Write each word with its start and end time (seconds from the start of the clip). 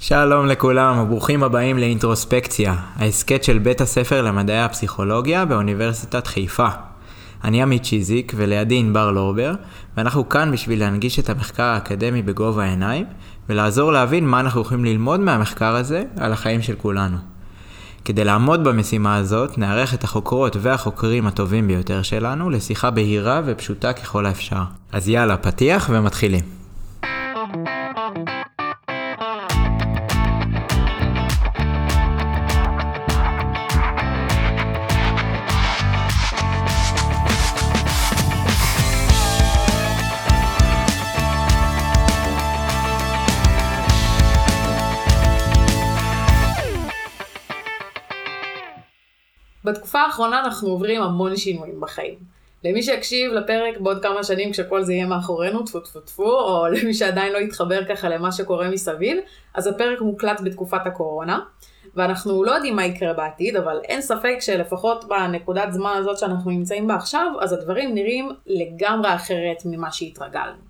שלום 0.00 0.46
לכולם 0.46 0.98
וברוכים 0.98 1.42
הבאים 1.42 1.78
לאינטרוספקציה, 1.78 2.74
ההסכת 2.96 3.44
של 3.44 3.58
בית 3.58 3.80
הספר 3.80 4.22
למדעי 4.22 4.62
הפסיכולוגיה 4.62 5.44
באוניברסיטת 5.44 6.26
חיפה. 6.26 6.68
אני 7.44 7.62
עמית 7.62 7.82
צ'יזיק 7.82 8.32
ולידי 8.36 8.78
ענבר 8.78 9.10
לורבר, 9.10 9.54
ואנחנו 9.96 10.28
כאן 10.28 10.52
בשביל 10.52 10.80
להנגיש 10.80 11.18
את 11.18 11.30
המחקר 11.30 11.62
האקדמי 11.62 12.22
בגובה 12.22 12.64
העיניים, 12.64 13.06
ולעזור 13.48 13.92
להבין 13.92 14.26
מה 14.26 14.40
אנחנו 14.40 14.60
יכולים 14.60 14.84
ללמוד 14.84 15.20
מהמחקר 15.20 15.76
הזה 15.76 16.04
על 16.16 16.32
החיים 16.32 16.62
של 16.62 16.74
כולנו. 16.74 17.16
כדי 18.04 18.24
לעמוד 18.24 18.64
במשימה 18.64 19.16
הזאת, 19.16 19.58
נארח 19.58 19.94
את 19.94 20.04
החוקרות 20.04 20.56
והחוקרים 20.60 21.26
הטובים 21.26 21.68
ביותר 21.68 22.02
שלנו 22.02 22.50
לשיחה 22.50 22.90
בהירה 22.90 23.40
ופשוטה 23.44 23.92
ככל 23.92 24.26
האפשר. 24.26 24.62
אז 24.92 25.08
יאללה, 25.08 25.36
פתיח 25.36 25.90
ומתחילים. 25.92 26.57
בתקופה 49.68 50.00
האחרונה 50.00 50.40
אנחנו 50.40 50.68
עוברים 50.68 51.02
המון 51.02 51.36
שינויים 51.36 51.80
בחיים. 51.80 52.38
למי 52.64 52.82
שיקשיב 52.82 53.32
לפרק 53.32 53.80
בעוד 53.80 54.02
כמה 54.02 54.24
שנים 54.24 54.52
כשכל 54.52 54.82
זה 54.82 54.92
יהיה 54.92 55.06
מאחורינו, 55.06 55.62
טפו 55.62 55.80
טפו 55.80 56.00
טפו, 56.00 56.40
או 56.40 56.66
למי 56.72 56.94
שעדיין 56.94 57.32
לא 57.32 57.38
יתחבר 57.38 57.84
ככה 57.88 58.08
למה 58.08 58.32
שקורה 58.32 58.68
מסביב, 58.68 59.18
אז 59.54 59.66
הפרק 59.66 60.00
מוקלט 60.00 60.40
בתקופת 60.40 60.86
הקורונה, 60.86 61.40
ואנחנו 61.94 62.44
לא 62.44 62.52
יודעים 62.52 62.76
מה 62.76 62.84
יקרה 62.84 63.12
בעתיד, 63.12 63.56
אבל 63.56 63.80
אין 63.84 64.02
ספק 64.02 64.36
שלפחות 64.40 65.04
בנקודת 65.08 65.72
זמן 65.72 65.94
הזאת 65.98 66.18
שאנחנו 66.18 66.50
נמצאים 66.50 66.86
בה 66.86 66.94
עכשיו, 66.94 67.32
אז 67.40 67.52
הדברים 67.52 67.94
נראים 67.94 68.30
לגמרי 68.46 69.14
אחרת 69.14 69.62
ממה 69.64 69.92
שהתרגלנו. 69.92 70.68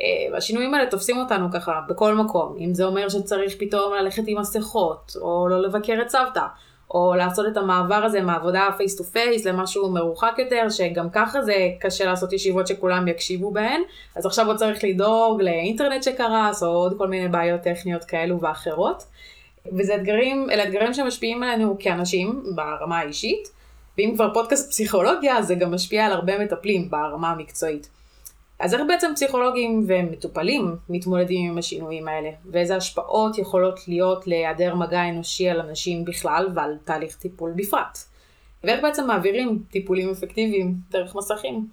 אה, 0.00 0.06
והשינויים 0.32 0.74
האלה 0.74 0.90
תופסים 0.90 1.18
אותנו 1.18 1.46
ככה 1.52 1.80
בכל 1.88 2.14
מקום, 2.14 2.56
אם 2.60 2.74
זה 2.74 2.84
אומר 2.84 3.08
שצריך 3.08 3.54
פתאום 3.58 3.94
ללכת 3.94 4.22
עם 4.26 4.38
מסכות, 4.38 5.12
או 5.20 5.48
לא 5.48 5.62
לבקר 5.62 5.98
את 6.02 6.08
סבתא, 6.08 6.44
או 6.94 7.14
לעשות 7.14 7.46
את 7.52 7.56
המעבר 7.56 7.94
הזה 7.94 8.20
מעבודה 8.20 8.68
face 8.76 8.96
to 8.96 9.04
face 9.04 9.46
למשהו 9.46 9.90
מרוחק 9.90 10.34
יותר, 10.38 10.68
שגם 10.68 11.10
ככה 11.10 11.42
זה 11.42 11.54
קשה 11.80 12.04
לעשות 12.04 12.32
ישיבות 12.32 12.66
שכולם 12.66 13.08
יקשיבו 13.08 13.50
בהן, 13.50 13.82
אז 14.16 14.26
עכשיו 14.26 14.46
עוד 14.46 14.56
צריך 14.56 14.84
לדאוג 14.84 15.42
לאינטרנט 15.42 16.02
שקרס, 16.02 16.62
או 16.62 16.68
עוד 16.68 16.98
כל 16.98 17.08
מיני 17.08 17.28
בעיות 17.28 17.60
טכניות 17.60 18.04
כאלו 18.04 18.40
ואחרות. 18.40 19.04
וזה 19.78 19.94
אתגרים, 19.94 20.50
אלה 20.50 20.64
אתגרים 20.64 20.94
שמשפיעים 20.94 21.42
עלינו 21.42 21.76
כאנשים 21.78 22.42
ברמה 22.54 22.98
האישית, 22.98 23.48
ואם 23.98 24.12
כבר 24.14 24.34
פודקאסט 24.34 24.70
פסיכולוגיה, 24.70 25.42
זה 25.42 25.54
גם 25.54 25.74
משפיע 25.74 26.06
על 26.06 26.12
הרבה 26.12 26.38
מטפלים 26.38 26.90
ברמה 26.90 27.30
המקצועית. 27.30 28.01
אז 28.62 28.74
איך 28.74 28.82
בעצם 28.88 29.12
פסיכולוגים 29.14 29.84
ומטופלים 29.88 30.76
מתמודדים 30.88 31.50
עם 31.50 31.58
השינויים 31.58 32.08
האלה, 32.08 32.30
ואיזה 32.50 32.76
השפעות 32.76 33.38
יכולות 33.38 33.88
להיות 33.88 34.26
להיעדר 34.26 34.74
מגע 34.74 35.08
אנושי 35.08 35.48
על 35.48 35.60
אנשים 35.60 36.04
בכלל 36.04 36.48
ועל 36.54 36.76
תהליך 36.84 37.16
טיפול 37.16 37.52
בפרט. 37.56 37.98
ואיך 38.64 38.82
בעצם 38.82 39.06
מעבירים 39.06 39.62
טיפולים 39.70 40.10
אפקטיביים 40.10 40.74
דרך 40.90 41.16
מסכים. 41.16 41.66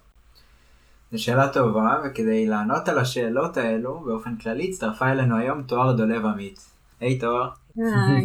זו 1.12 1.22
שאלה 1.22 1.48
טובה, 1.48 2.00
וכדי 2.04 2.46
לענות 2.46 2.88
על 2.88 2.98
השאלות 2.98 3.56
האלו, 3.56 4.00
באופן 4.00 4.36
כללי 4.36 4.68
הצטרפה 4.68 5.12
אלינו 5.12 5.36
היום 5.36 5.62
תואר 5.62 5.92
דולב 5.92 6.26
עמית. 6.26 6.60
היי 7.00 7.16
hey, 7.16 7.20
תואר. 7.20 7.48
היי. 7.76 8.22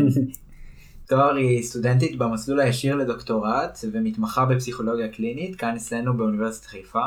תואר 1.10 1.36
היא 1.36 1.64
סטודנטית 1.64 2.18
במסלול 2.18 2.60
הישיר 2.60 2.96
לדוקטורט 2.96 3.80
ומתמחה 3.92 4.46
בפסיכולוגיה 4.46 5.08
קלינית 5.08 5.56
כאן 5.56 5.76
אצלנו 5.76 6.18
באוניברסיטת 6.18 6.66
חיפה. 6.66 7.06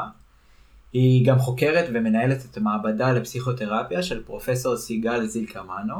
היא 0.93 1.27
גם 1.27 1.39
חוקרת 1.39 1.89
ומנהלת 1.93 2.45
את 2.51 2.57
המעבדה 2.57 3.13
לפסיכותרפיה 3.13 4.03
של 4.03 4.23
פרופסור 4.25 4.77
סיגל 4.77 5.27
זילקמנו, 5.27 5.95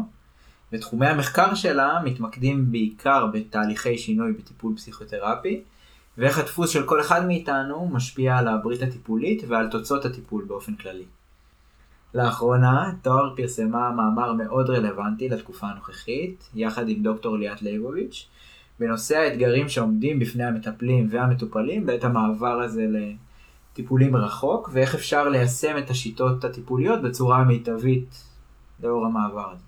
ותחומי 0.73 1.07
המחקר 1.07 1.55
שלה 1.55 2.01
מתמקדים 2.05 2.73
בעיקר 2.73 3.27
בתהליכי 3.27 3.99
שינוי 3.99 4.33
בטיפול 4.33 4.77
פסיכותרפי, 4.77 5.61
ואיך 6.19 6.39
הדפוס 6.39 6.71
של 6.71 6.87
כל 6.87 7.01
אחד 7.01 7.27
מאיתנו 7.27 7.89
משפיע 7.93 8.37
על 8.37 8.49
הברית 8.49 8.83
הטיפולית 8.83 9.43
ועל 9.49 9.71
תוצאות 9.71 10.05
הטיפול 10.05 10.45
באופן 10.45 10.75
כללי. 10.75 11.05
לאחרונה, 12.15 12.93
תואר 13.03 13.35
פרסמה 13.37 13.91
מאמר 13.91 14.33
מאוד 14.33 14.71
רלוונטי 14.71 15.29
לתקופה 15.29 15.67
הנוכחית, 15.67 16.49
יחד 16.55 16.89
עם 16.89 17.03
דוקטור 17.03 17.37
ליאת 17.37 17.63
ליבוביץ', 17.63 18.29
בנושא 18.81 19.17
האתגרים 19.17 19.69
שעומדים 19.69 20.19
בפני 20.19 20.45
המטפלים 20.45 21.09
והמטופלים 21.11 21.87
בעת 21.87 22.05
המעבר 22.05 22.61
הזה 22.61 22.87
טיפולים 23.79 24.13
מרחוק, 24.13 24.71
ואיך 24.73 24.95
אפשר 24.95 25.29
ליישם 25.29 25.79
את 25.79 25.91
השיטות 25.91 26.45
הטיפוליות 26.45 27.03
בצורה 27.03 27.39
המיטבית 27.39 28.25
לאור 28.83 29.07
המעבר 29.07 29.51
הזה. 29.53 29.63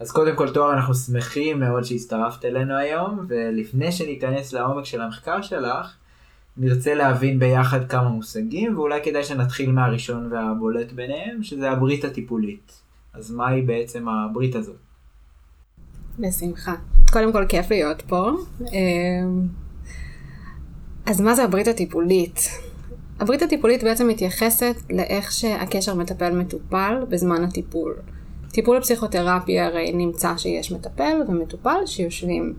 אז 0.00 0.12
קודם 0.12 0.36
כל 0.36 0.50
תואר 0.50 0.72
אנחנו 0.72 0.94
שמחים 0.94 1.60
מאוד 1.60 1.84
שהצטרפת 1.84 2.44
אלינו 2.44 2.76
היום, 2.76 3.26
ולפני 3.28 3.92
שניכנס 3.92 4.52
לעומק 4.52 4.84
של 4.84 5.00
המחקר 5.00 5.42
שלך, 5.42 5.96
נרצה 6.56 6.94
להבין 6.94 7.38
ביחד 7.38 7.88
כמה 7.88 8.08
מושגים, 8.08 8.78
ואולי 8.78 9.00
כדאי 9.04 9.24
שנתחיל 9.24 9.72
מהראשון 9.72 10.32
והבולט 10.32 10.92
ביניהם, 10.92 11.42
שזה 11.42 11.70
הברית 11.70 12.04
הטיפולית. 12.04 12.72
אז 13.14 13.30
מהי 13.30 13.62
בעצם 13.62 14.08
הברית 14.08 14.54
הזאת? 14.54 14.76
בשמחה. 16.18 16.74
קודם 17.12 17.32
כל 17.32 17.44
כיף 17.48 17.70
להיות 17.70 18.02
פה. 18.02 18.30
אמ, 18.60 19.48
אז 21.06 21.20
מה 21.20 21.34
זה 21.34 21.44
הברית 21.44 21.68
הטיפולית? 21.68 22.38
הברית 23.20 23.42
הטיפולית 23.42 23.84
בעצם 23.84 24.08
מתייחסת 24.08 24.76
לאיך 24.90 25.32
שהקשר 25.32 25.94
מטפל-מטופל 25.94 27.04
בזמן 27.08 27.44
הטיפול. 27.44 27.94
טיפול 28.52 28.80
פסיכותרפי 28.80 29.60
הרי 29.60 29.92
נמצא 29.92 30.36
שיש 30.36 30.72
מטפל 30.72 31.22
ומטופל 31.28 31.86
שיושבים 31.86 32.54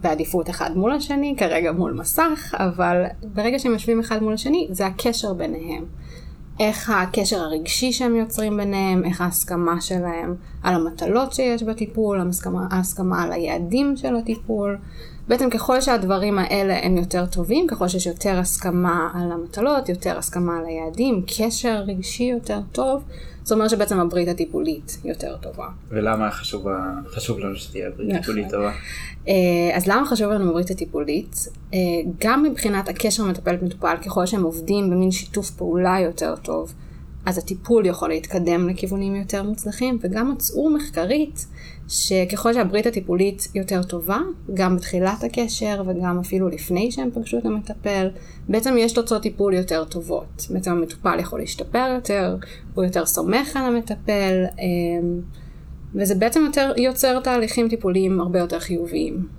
בעדיפות 0.00 0.50
אחד 0.50 0.76
מול 0.76 0.92
השני, 0.92 1.34
כרגע 1.38 1.72
מול 1.72 1.92
מסך, 1.92 2.54
אבל 2.58 3.04
ברגע 3.34 3.58
שהם 3.58 3.72
יושבים 3.72 4.00
אחד 4.00 4.22
מול 4.22 4.34
השני, 4.34 4.68
זה 4.70 4.86
הקשר 4.86 5.32
ביניהם. 5.32 5.84
איך 6.60 6.90
הקשר 6.90 7.36
הרגשי 7.36 7.92
שהם 7.92 8.16
יוצרים 8.16 8.56
ביניהם, 8.56 9.04
איך 9.04 9.20
ההסכמה 9.20 9.80
שלהם 9.80 10.34
על 10.62 10.74
המטלות 10.74 11.32
שיש 11.32 11.62
בטיפול, 11.62 12.20
ההסכמה, 12.20 12.66
ההסכמה 12.70 13.22
על 13.22 13.32
היעדים 13.32 13.96
של 13.96 14.16
הטיפול. 14.16 14.78
בעצם 15.28 15.50
ככל 15.50 15.80
שהדברים 15.80 16.38
האלה 16.38 16.78
הם 16.82 16.96
יותר 16.96 17.26
טובים, 17.26 17.66
ככל 17.66 17.88
שיש 17.88 18.06
יותר 18.06 18.38
הסכמה 18.38 19.10
על 19.14 19.32
המטלות, 19.32 19.88
יותר 19.88 20.18
הסכמה 20.18 20.58
על 20.58 20.66
היעדים, 20.66 21.22
קשר 21.26 21.82
רגשי 21.86 22.24
יותר 22.24 22.60
טוב, 22.72 23.04
זאת 23.42 23.52
אומרת 23.52 23.70
שבעצם 23.70 24.00
הברית 24.00 24.28
הטיפולית 24.28 24.98
יותר 25.04 25.36
טובה. 25.36 25.68
ולמה 25.88 26.30
חשוב, 26.30 26.66
חשוב 27.06 27.38
לנו 27.38 27.56
שתהיה 27.56 27.90
ברית 27.90 28.08
נכון. 28.08 28.20
טיפולית 28.20 28.50
טובה? 28.50 28.72
אה, 29.28 29.34
אז 29.76 29.86
למה 29.86 30.06
חשוב 30.06 30.30
לנו 30.30 30.52
ברית 30.52 30.70
הטיפולית? 30.70 31.48
אה, 31.74 31.78
גם 32.20 32.42
מבחינת 32.42 32.88
הקשר 32.88 33.24
מטפל-מטופל, 33.24 33.96
ככל 34.06 34.26
שהם 34.26 34.42
עובדים 34.42 34.90
במין 34.90 35.10
שיתוף 35.10 35.50
פעולה 35.50 35.96
יותר 36.00 36.36
טוב, 36.36 36.74
אז 37.28 37.38
הטיפול 37.38 37.86
יכול 37.86 38.08
להתקדם 38.08 38.68
לכיוונים 38.68 39.16
יותר 39.16 39.42
מוצלחים, 39.42 39.98
וגם 40.00 40.32
מצאו 40.32 40.70
מחקרית 40.70 41.46
שככל 41.88 42.54
שהברית 42.54 42.86
הטיפולית 42.86 43.48
יותר 43.54 43.82
טובה, 43.82 44.18
גם 44.54 44.76
בתחילת 44.76 45.24
הקשר 45.24 45.82
וגם 45.86 46.18
אפילו 46.18 46.48
לפני 46.48 46.92
שהם 46.92 47.10
פגשו 47.14 47.38
את 47.38 47.46
המטפל, 47.46 48.08
בעצם 48.48 48.74
יש 48.78 48.92
תוצאות 48.92 49.22
טיפול 49.22 49.54
יותר 49.54 49.84
טובות. 49.84 50.46
בעצם 50.50 50.70
המטופל 50.70 51.18
יכול 51.18 51.40
להשתפר 51.40 51.92
יותר, 51.94 52.36
הוא 52.74 52.84
יותר 52.84 53.06
סומך 53.06 53.56
על 53.56 53.64
המטפל, 53.64 54.44
אמ, 54.58 55.20
וזה 55.94 56.14
בעצם 56.14 56.44
יותר 56.46 56.72
יוצר 56.76 57.20
תהליכים 57.20 57.68
טיפוליים 57.68 58.20
הרבה 58.20 58.38
יותר 58.38 58.58
חיוביים. 58.58 59.37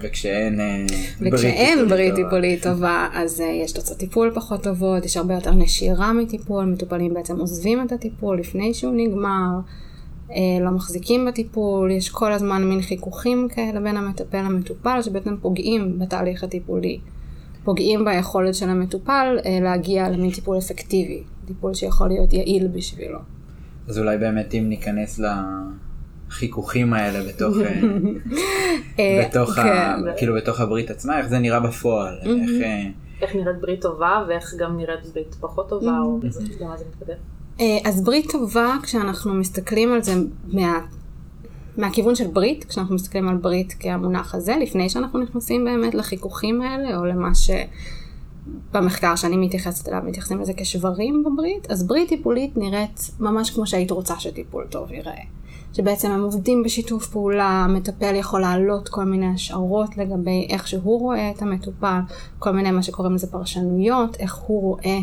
וכשאין 0.00 0.60
אה, 0.60 0.84
וכשאין 1.20 1.88
ברית 1.88 2.14
טיפולית 2.14 2.62
טובה, 2.62 3.08
אז 3.12 3.40
uh, 3.40 3.44
יש 3.44 3.72
תוצאות 3.72 3.98
טיפול 3.98 4.30
פחות 4.34 4.62
טובות, 4.62 5.04
יש 5.04 5.16
הרבה 5.16 5.34
יותר 5.34 5.54
נשירה 5.54 6.12
מטיפול, 6.12 6.64
מטופלים 6.64 7.14
בעצם 7.14 7.38
עוזבים 7.38 7.82
את 7.86 7.92
הטיפול 7.92 8.38
לפני 8.38 8.74
שהוא 8.74 8.94
נגמר, 8.96 9.48
uh, 10.28 10.32
לא 10.60 10.70
מחזיקים 10.70 11.26
בטיפול, 11.26 11.90
יש 11.90 12.08
כל 12.08 12.32
הזמן 12.32 12.64
מין 12.64 12.82
חיכוכים 12.82 13.48
כאלה 13.54 13.80
בין 13.80 13.96
המטפל 13.96 14.42
למטופל, 14.42 15.02
שבעצם 15.02 15.36
פוגעים 15.42 15.98
בתהליך 15.98 16.44
הטיפולי. 16.44 17.00
פוגעים 17.64 18.04
ביכולת 18.04 18.54
של 18.54 18.68
המטופל 18.68 19.36
להגיע 19.62 20.10
למין 20.10 20.30
טיפול 20.30 20.58
אפקטיבי, 20.58 21.22
טיפול 21.46 21.74
שיכול 21.74 22.08
להיות 22.08 22.32
יעיל 22.32 22.68
בשבילו. 22.68 23.18
אז 23.88 23.98
אולי 23.98 24.18
באמת 24.18 24.54
אם 24.54 24.68
ניכנס 24.68 25.18
ל... 25.18 25.26
החיכוכים 26.28 26.92
האלה 26.92 27.28
בתוך, 27.28 27.56
אה, 27.64 27.80
אה, 28.98 29.28
בתוך, 29.28 29.58
ה, 29.58 29.62
כן. 29.62 30.12
כאילו 30.16 30.34
בתוך 30.34 30.60
הברית 30.60 30.90
עצמה, 30.90 31.18
איך 31.18 31.26
זה 31.26 31.38
נראה 31.38 31.60
בפועל, 31.60 32.18
איך... 32.24 32.50
אה, 32.62 32.88
איך 33.22 33.34
נראית 33.34 33.60
ברית 33.60 33.82
טובה 33.82 34.24
ואיך 34.28 34.54
גם 34.58 34.76
נראית 34.76 35.06
ברית 35.14 35.34
פחות 35.40 35.68
טובה, 35.68 35.98
או 36.02 36.20
גם 36.60 36.68
מה 36.68 36.76
זה 36.76 36.84
מתקדם. 36.84 37.16
אז 37.84 38.04
ברית 38.04 38.30
טובה, 38.32 38.76
כשאנחנו 38.82 39.34
מסתכלים 39.34 39.92
על 39.92 40.02
זה 40.02 40.12
מה, 40.48 40.80
מהכיוון 41.76 42.14
של 42.14 42.26
ברית, 42.26 42.64
כשאנחנו 42.64 42.94
מסתכלים 42.94 43.28
על 43.28 43.36
ברית 43.36 43.74
כהמונח 43.80 44.34
הזה, 44.34 44.56
לפני 44.60 44.88
שאנחנו 44.88 45.18
נכנסים 45.18 45.64
באמת 45.64 45.94
לחיכוכים 45.94 46.62
האלה, 46.62 46.96
או 46.96 47.04
למה 47.04 47.28
שבמחקר 48.72 49.16
שאני 49.16 49.36
מתייחסת 49.36 49.88
אליו, 49.88 50.02
מתייחסים 50.06 50.40
לזה 50.40 50.52
כשברים 50.56 51.24
בברית, 51.24 51.70
אז 51.70 51.86
ברית 51.86 52.08
טיפולית 52.08 52.56
נראית 52.56 53.10
ממש 53.20 53.50
כמו 53.50 53.66
שהיית 53.66 53.90
רוצה 53.90 54.18
שטיפול 54.18 54.66
טוב 54.70 54.92
ייראה. 54.92 55.37
שבעצם 55.72 56.10
הם 56.10 56.22
עובדים 56.22 56.62
בשיתוף 56.62 57.06
פעולה, 57.06 57.48
המטפל 57.48 58.14
יכול 58.14 58.40
להעלות 58.40 58.88
כל 58.88 59.04
מיני 59.04 59.26
השערות 59.34 59.96
לגבי 59.96 60.46
איך 60.50 60.68
שהוא 60.68 61.00
רואה 61.00 61.30
את 61.30 61.42
המטופל, 61.42 61.98
כל 62.38 62.50
מיני 62.50 62.70
מה 62.70 62.82
שקוראים 62.82 63.14
לזה 63.14 63.26
פרשנויות, 63.26 64.16
איך 64.16 64.34
הוא 64.34 64.62
רואה 64.62 64.98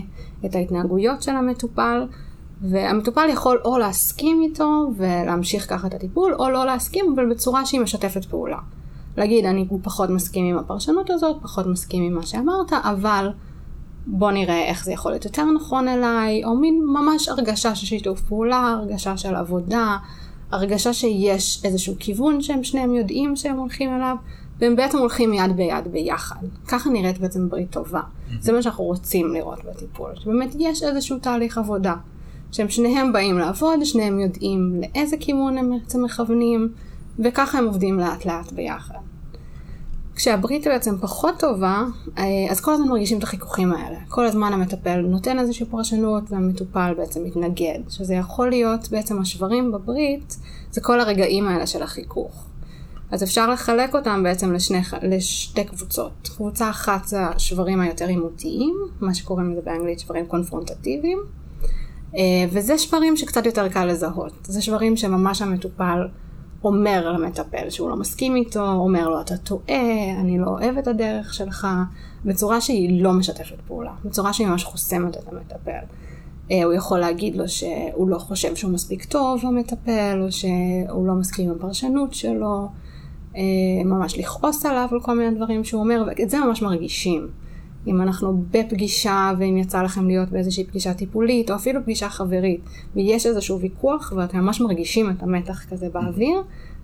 את 0.45 0.55
ההתנהגויות 0.55 1.23
של 1.23 1.31
המטופל, 1.31 2.07
והמטופל 2.61 3.27
יכול 3.31 3.61
או 3.65 3.77
להסכים 3.77 4.41
איתו 4.41 4.91
ולהמשיך 4.97 5.69
ככה 5.69 5.87
את 5.87 5.93
הטיפול, 5.93 6.35
או 6.39 6.49
לא 6.49 6.65
להסכים, 6.65 7.05
אבל 7.15 7.29
בצורה 7.29 7.65
שהיא 7.65 7.81
משתפת 7.81 8.25
פעולה. 8.25 8.57
להגיד, 9.17 9.45
אני 9.45 9.67
פחות 9.83 10.09
מסכים 10.09 10.45
עם 10.45 10.57
הפרשנות 10.57 11.09
הזאת, 11.09 11.35
פחות 11.41 11.65
מסכים 11.65 12.03
עם 12.03 12.13
מה 12.13 12.25
שאמרת, 12.25 12.73
אבל 12.73 13.29
בוא 14.07 14.31
נראה 14.31 14.65
איך 14.65 14.85
זה 14.85 14.91
יכול 14.91 15.11
להיות 15.11 15.25
יותר 15.25 15.45
נכון 15.51 15.87
אליי, 15.87 16.45
או 16.45 16.55
מין 16.55 16.81
ממש 16.85 17.29
הרגשה 17.29 17.75
של 17.75 17.85
שיתוף 17.85 18.21
פעולה, 18.21 18.75
הרגשה 18.77 19.17
של 19.17 19.35
עבודה, 19.35 19.97
הרגשה 20.55 20.93
שיש 20.93 21.61
איזשהו 21.65 21.95
כיוון 21.99 22.41
שהם 22.41 22.63
שניהם 22.63 22.95
יודעים 22.95 23.35
שהם 23.35 23.57
הולכים 23.57 23.95
אליו, 23.95 24.15
והם 24.59 24.75
בעצם 24.75 24.97
הולכים 24.97 25.33
יד 25.33 25.55
ביד 25.55 25.87
ביחד. 25.91 26.35
ככה 26.67 26.89
נראית 26.89 27.17
בעצם 27.17 27.49
ברית 27.49 27.71
טובה. 27.71 28.01
זה 28.39 28.53
מה 28.53 28.61
שאנחנו 28.61 28.83
רוצים 28.83 29.33
לראות 29.33 29.59
בטיפול, 29.65 30.11
שבאמת 30.15 30.55
יש 30.59 30.83
איזשהו 30.83 31.19
תהליך 31.19 31.57
עבודה. 31.57 31.95
שהם 32.51 32.69
שניהם 32.69 33.13
באים 33.13 33.37
לעבוד, 33.37 33.83
שניהם 33.83 34.19
יודעים 34.19 34.81
לאיזה 34.81 35.17
כיוון 35.19 35.57
הם 35.57 35.71
בעצם 35.71 36.03
מכוונים, 36.05 36.69
וככה 37.19 37.57
הם 37.57 37.65
עובדים 37.65 37.99
לאט 37.99 38.25
לאט 38.25 38.51
ביחד. 38.51 38.95
כשהברית 40.15 40.67
בעצם 40.67 40.97
פחות 41.01 41.35
טובה, 41.39 41.83
אה, 42.17 42.23
אז 42.49 42.61
כל 42.61 42.73
הזמן 42.73 42.87
מרגישים 42.87 43.17
את 43.17 43.23
החיכוכים 43.23 43.73
האלה. 43.73 43.97
כל 44.09 44.25
הזמן 44.25 44.53
המטפל 44.53 45.01
נותן 45.01 45.39
איזושהי 45.39 45.65
פרשנות 45.65 46.23
והמטופל 46.29 46.93
בעצם 46.97 47.23
מתנגד. 47.23 47.79
שזה 47.89 48.13
יכול 48.13 48.49
להיות 48.49 48.89
בעצם 48.91 49.21
השברים 49.21 49.71
בברית, 49.71 50.37
זה 50.71 50.81
כל 50.81 50.99
הרגעים 50.99 51.47
האלה 51.47 51.67
של 51.67 51.83
החיכוך. 51.83 52.45
אז 53.11 53.23
אפשר 53.23 53.49
לחלק 53.49 53.95
אותם 53.95 54.23
בעצם 54.23 54.53
לשני, 54.53 54.81
לשתי 55.01 55.63
קבוצות. 55.63 56.29
קבוצה 56.35 56.69
אחת 56.69 57.05
זה 57.05 57.25
השברים 57.25 57.81
היותר 57.81 58.07
עימותיים, 58.07 58.75
מה 59.01 59.13
שקוראים 59.13 59.51
לזה 59.51 59.61
באנגלית 59.61 59.99
שברים 59.99 60.25
קונפרונטטיביים. 60.25 61.19
אה, 62.15 62.21
וזה 62.51 62.77
שברים 62.77 63.17
שקצת 63.17 63.45
יותר 63.45 63.69
קל 63.69 63.85
לזהות. 63.85 64.33
זה 64.43 64.61
שברים 64.61 64.97
שממש 64.97 65.41
המטופל 65.41 66.07
אומר 66.65 67.11
למטפל 67.11 67.69
שהוא 67.69 67.89
לא 67.89 67.95
מסכים 67.95 68.35
איתו, 68.35 68.67
אומר 68.67 69.09
לו 69.09 69.21
אתה 69.21 69.37
טועה, 69.37 70.11
אני 70.19 70.39
לא 70.39 70.47
אוהב 70.47 70.77
את 70.77 70.87
הדרך 70.87 71.33
שלך, 71.33 71.67
בצורה 72.25 72.61
שהיא 72.61 73.03
לא 73.03 73.13
משתפת 73.13 73.61
פעולה, 73.67 73.91
בצורה 74.05 74.33
שהיא 74.33 74.47
ממש 74.47 74.63
חוסמת 74.63 75.17
את 75.17 75.27
המטפל. 75.31 75.85
אה, 76.51 76.63
הוא 76.63 76.73
יכול 76.73 76.99
להגיד 76.99 77.35
לו 77.35 77.47
שהוא 77.47 78.09
לא 78.09 78.17
חושב 78.17 78.55
שהוא 78.55 78.71
מספיק 78.71 79.05
טוב, 79.05 79.45
המטפל, 79.45 80.21
או 80.21 80.31
שהוא 80.31 81.07
לא 81.07 81.13
מסכים 81.13 81.49
עם 81.49 81.55
הפרשנות 81.55 82.13
שלו, 82.13 82.67
אה, 83.35 83.41
ממש 83.85 84.17
לכעוס 84.17 84.65
עליו 84.65 84.87
על 84.91 84.99
כל 85.01 85.17
מיני 85.17 85.35
דברים 85.35 85.63
שהוא 85.63 85.81
אומר, 85.81 86.03
ואת 86.07 86.29
זה 86.29 86.39
ממש 86.39 86.61
מרגישים. 86.61 87.27
אם 87.87 88.01
אנחנו 88.01 88.43
בפגישה 88.51 89.31
ואם 89.39 89.57
יצא 89.57 89.81
לכם 89.81 90.07
להיות 90.07 90.29
באיזושהי 90.29 90.63
פגישה 90.63 90.93
טיפולית 90.93 91.51
או 91.51 91.55
אפילו 91.55 91.83
פגישה 91.83 92.09
חברית 92.09 92.61
ויש 92.95 93.25
איזשהו 93.25 93.59
ויכוח 93.59 94.13
ואתם 94.15 94.37
ממש 94.37 94.61
מרגישים 94.61 95.09
את 95.09 95.23
המתח 95.23 95.65
כזה 95.69 95.89
באוויר, 95.89 96.41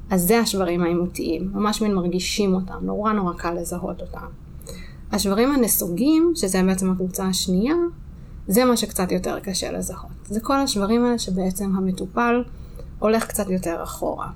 אז 0.10 0.22
זה 0.22 0.40
השברים 0.40 0.84
העימותיים, 0.84 1.52
ממש 1.54 1.82
מין 1.82 1.96
מרגישים 1.96 2.54
אותם, 2.54 2.78
נורא 2.82 3.14
נורא 3.14 3.34
קל 3.34 3.54
לזהות 3.54 4.02
אותם. 4.02 4.26
השברים 5.12 5.52
הנסוגים, 5.52 6.32
שזה 6.36 6.64
בעצם 6.64 6.92
הקבוצה 6.92 7.26
השנייה, 7.26 7.76
זה 8.48 8.66
מה 8.66 8.78
שקצת 8.78 9.12
יותר 9.12 9.40
קשה 9.40 9.72
לזהות. 9.72 10.12
זה 10.26 10.40
כל 10.40 10.60
השברים 10.60 11.06
האלה 11.06 11.20
שבעצם 11.20 11.76
המטופל 11.76 12.44
הולך 13.00 13.28
קצת 13.28 13.50
יותר 13.50 13.84
אחורה. 13.84 14.28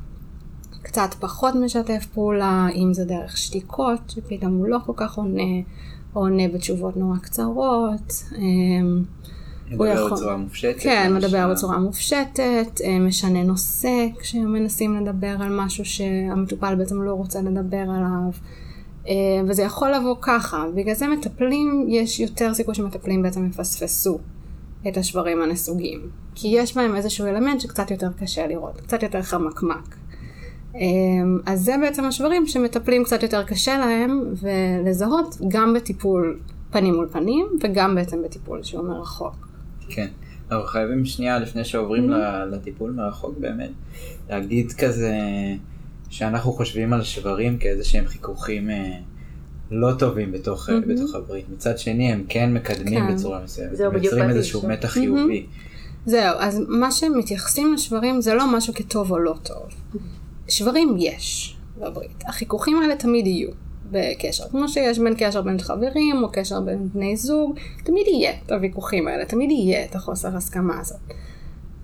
קצת 0.81 1.13
פחות 1.19 1.55
משתף 1.55 2.05
פעולה, 2.13 2.67
אם 2.75 2.93
זה 2.93 3.05
דרך 3.05 3.37
שתיקות, 3.37 3.99
שפתאום 4.07 4.53
הוא 4.53 4.67
לא 4.67 4.77
כל 4.85 4.93
כך 4.95 5.17
עונה, 5.17 5.61
עונה 6.15 6.47
בתשובות 6.47 6.97
נורא 6.97 7.17
קצרות. 7.17 8.23
אמ, 8.37 9.03
מדבר 9.71 9.85
יכול... 9.85 10.11
בצורה 10.11 10.37
מופשטת. 10.37 10.79
כן, 10.79 11.13
מדבר 11.15 11.51
בצורה 11.51 11.77
מופשטת, 11.77 12.81
אה, 12.83 12.99
משנה 12.99 13.43
נושא 13.43 14.07
כשמנסים 14.19 14.95
לדבר 14.95 15.35
על 15.39 15.59
משהו 15.59 15.85
שהמטופל 15.85 16.75
בעצם 16.75 17.01
לא 17.01 17.13
רוצה 17.13 17.41
לדבר 17.41 17.77
עליו. 17.77 18.31
אה, 19.07 19.13
וזה 19.47 19.63
יכול 19.63 19.91
לבוא 19.95 20.15
ככה, 20.21 20.65
בגלל 20.75 20.95
זה 20.95 21.07
מטפלים, 21.07 21.85
יש 21.89 22.19
יותר 22.19 22.53
סיכוי 22.53 22.75
שמטפלים 22.75 23.21
בעצם 23.21 23.45
יפספסו 23.45 24.19
את 24.87 24.97
השברים 24.97 25.41
הנסוגים. 25.41 25.99
כי 26.35 26.47
יש 26.47 26.77
בהם 26.77 26.95
איזשהו 26.95 27.25
אלמנט 27.25 27.61
שקצת 27.61 27.91
יותר 27.91 28.09
קשה 28.19 28.47
לראות, 28.47 28.81
קצת 28.81 29.03
יותר 29.03 29.21
חמקמק. 29.21 29.95
אמ, 30.79 31.39
אז 31.45 31.61
זה 31.61 31.75
בעצם 31.81 32.03
השברים 32.03 32.47
שמטפלים 32.47 33.03
קצת 33.03 33.23
יותר 33.23 33.43
קשה 33.43 33.77
להם 33.77 34.33
ולזהות 34.41 35.37
גם 35.47 35.73
בטיפול 35.73 36.39
פנים 36.71 36.93
מול 36.93 37.07
פנים 37.11 37.47
וגם 37.61 37.95
בעצם 37.95 38.23
בטיפול 38.23 38.63
שהוא 38.63 38.87
מרחוק. 38.87 39.47
כן, 39.89 40.07
אנחנו 40.51 40.67
חייבים 40.67 41.05
שנייה 41.05 41.39
לפני 41.39 41.65
שעוברים 41.65 42.09
mm-hmm. 42.09 42.45
לטיפול 42.51 42.91
מרחוק 42.91 43.37
באמת, 43.37 43.69
להגיד 44.29 44.71
כזה 44.71 45.15
שאנחנו 46.09 46.53
חושבים 46.53 46.93
על 46.93 47.03
שברים 47.03 47.57
כאיזה 47.57 47.83
שהם 47.83 48.05
חיכוכים 48.05 48.69
אה, 48.69 48.97
לא 49.71 49.93
טובים 49.99 50.31
בתוך, 50.31 50.69
mm-hmm. 50.69 50.73
בתוך 50.87 51.15
הברית. 51.15 51.45
מצד 51.49 51.77
שני 51.77 52.11
הם 52.11 52.23
כן 52.29 52.53
מקדמים 52.53 53.07
כן. 53.07 53.15
בצורה 53.15 53.43
מסוימת, 53.43 53.79
הם 53.79 54.03
יוצרים 54.03 54.29
איזשהו 54.29 54.67
מתח 54.67 54.87
חיובי. 54.87 55.45
Mm-hmm. 55.45 56.09
זהו, 56.09 56.37
אז 56.39 56.61
מה 56.67 56.91
שמתייחסים 56.91 57.73
לשברים 57.73 58.21
זה 58.21 58.33
לא 58.33 58.57
משהו 58.57 58.73
כטוב 58.73 59.11
או 59.11 59.19
לא 59.19 59.35
טוב. 59.43 59.69
שברים 60.47 60.95
יש 60.97 61.57
בברית. 61.77 62.23
החיכוכים 62.27 62.81
האלה 62.81 62.95
תמיד 62.95 63.27
יהיו 63.27 63.49
בקשר. 63.91 64.43
כמו 64.49 64.69
שיש 64.69 64.99
בין 64.99 65.13
קשר 65.17 65.41
בין 65.41 65.59
חברים 65.59 66.23
או 66.23 66.29
קשר 66.31 66.61
בין 66.61 66.89
בני 66.93 67.17
זוג, 67.17 67.55
תמיד 67.83 68.07
יהיה 68.07 68.31
את 68.45 68.51
הוויכוחים 68.51 69.07
האלה, 69.07 69.25
תמיד 69.25 69.51
יהיה 69.51 69.85
את 69.85 69.95
החוסר 69.95 70.37
הסכמה 70.37 70.79
הזאת. 70.79 70.99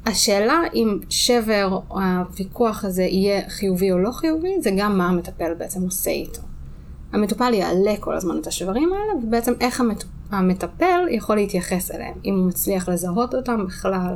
השאלה 0.06 0.62
אם 0.74 1.00
שבר 1.10 1.80
או 1.90 2.00
הוויכוח 2.00 2.86
הזה 2.86 3.04
יהיה 3.04 3.50
חיובי 3.50 3.92
או 3.92 3.98
לא 3.98 4.12
חיובי, 4.12 4.62
זה 4.62 4.71
גם 4.78 4.97
מה 4.97 5.07
המטפל 5.07 5.54
בעצם 5.54 5.83
עושה 5.83 6.12
איתו. 6.12 6.42
המטופל 7.14 7.54
יעלה 7.54 7.94
כל 8.00 8.16
הזמן 8.16 8.38
את 8.42 8.47
השברים 8.47 8.94
האלה, 8.94 9.26
ובעצם 9.26 9.54
איך 9.62 9.83
המטפל 10.31 11.00
יכול 11.09 11.35
להתייחס 11.35 11.92
אליהם. 11.92 12.14
אם 12.26 12.35
הוא 12.35 12.47
מצליח 12.47 12.90
לזהות 12.90 13.35
אותם 13.35 13.66
בכלל, 13.66 14.16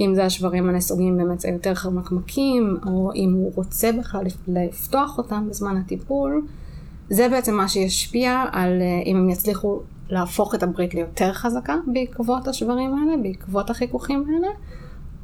אם 0.00 0.14
זה 0.14 0.24
השברים 0.24 0.68
הנסוגים 0.68 1.20
זה 1.38 1.48
יותר 1.48 1.74
חמקמקים, 1.74 2.76
או 2.86 3.12
אם 3.14 3.32
הוא 3.32 3.52
רוצה 3.54 3.90
בכלל 3.98 4.24
לפתוח 4.46 5.18
אותם 5.18 5.46
בזמן 5.48 5.76
הטיפול, 5.76 6.46
זה 7.10 7.28
בעצם 7.28 7.54
מה 7.54 7.68
שישפיע 7.68 8.44
על 8.52 8.80
אה, 8.80 9.02
אם 9.06 9.16
הם 9.16 9.30
יצליחו 9.30 9.80
להפוך 10.10 10.54
את 10.54 10.62
הברית 10.62 10.94
ליותר 10.94 11.32
חזקה 11.32 11.76
בעקבות 11.86 12.48
השברים 12.48 12.94
האלה, 12.94 13.22
בעקבות 13.22 13.70
החיכוכים 13.70 14.24
האלה, 14.28 14.48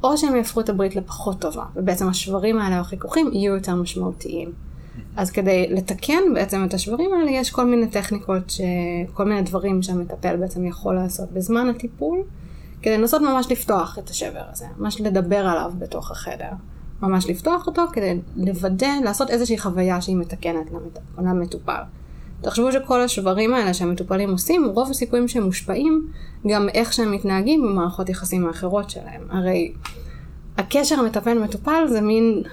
או 0.03 0.17
שהם 0.17 0.35
יהפכו 0.35 0.61
את 0.61 0.69
הברית 0.69 0.95
לפחות 0.95 1.41
טובה, 1.41 1.65
ובעצם 1.75 2.07
השברים 2.07 2.59
האלה 2.59 2.75
או 2.75 2.81
החיכוכים 2.81 3.29
יהיו 3.33 3.55
יותר 3.55 3.75
משמעותיים. 3.75 4.51
אז 5.15 5.31
כדי 5.31 5.67
לתקן 5.69 6.21
בעצם 6.33 6.65
את 6.65 6.73
השברים 6.73 7.13
האלה, 7.13 7.31
יש 7.31 7.51
כל 7.51 7.65
מיני 7.65 7.87
טכניקות, 7.87 8.49
ש... 8.49 8.61
כל 9.13 9.25
מיני 9.25 9.41
דברים 9.41 9.81
שהמטפל 9.81 10.35
בעצם 10.35 10.65
יכול 10.65 10.95
לעשות 10.95 11.31
בזמן 11.31 11.69
הטיפול. 11.69 12.23
כדי 12.83 12.97
לנסות 12.97 13.21
ממש 13.21 13.51
לפתוח 13.51 13.99
את 13.99 14.09
השבר 14.09 14.43
הזה, 14.51 14.65
ממש 14.77 15.01
לדבר 15.01 15.47
עליו 15.47 15.71
בתוך 15.77 16.11
החדר. 16.11 16.49
ממש 17.01 17.29
לפתוח 17.29 17.67
אותו 17.67 17.81
כדי 17.93 18.19
לוודא, 18.35 18.91
לעשות 19.03 19.29
איזושהי 19.29 19.57
חוויה 19.57 20.01
שהיא 20.01 20.15
מתקנת 20.15 20.71
למט... 20.71 20.99
למטופל. 21.17 21.81
תחשבו 22.41 22.71
שכל 22.71 23.01
השברים 23.01 23.53
האלה 23.53 23.73
שהמטופלים 23.73 24.31
עושים, 24.31 24.65
רוב 24.65 24.89
הסיכויים 24.89 25.27
שהם 25.27 25.43
מושפעים 25.43 26.07
גם 26.47 26.69
איך 26.69 26.93
שהם 26.93 27.11
מתנהגים 27.11 27.61
במערכות 27.61 28.09
יחסים 28.09 28.47
האחרות 28.47 28.89
שלהם. 28.89 29.21
הרי 29.29 29.73
הקשר 30.57 30.99
המטפל-מטופל 30.99 31.83
זה 31.87 32.01
מין, 32.01 32.43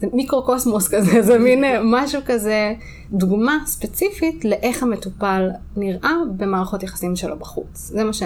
זה 0.00 0.06
מיקרוקוסמוס 0.12 0.88
כזה, 0.94 1.22
זה 1.22 1.38
מין 1.38 1.64
משהו 1.84 2.20
כזה, 2.26 2.74
דוגמה 3.12 3.58
ספציפית 3.66 4.44
לאיך 4.44 4.82
המטופל 4.82 5.50
נראה 5.76 6.12
במערכות 6.36 6.82
יחסים 6.82 7.16
שלו 7.16 7.38
בחוץ. 7.38 7.74
זה 7.74 8.04
מה 8.04 8.12
ש... 8.12 8.22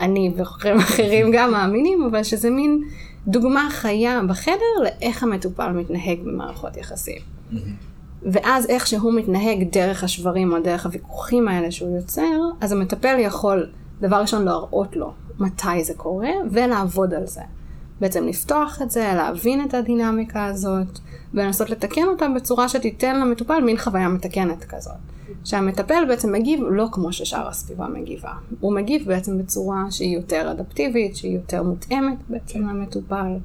אני 0.00 0.32
וחוקרים 0.36 0.76
אחרים 0.78 1.30
גם 1.32 1.50
מאמינים, 1.52 2.02
אבל 2.10 2.22
שזה 2.22 2.50
מין 2.50 2.82
דוגמה 3.26 3.68
חיה 3.70 4.20
בחדר 4.28 4.82
לאיך 4.82 5.22
המטופל 5.22 5.72
מתנהג 5.72 6.18
במערכות 6.24 6.76
יחסים. 6.76 7.20
ואז 8.22 8.66
איך 8.66 8.86
שהוא 8.86 9.14
מתנהג 9.14 9.68
דרך 9.72 10.04
השברים 10.04 10.52
או 10.52 10.60
דרך 10.60 10.86
הוויכוחים 10.86 11.48
האלה 11.48 11.70
שהוא 11.70 11.96
יוצר, 11.96 12.40
אז 12.60 12.72
המטפל 12.72 13.16
יכול 13.18 13.66
דבר 14.00 14.16
ראשון 14.16 14.44
להראות 14.44 14.96
לו 14.96 15.12
מתי 15.38 15.84
זה 15.84 15.94
קורה 15.94 16.30
ולעבוד 16.50 17.14
על 17.14 17.26
זה. 17.26 17.40
בעצם 18.00 18.24
לפתוח 18.24 18.82
את 18.82 18.90
זה, 18.90 19.12
להבין 19.16 19.64
את 19.64 19.74
הדינמיקה 19.74 20.44
הזאת, 20.44 20.98
ולנסות 21.34 21.70
לתקן 21.70 22.04
אותה 22.04 22.26
בצורה 22.36 22.68
שתיתן 22.68 23.20
למטופל 23.20 23.60
מין 23.60 23.78
חוויה 23.78 24.08
מתקנת 24.08 24.64
כזאת. 24.64 24.94
שהמטפל 25.48 26.04
בעצם 26.08 26.32
מגיב 26.32 26.60
לא 26.70 26.86
כמו 26.92 27.12
ששאר 27.12 27.48
הסביבה 27.48 27.86
מגיבה. 27.86 28.32
הוא 28.60 28.72
מגיב 28.74 29.06
בעצם 29.06 29.38
בצורה 29.38 29.84
שהיא 29.90 30.16
יותר 30.16 30.50
אדפטיבית, 30.50 31.16
שהיא 31.16 31.34
יותר 31.34 31.62
מותאמת 31.62 32.16
בעצם 32.28 32.68
למטופל. 32.68 33.36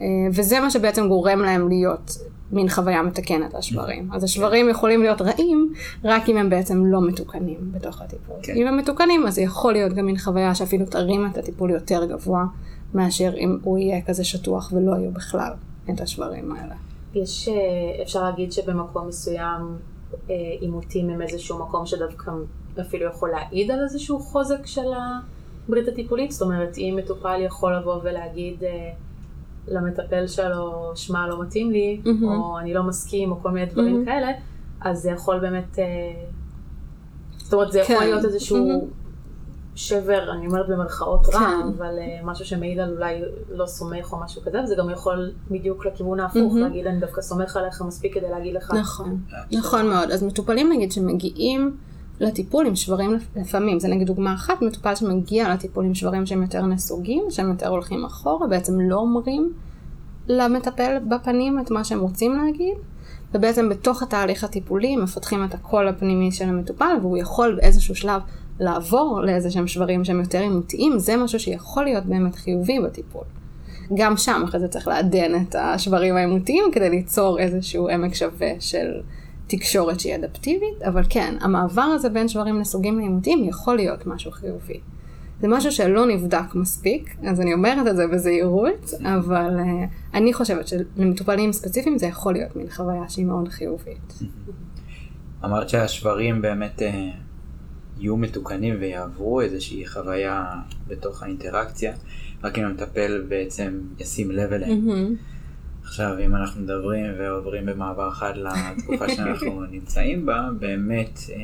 אה, 0.00 0.06
וזה 0.32 0.60
מה 0.60 0.70
שבעצם 0.70 1.08
גורם 1.08 1.40
להם 1.40 1.68
להיות 1.68 2.18
מין 2.52 2.68
חוויה 2.68 3.02
מתקנת 3.02 3.54
לשברים. 3.54 4.08
אז 4.12 4.24
השברים 4.24 4.68
יכולים 4.68 5.02
להיות 5.02 5.22
רעים 5.22 5.72
רק 6.04 6.28
אם 6.28 6.36
הם 6.36 6.50
בעצם 6.50 6.86
לא 6.86 7.02
מתוקנים 7.02 7.72
בתוך 7.72 8.02
הטיפול. 8.02 8.36
כן. 8.42 8.52
אם 8.56 8.66
הם 8.66 8.76
מתוקנים 8.76 9.26
אז 9.26 9.34
זה 9.34 9.42
יכול 9.42 9.72
להיות 9.72 9.92
גם 9.92 10.06
מין 10.06 10.18
חוויה 10.18 10.54
שאפילו 10.54 10.86
תרים 10.86 11.26
את 11.26 11.38
הטיפול 11.38 11.70
יותר 11.70 12.04
גבוה 12.04 12.44
מאשר 12.94 13.32
אם 13.36 13.58
הוא 13.62 13.78
יהיה 13.78 14.02
כזה 14.02 14.24
שטוח 14.24 14.72
ולא 14.72 14.96
יהיו 14.96 15.10
בכלל 15.10 15.52
את 15.90 16.00
השברים 16.00 16.52
האלה. 16.52 16.74
יש, 17.14 17.48
אה, 17.48 18.02
אפשר 18.02 18.22
להגיד 18.22 18.52
שבמקום 18.52 19.08
מסוים 19.08 19.76
עימותים 20.60 21.10
הם 21.10 21.22
איזשהו 21.22 21.58
מקום 21.58 21.86
שדווקא 21.86 22.32
אפילו 22.80 23.06
יכול 23.06 23.30
להעיד 23.30 23.70
על 23.70 23.82
איזשהו 23.82 24.18
חוזק 24.18 24.66
של 24.66 24.90
הברית 25.66 25.88
הטיפולית? 25.88 26.30
זאת 26.30 26.42
אומרת, 26.42 26.78
אם 26.78 26.94
מטופל 26.98 27.40
יכול 27.40 27.76
לבוא 27.76 28.00
ולהגיד 28.02 28.64
אה, 28.64 28.90
למטפל 29.68 30.26
שלו, 30.26 30.92
שמע, 30.94 31.28
לא 31.28 31.42
מתאים 31.42 31.70
לי. 31.70 32.00
או 32.22 32.58
אני 32.58 32.74
לא 32.74 32.82
מסכים, 32.82 33.30
או 33.30 33.42
כל 33.42 33.50
מיני 33.50 33.66
דברים. 33.66 34.04
כאלה, 34.04 34.28
אז 34.80 34.98
זה 34.98 35.10
יכול 35.10 35.38
באמת, 35.38 35.78
אה, 35.78 35.84
זאת 37.38 37.54
אומרת, 37.54 37.72
זה 37.72 37.80
יכול 37.80 37.96
כן. 37.96 38.02
להיות 38.02 38.24
איזשהו. 38.24 38.88
שבר, 39.88 40.30
אני 40.32 40.46
אומרת 40.46 40.68
במרכאות 40.68 41.26
רע, 41.34 41.40
כן. 41.40 41.68
אבל 41.78 41.98
אה, 41.98 42.20
משהו 42.24 42.44
שמעיד 42.44 42.78
על 42.78 42.94
אולי 42.96 43.20
לא 43.50 43.66
סומך 43.66 44.12
או 44.12 44.18
משהו 44.24 44.42
כזה, 44.42 44.60
וזה 44.64 44.74
גם 44.78 44.90
יכול 44.90 45.30
בדיוק 45.50 45.86
לכיוון 45.86 46.20
ההפוך, 46.20 46.36
מהמם. 46.52 46.58
להגיד 46.58 46.86
אני 46.86 47.00
דווקא 47.00 47.22
סומך 47.22 47.56
עליך 47.56 47.82
מספיק 47.82 48.14
כדי 48.14 48.30
להגיד 48.30 48.54
לך. 48.54 48.70
נכון, 48.74 49.20
נכון 49.52 49.86
מאוד. 49.88 50.10
אז 50.10 50.22
מטופלים 50.24 50.72
נגיד 50.72 50.92
שמגיעים 50.92 51.76
לטיפול 52.20 52.66
עם 52.66 52.76
שברים 52.76 53.14
לפ- 53.14 53.36
לפעמים, 53.36 53.80
זה 53.80 53.88
נגיד 53.88 54.06
דוגמה 54.06 54.34
אחת, 54.34 54.62
מטופל 54.62 54.94
שמגיע 54.94 55.52
לטיפול 55.54 55.84
עם 55.84 55.94
שברים 55.94 56.26
שהם 56.26 56.42
יותר 56.42 56.66
נסוגים, 56.66 57.24
שהם 57.30 57.50
יותר 57.50 57.68
הולכים 57.68 58.04
אחורה, 58.04 58.46
בעצם 58.46 58.80
לא 58.80 58.96
אומרים 58.96 59.52
למטפל 60.28 60.96
בפנים 61.08 61.60
את 61.60 61.70
מה 61.70 61.84
שהם 61.84 62.00
רוצים 62.00 62.36
להגיד, 62.44 62.74
ובעצם 63.34 63.68
בתוך 63.68 64.02
התהליך 64.02 64.44
הטיפולי 64.44 64.96
מפתחים 64.96 65.44
את 65.44 65.54
הקול 65.54 65.88
הפנימי 65.88 66.32
של 66.32 66.44
המטופל, 66.48 66.94
והוא 67.00 67.16
יכול 67.16 67.54
באיזשהו 67.56 67.94
שלב 67.94 68.20
לעבור 68.60 69.20
לאיזה 69.24 69.50
שהם 69.50 69.66
שברים 69.66 70.04
שהם 70.04 70.20
יותר 70.20 70.38
עימותיים, 70.38 70.98
זה 70.98 71.16
משהו 71.16 71.40
שיכול 71.40 71.84
להיות 71.84 72.04
באמת 72.04 72.34
חיובי 72.34 72.80
בטיפול. 72.80 73.24
גם 73.94 74.16
שם 74.16 74.42
אחרי 74.44 74.60
זה 74.60 74.68
צריך 74.68 74.88
לעדן 74.88 75.42
את 75.42 75.54
השברים 75.58 76.16
העימותיים 76.16 76.64
כדי 76.72 76.90
ליצור 76.90 77.38
איזשהו 77.38 77.88
עמק 77.88 78.14
שווה 78.14 78.50
של 78.60 79.00
תקשורת 79.46 80.00
שהיא 80.00 80.14
אדפטיבית, 80.14 80.82
אבל 80.82 81.02
כן, 81.10 81.34
המעבר 81.40 81.82
הזה 81.82 82.08
בין 82.08 82.28
שברים 82.28 82.60
לסוגים 82.60 82.98
לעימותיים 82.98 83.44
יכול 83.44 83.76
להיות 83.76 84.06
משהו 84.06 84.30
חיובי. 84.30 84.80
זה 85.40 85.48
משהו 85.48 85.72
שלא 85.72 86.06
נבדק 86.06 86.54
מספיק, 86.54 87.16
אז 87.26 87.40
אני 87.40 87.54
אומרת 87.54 87.86
את 87.86 87.96
זה 87.96 88.06
בזהירות, 88.06 88.90
אבל 89.02 89.56
uh, 89.58 90.14
אני 90.14 90.32
חושבת 90.32 90.68
שלמטופלים 90.68 91.52
ספציפיים 91.52 91.98
זה 91.98 92.06
יכול 92.06 92.32
להיות 92.32 92.56
מין 92.56 92.70
חוויה 92.70 93.08
שהיא 93.08 93.26
מאוד 93.26 93.48
חיובית. 93.48 94.18
אמרת 95.44 95.68
שהשברים 95.68 96.42
באמת 96.42 96.82
אה, 96.82 97.10
יהיו 98.00 98.16
מתוקנים 98.16 98.76
ויעברו 98.80 99.40
איזושהי 99.40 99.86
חוויה 99.86 100.46
בתוך 100.86 101.22
האינטראקציה, 101.22 101.92
רק 102.44 102.58
אם 102.58 102.64
המטפל 102.64 103.24
בעצם 103.28 103.80
ישים 103.98 104.30
לב 104.30 104.52
אליהם. 104.52 104.88
עכשיו, 105.82 106.16
אם 106.26 106.36
אנחנו 106.36 106.62
מדברים 106.62 107.06
ועוברים 107.18 107.66
במעבר 107.66 108.10
חד 108.10 108.32
לתקופה 108.36 109.08
שאנחנו 109.08 109.62
נמצאים 109.72 110.26
בה, 110.26 110.48
באמת 110.58 111.18
אה, 111.30 111.36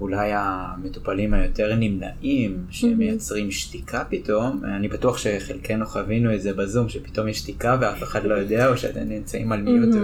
אולי 0.00 0.30
המטופלים 0.34 1.34
היותר 1.34 1.74
נמנעים, 1.74 2.64
שמייצרים 2.70 3.50
שתיקה 3.50 4.04
פתאום, 4.08 4.62
אני 4.64 4.88
בטוח 4.88 5.18
שחלקנו 5.18 5.86
חווינו 5.86 6.34
את 6.34 6.42
זה 6.42 6.52
בזום, 6.52 6.88
שפתאום 6.88 7.28
יש 7.28 7.38
שתיקה 7.38 7.78
ואף 7.80 8.02
אחד 8.02 8.24
לא 8.24 8.34
יודע, 8.34 8.68
או 8.68 8.76
שאתם 8.76 9.00
נמצאים 9.00 9.52
על 9.52 9.62
מיוט 9.62 9.94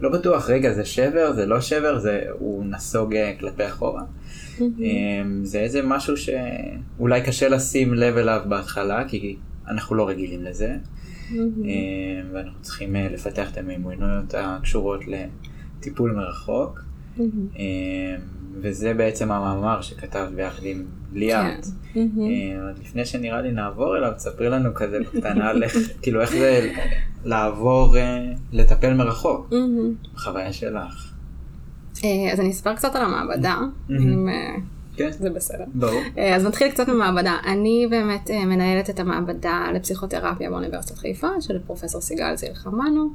ולא 0.00 0.10
בטוח, 0.10 0.50
רגע, 0.50 0.72
זה 0.72 0.84
שבר, 0.84 1.32
זה 1.32 1.46
לא 1.46 1.60
שבר, 1.60 1.98
זה, 1.98 2.20
הוא 2.32 2.64
נסוג 2.64 3.14
אה, 3.16 3.32
כלפי 3.40 3.66
אחורה. 3.66 4.02
אה, 4.60 5.22
זה 5.42 5.58
איזה 5.58 5.82
משהו 5.82 6.14
שאולי 6.16 7.22
קשה 7.22 7.48
לשים 7.48 7.94
לב 7.94 8.16
אליו 8.16 8.40
בהתחלה, 8.48 9.08
כי 9.08 9.36
אנחנו 9.68 9.96
לא 9.96 10.08
רגילים 10.08 10.42
לזה. 10.42 10.76
אה, 11.32 11.38
ואנחנו 12.32 12.62
צריכים 12.62 12.96
אה, 12.96 13.08
לפתח 13.08 13.52
את 13.52 13.58
המיומנויות 13.58 14.34
הקשורות 14.34 15.00
לטיפול 15.06 16.12
מרחוק. 16.12 16.80
אה, 17.58 18.16
וזה 18.60 18.94
בעצם 18.94 19.32
המאמר 19.32 19.80
שכתבת 19.80 20.28
ביחד 20.28 20.62
עם 20.64 20.84
ליאת. 21.12 21.66
כן. 21.94 22.08
אה, 22.20 22.68
אז 22.70 22.80
לפני 22.80 23.04
שנראה 23.04 23.42
לי 23.42 23.52
נעבור 23.52 23.96
אליו, 23.96 24.12
תספרי 24.16 24.48
לנו 24.48 24.74
כזה 24.74 25.00
בקטנה 25.00 25.48
על 25.48 25.62
איך, 25.62 25.76
כאילו 26.02 26.20
איך 26.20 26.30
זה 26.32 26.72
לעבור, 27.24 27.96
אה, 27.96 28.32
לטפל 28.52 28.94
מרחוק, 28.94 29.52
בחוויה 30.14 30.52
שלך. 30.52 31.11
אה, 32.04 32.32
אז 32.32 32.40
אני 32.40 32.50
אספר 32.50 32.74
קצת 32.74 32.96
על 32.96 33.02
המעבדה, 33.02 33.58
אם 33.90 34.28
אה, 34.28 34.54
כן, 34.96 35.10
זה 35.12 35.30
בסדר. 35.30 35.64
ברור. 35.74 36.00
אה, 36.18 36.36
אז 36.36 36.44
נתחיל 36.44 36.70
קצת 36.70 36.88
במעבדה. 36.88 37.36
אני 37.46 37.86
באמת 37.90 38.30
מנהלת 38.30 38.90
את 38.90 39.00
המעבדה 39.00 39.66
לפסיכותרפיה 39.74 40.50
באוניברסיטת 40.50 40.98
חיפה, 40.98 41.28
של 41.40 41.58
פרופסור 41.66 42.00
סיגל 42.00 42.36
זיל 42.36 42.54
חמנו. 42.54 43.08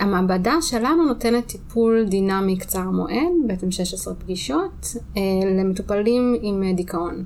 המעבדה 0.00 0.54
שלנו 0.60 1.06
נותנת 1.06 1.46
טיפול 1.46 2.04
דינמי 2.08 2.58
קצר 2.58 2.90
מועד, 2.90 3.32
בעצם 3.46 3.70
16 3.70 4.14
פגישות, 4.14 4.86
למטופלים 5.58 6.36
עם 6.42 6.62
דיכאון. 6.76 7.24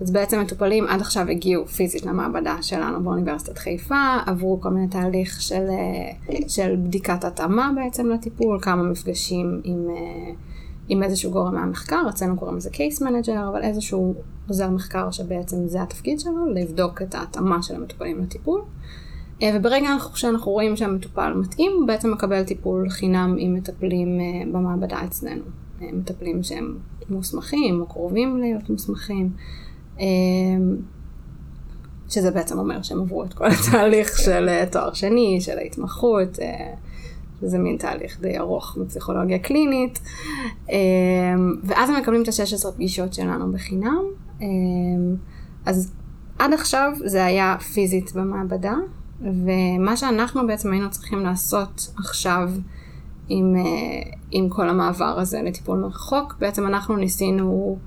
אז 0.00 0.10
בעצם 0.10 0.40
מטופלים 0.40 0.86
עד 0.88 1.00
עכשיו 1.00 1.28
הגיעו 1.28 1.66
פיזית 1.66 2.06
למעבדה 2.06 2.56
שלנו 2.62 3.02
באוניברסיטת 3.04 3.58
חיפה, 3.58 4.16
עברו 4.26 4.60
כל 4.60 4.68
מיני 4.68 4.88
תהליך 4.88 5.42
של, 5.42 5.66
uh, 5.66 6.32
של 6.48 6.76
בדיקת 6.76 7.24
התאמה 7.24 7.70
בעצם 7.76 8.08
לטיפול, 8.08 8.58
כמה 8.62 8.82
מפגשים 8.82 9.60
עם, 9.64 9.86
uh, 9.88 10.34
עם 10.88 11.02
איזשהו 11.02 11.30
גורם 11.30 11.54
מהמחקר, 11.54 12.02
אצלנו 12.08 12.36
קוראים 12.36 12.56
לזה 12.56 12.70
case 12.70 13.02
manager, 13.02 13.48
אבל 13.48 13.62
איזשהו 13.62 14.14
עוזר 14.48 14.70
מחקר 14.70 15.10
שבעצם 15.10 15.56
זה 15.66 15.82
התפקיד 15.82 16.20
שלו, 16.20 16.46
לבדוק 16.54 17.02
את 17.02 17.14
ההתאמה 17.14 17.62
של 17.62 17.74
המטופלים 17.74 18.22
לטיפול. 18.22 18.60
אה, 19.42 19.50
וברגע 19.54 19.88
שאנחנו 20.14 20.52
רואים 20.52 20.76
שהמטופל 20.76 21.34
מתאים, 21.34 21.72
הוא 21.78 21.86
בעצם 21.86 22.12
מקבל 22.12 22.44
טיפול 22.44 22.88
חינם 22.88 23.36
עם 23.38 23.54
מטפלים 23.54 24.20
אה, 24.20 24.52
במעבדה 24.52 25.04
אצלנו. 25.04 25.42
אה, 25.82 25.88
מטפלים 25.92 26.42
שהם 26.42 26.78
מוסמכים 27.10 27.80
או 27.80 27.86
קרובים 27.86 28.36
להיות 28.36 28.70
מוסמכים. 28.70 29.30
אה, 30.00 30.04
שזה 32.08 32.30
בעצם 32.30 32.58
אומר 32.58 32.82
שהם 32.82 33.00
עברו 33.00 33.24
את 33.24 33.34
כל 33.34 33.46
התהליך 33.46 34.18
של 34.18 34.48
אה, 34.48 34.64
תואר 34.70 34.92
שני, 34.92 35.38
של 35.40 35.58
ההתמחות, 35.58 36.38
אה, 36.40 36.74
שזה 37.40 37.58
מין 37.58 37.76
תהליך 37.76 38.20
די 38.20 38.38
ארוך 38.38 38.78
בפסיכולוגיה 38.80 39.38
קלינית. 39.38 40.00
אה, 40.70 40.76
ואז 41.64 41.90
הם 41.90 41.96
מקבלים 41.96 42.22
את 42.22 42.28
ה-16 42.28 42.72
פגישות 42.72 43.14
שלנו 43.14 43.52
בחינם. 43.52 44.02
אה, 44.42 44.46
אז 45.66 45.92
עד 46.38 46.52
עכשיו 46.52 46.92
זה 47.04 47.24
היה 47.24 47.56
פיזית 47.74 48.12
במעבדה, 48.14 48.74
ומה 49.20 49.96
שאנחנו 49.96 50.46
בעצם 50.46 50.72
היינו 50.72 50.90
צריכים 50.90 51.20
לעשות 51.20 51.88
עכשיו 51.96 52.50
עם, 53.28 53.56
אה, 53.56 54.10
עם 54.30 54.48
כל 54.48 54.68
המעבר 54.68 55.20
הזה 55.20 55.42
לטיפול 55.42 55.78
מרחוק, 55.78 56.36
בעצם 56.40 56.66
אנחנו 56.66 56.96
ניסינו 56.96 57.78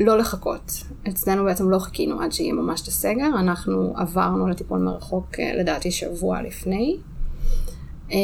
לא 0.00 0.18
לחכות. 0.18 0.72
אצלנו 1.08 1.44
בעצם 1.44 1.70
לא 1.70 1.78
חיכינו 1.78 2.20
עד 2.20 2.32
שיהיה 2.32 2.52
ממש 2.52 2.82
את 2.82 2.88
הסגר, 2.88 3.26
אנחנו 3.38 3.92
עברנו 3.96 4.48
לטיפול 4.48 4.78
מרחוק 4.78 5.26
אה, 5.38 5.52
לדעתי 5.54 5.90
שבוע 5.90 6.42
לפני. 6.42 6.96
אה, 8.12 8.18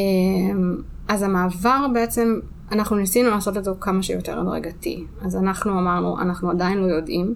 אז 1.07 1.23
המעבר 1.23 1.87
בעצם, 1.93 2.39
אנחנו 2.71 2.95
ניסינו 2.95 3.29
לעשות 3.29 3.57
אותו 3.57 3.75
כמה 3.79 4.03
שיותר 4.03 4.39
הדרגתי. 4.39 5.03
אז 5.21 5.35
אנחנו 5.35 5.79
אמרנו, 5.79 6.19
אנחנו 6.19 6.49
עדיין 6.49 6.77
לא 6.77 6.85
יודעים 6.85 7.35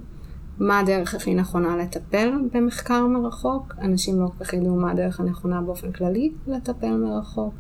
מה 0.60 0.80
הדרך 0.80 1.16
הכי 1.16 1.34
נכונה 1.34 1.78
לטפל 1.78 2.32
במחקר 2.54 3.08
מרחוק. 3.08 3.74
אנשים 3.82 4.22
לא 4.22 4.28
כל 4.28 4.46
כך 4.46 4.54
ידעו 4.54 4.76
מה 4.76 4.92
הדרך 4.92 5.20
הנכונה 5.20 5.62
באופן 5.62 5.92
כללי 5.92 6.32
לטפל 6.48 6.98
מרחוק. 6.98 7.54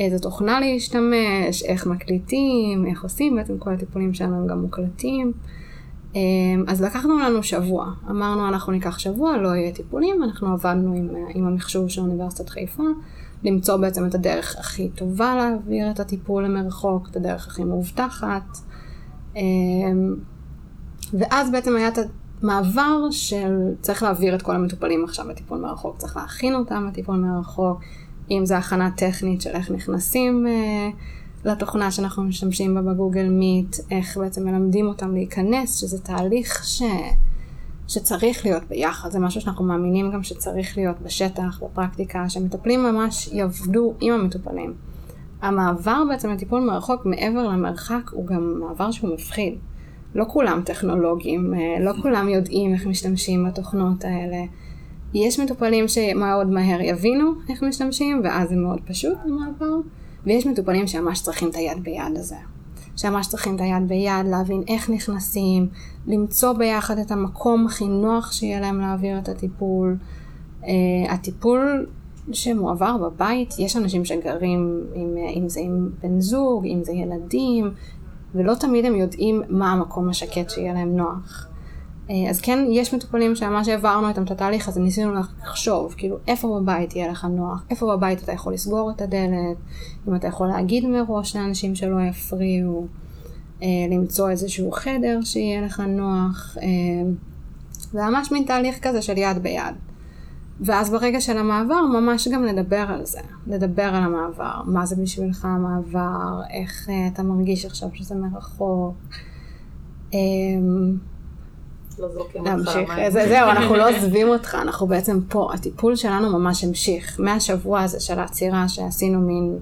איזה 0.00 0.18
תוכנה 0.18 0.60
להשתמש, 0.60 1.62
איך 1.64 1.86
מקליטים, 1.86 2.86
איך 2.86 3.02
עושים, 3.02 3.36
בעצם 3.36 3.58
כל 3.58 3.72
הטיפולים 3.72 4.14
שלנו 4.14 4.36
הם 4.36 4.46
גם 4.46 4.62
מוקלטים. 4.62 5.32
אז 6.66 6.82
לקחנו 6.82 7.18
לנו 7.18 7.42
שבוע, 7.42 7.92
אמרנו 8.10 8.48
אנחנו 8.48 8.72
ניקח 8.72 8.98
שבוע, 8.98 9.36
לא 9.36 9.48
יהיה 9.48 9.72
טיפולים, 9.72 10.22
אנחנו 10.22 10.52
עבדנו 10.52 10.94
עם, 10.94 11.08
עם 11.34 11.46
המחשוב 11.46 11.88
של 11.88 12.00
אוניברסיטת 12.00 12.48
חיפה, 12.48 12.82
למצוא 13.44 13.76
בעצם 13.76 14.06
את 14.06 14.14
הדרך 14.14 14.56
הכי 14.58 14.88
טובה 14.88 15.34
להעביר 15.34 15.90
את 15.90 16.00
הטיפול 16.00 16.44
למרחוק, 16.44 17.08
את 17.10 17.16
הדרך 17.16 17.46
הכי 17.46 17.64
מאובטחת. 17.64 18.58
ואז 21.12 21.50
בעצם 21.50 21.76
היה 21.76 21.88
את 21.88 21.98
מעבר 22.42 23.10
של 23.10 23.74
צריך 23.80 24.02
להעביר 24.02 24.34
את 24.34 24.42
כל 24.42 24.54
המטופלים 24.56 25.04
עכשיו 25.04 25.28
לטיפול 25.28 25.58
מרחוק, 25.58 25.96
צריך 25.98 26.16
להכין 26.16 26.54
אותם 26.54 26.86
לטיפול 26.88 27.16
מרחוק, 27.16 27.80
אם 28.30 28.46
זה 28.46 28.58
הכנה 28.58 28.90
טכנית 28.90 29.42
של 29.42 29.50
איך 29.50 29.70
נכנסים 29.70 30.46
אה, 30.46 30.88
לתוכנה 31.44 31.90
שאנחנו 31.90 32.22
משתמשים 32.22 32.74
בה 32.74 32.82
בגוגל 32.82 33.28
מיט, 33.28 33.76
איך 33.90 34.16
בעצם 34.16 34.44
מלמדים 34.44 34.86
אותם 34.86 35.14
להיכנס, 35.14 35.80
שזה 35.80 35.98
תהליך 36.02 36.64
ש... 36.64 36.82
שצריך 37.88 38.44
להיות 38.44 38.62
ביחד, 38.68 39.10
זה 39.10 39.18
משהו 39.18 39.40
שאנחנו 39.40 39.64
מאמינים 39.64 40.10
גם 40.10 40.22
שצריך 40.22 40.76
להיות 40.76 41.00
בשטח, 41.00 41.62
בפרקטיקה, 41.62 42.28
שמטפלים 42.28 42.82
ממש 42.82 43.28
יעבדו 43.32 43.94
עם 44.00 44.14
המטופלים. 44.14 44.74
המעבר 45.42 46.02
בעצם 46.08 46.30
לטיפול 46.30 46.60
מרחוק 46.60 47.06
מעבר 47.06 47.48
למרחק 47.48 48.10
הוא 48.10 48.26
גם 48.26 48.60
מעבר 48.60 48.90
שהוא 48.90 49.14
מפחיד. 49.14 49.54
לא 50.14 50.24
כולם 50.28 50.62
טכנולוגיים, 50.64 51.54
אה, 51.54 51.80
לא 51.80 51.92
כולם 52.02 52.28
יודעים 52.28 52.74
איך 52.74 52.86
משתמשים 52.86 53.44
בתוכנות 53.44 54.04
האלה. 54.04 54.44
יש 55.14 55.40
מטופלים 55.40 55.88
שמאוד 55.88 56.50
מהר 56.50 56.80
יבינו 56.80 57.32
איך 57.48 57.62
משתמשים, 57.62 58.20
ואז 58.24 58.48
זה 58.48 58.56
מאוד 58.56 58.80
פשוט 58.86 59.18
המעבר, 59.24 59.76
ויש 60.24 60.46
מטופלים 60.46 60.86
שממש 60.86 61.22
צריכים 61.22 61.48
את 61.48 61.54
היד 61.54 61.82
ביד 61.82 62.16
הזה. 62.16 62.36
שממש 62.96 63.26
צריכים 63.26 63.56
את 63.56 63.60
היד 63.60 63.88
ביד, 63.88 64.26
להבין 64.26 64.62
איך 64.68 64.90
נכנסים, 64.90 65.68
למצוא 66.06 66.52
ביחד 66.52 66.98
את 66.98 67.10
המקום 67.10 67.66
הכי 67.66 67.88
נוח 67.88 68.32
שיהיה 68.32 68.60
להם 68.60 68.80
להעביר 68.80 69.18
את 69.18 69.28
הטיפול. 69.28 69.96
Uh, 70.62 70.66
הטיפול 71.08 71.86
שמועבר 72.32 72.96
בבית, 72.96 73.54
יש 73.58 73.76
אנשים 73.76 74.04
שגרים, 74.04 74.80
עם, 74.94 75.16
אם 75.36 75.48
זה 75.48 75.60
עם 75.60 75.90
בן 76.02 76.20
זוג, 76.20 76.66
אם 76.66 76.84
זה 76.84 76.92
ילדים, 76.92 77.70
ולא 78.34 78.54
תמיד 78.54 78.84
הם 78.84 78.94
יודעים 78.94 79.42
מה 79.48 79.72
המקום 79.72 80.08
השקט 80.08 80.50
שיהיה 80.50 80.74
להם 80.74 80.96
נוח. 80.96 81.47
אה, 82.10 82.30
אז 82.30 82.40
כן, 82.40 82.58
יש 82.70 82.94
מטופלים 82.94 83.36
שממש 83.36 83.68
העברנו 83.68 84.08
איתם 84.08 84.22
את 84.22 84.30
התהליך 84.30 84.68
הזה, 84.68 84.80
ניסינו 84.80 85.12
לחשוב, 85.14 85.94
כאילו, 85.96 86.16
איפה 86.28 86.60
בבית 86.60 86.96
יהיה 86.96 87.10
לך 87.10 87.24
נוח, 87.24 87.64
איפה 87.70 87.96
בבית 87.96 88.22
אתה 88.22 88.32
יכול 88.32 88.52
לסגור 88.52 88.90
את 88.90 89.02
הדלת, 89.02 89.56
אם 90.08 90.14
אתה 90.14 90.26
יכול 90.26 90.48
להגיד 90.48 90.86
מראש 90.86 91.36
לאנשים 91.36 91.74
שלא 91.74 92.00
יפריעו, 92.00 92.86
אה, 93.62 93.68
למצוא 93.90 94.30
איזשהו 94.30 94.72
חדר 94.72 95.18
שיהיה 95.22 95.60
לך 95.60 95.80
נוח, 95.80 96.56
אה, 96.62 97.10
זה 97.90 98.02
ממש 98.02 98.32
מין 98.32 98.44
תהליך 98.44 98.78
כזה 98.82 99.02
של 99.02 99.18
יד 99.18 99.38
ביד. 99.42 99.74
ואז 100.60 100.90
ברגע 100.90 101.20
של 101.20 101.38
המעבר, 101.38 101.80
ממש 102.00 102.28
גם 102.28 102.44
לדבר 102.44 102.86
על 102.88 103.06
זה, 103.06 103.20
לדבר 103.46 103.82
על 103.82 104.02
המעבר, 104.02 104.62
מה 104.66 104.86
זה 104.86 104.96
בשבילך 104.96 105.44
המעבר, 105.44 106.40
איך 106.50 106.90
אתה 107.12 107.22
מרגיש 107.22 107.64
עכשיו 107.64 107.88
שזה 107.94 108.14
מרחוק. 108.14 108.94
לא 112.00 112.08
זורקים 112.08 112.44
להמשיך, 112.44 112.92
זהו, 113.08 113.50
אנחנו 113.50 113.76
לא 113.76 113.90
עוזבים 113.90 114.28
אותך, 114.28 114.54
אנחנו 114.62 114.86
בעצם 114.86 115.20
פה, 115.28 115.50
הטיפול 115.54 115.96
שלנו 115.96 116.38
ממש 116.38 116.64
המשיך. 116.64 117.20
מהשבוע 117.20 117.80
הזה 117.82 118.00
של 118.00 118.18
העצירה 118.18 118.68
שעשינו 118.68 119.20
מין 119.20 119.58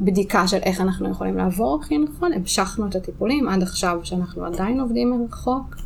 בדיקה 0.00 0.48
של 0.48 0.56
איך 0.56 0.80
אנחנו 0.80 1.10
יכולים 1.10 1.36
לעבור 1.36 1.80
הכי 1.82 1.98
נכון, 1.98 2.32
המשכנו 2.32 2.86
את 2.86 2.96
הטיפולים 2.96 3.48
עד 3.48 3.62
עכשיו 3.62 4.00
שאנחנו 4.02 4.44
עדיין 4.44 4.80
עובדים 4.80 5.10
מרחוק, 5.10 5.76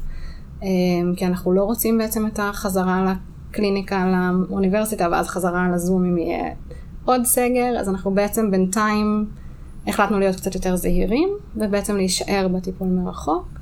אמ, 0.62 1.14
כי 1.16 1.26
אנחנו 1.26 1.52
לא 1.52 1.64
רוצים 1.64 1.98
בעצם 1.98 2.26
את 2.26 2.38
החזרה 2.42 3.14
לקליניקה, 3.50 4.06
לאוניברסיטה, 4.50 5.08
ואז 5.12 5.28
חזרה 5.28 5.68
לזום 5.74 6.04
אם 6.04 6.18
יהיה 6.18 6.54
עוד 7.04 7.24
סגר, 7.24 7.78
אז 7.80 7.88
אנחנו 7.88 8.10
בעצם 8.10 8.50
בינתיים 8.50 9.26
החלטנו 9.86 10.18
להיות 10.18 10.36
קצת 10.36 10.54
יותר 10.54 10.76
זהירים, 10.76 11.28
ובעצם 11.56 11.96
להישאר 11.96 12.48
בטיפול 12.48 12.88
מרחוק. 12.88 13.61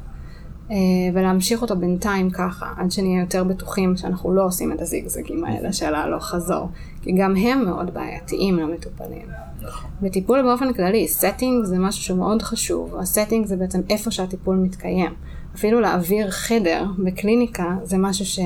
אה, 0.71 0.77
ולהמשיך 1.15 1.63
אותו 1.63 1.77
בינתיים 1.77 2.31
ככה, 2.31 2.73
עד 2.77 2.91
שנהיה 2.91 3.21
יותר 3.21 3.45
בטוחים 3.45 3.97
שאנחנו 3.97 4.35
לא 4.35 4.45
עושים 4.45 4.73
את 4.73 4.81
הזיגזגים 4.81 5.45
האלה 5.45 5.73
של 5.73 5.95
הלוך 5.95 6.25
חזור, 6.25 6.69
כי 7.03 7.13
גם 7.13 7.37
הם 7.37 7.65
מאוד 7.65 7.95
בעייתיים 7.95 8.57
למטופלים. 8.57 9.29
נכון. 9.63 9.91
בטיפול 10.03 10.43
באופן 10.43 10.73
כללי, 10.73 11.07
setting 11.21 11.65
זה 11.65 11.79
משהו 11.79 12.03
שהוא 12.03 12.19
מאוד 12.19 12.43
חשוב, 12.43 12.97
הסטינג 12.97 13.47
זה 13.47 13.57
בעצם 13.57 13.81
איפה 13.91 14.11
שהטיפול 14.11 14.57
מתקיים. 14.57 15.15
אפילו 15.55 15.81
להעביר 15.81 16.31
חדר 16.31 16.85
בקליניקה 16.99 17.77
זה 17.83 17.99
משהו 17.99 18.43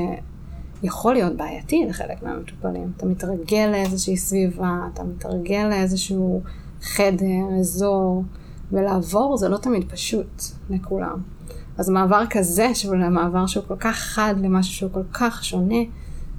שיכול 0.82 1.14
להיות 1.14 1.36
בעייתי 1.36 1.84
לחלק 1.88 2.22
מהמטופלים. 2.22 2.92
אתה 2.96 3.06
מתרגל 3.06 3.68
לאיזושהי 3.72 4.16
סביבה, 4.16 4.78
אתה 4.94 5.04
מתרגל 5.04 5.66
לאיזשהו 5.68 6.42
חדר, 6.82 7.58
אזור, 7.60 8.24
ולעבור 8.72 9.36
זה 9.36 9.48
לא 9.48 9.56
תמיד 9.56 9.90
פשוט 9.90 10.42
לכולם. 10.70 11.33
אז 11.78 11.90
מעבר 11.90 12.22
כזה, 12.30 12.74
שהוא 12.74 12.96
מעבר 12.96 13.46
שהוא 13.46 13.64
כל 13.68 13.76
כך 13.80 13.96
חד 13.96 14.34
למשהו 14.42 14.72
שהוא 14.72 14.90
כל 14.92 15.02
כך 15.12 15.44
שונה, 15.44 15.82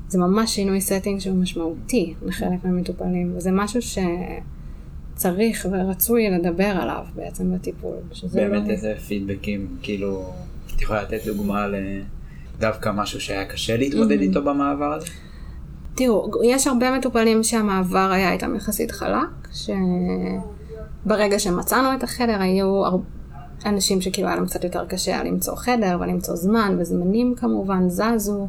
זה 0.08 0.20
ממש 0.20 0.56
שינוי 0.56 0.82
setting 0.82 1.20
שהוא 1.20 1.36
משמעותי 1.36 2.14
לחלק 2.26 2.64
מהמטופלים, 2.64 3.34
וזה 3.36 3.52
משהו 3.52 3.80
שצריך 5.16 5.68
ורצוי 5.72 6.30
לדבר 6.30 6.78
עליו 6.82 7.04
בעצם 7.16 7.56
בטיפול. 7.56 7.96
באמת 8.34 8.68
לא... 8.68 8.72
איזה 8.72 8.94
פידבקים, 9.08 9.68
כאילו, 9.82 10.34
את 10.76 10.82
יכולה 10.82 11.02
לתת 11.02 11.26
דוגמה 11.26 11.66
לדווקא 12.58 12.92
משהו 12.94 13.22
שהיה 13.22 13.46
קשה 13.46 13.78
להתמודד 13.78 14.20
mm-hmm. 14.20 14.22
איתו 14.22 14.44
במעבר 14.44 14.94
הזה? 14.94 15.08
תראו, 15.96 16.32
יש 16.46 16.68
הרבה 16.68 16.98
מטופלים 16.98 17.44
שהמעבר 17.44 18.12
היה 18.12 18.32
איתם 18.34 18.56
יחסית 18.56 18.92
חלק, 18.92 19.48
שברגע 21.06 21.40
שמצאנו 21.40 21.94
את 21.94 22.04
החדר 22.04 22.42
היו 22.42 22.86
אנשים 23.66 24.02
שכאילו 24.02 24.28
היה 24.28 24.38
להם 24.38 24.46
קצת 24.46 24.64
יותר 24.64 24.86
קשה 24.86 25.24
למצוא 25.24 25.56
חדר 25.56 25.98
ולמצוא 26.02 26.36
זמן, 26.36 26.76
וזמנים 26.80 27.36
כמובן 27.36 27.90
זזו. 27.90 28.48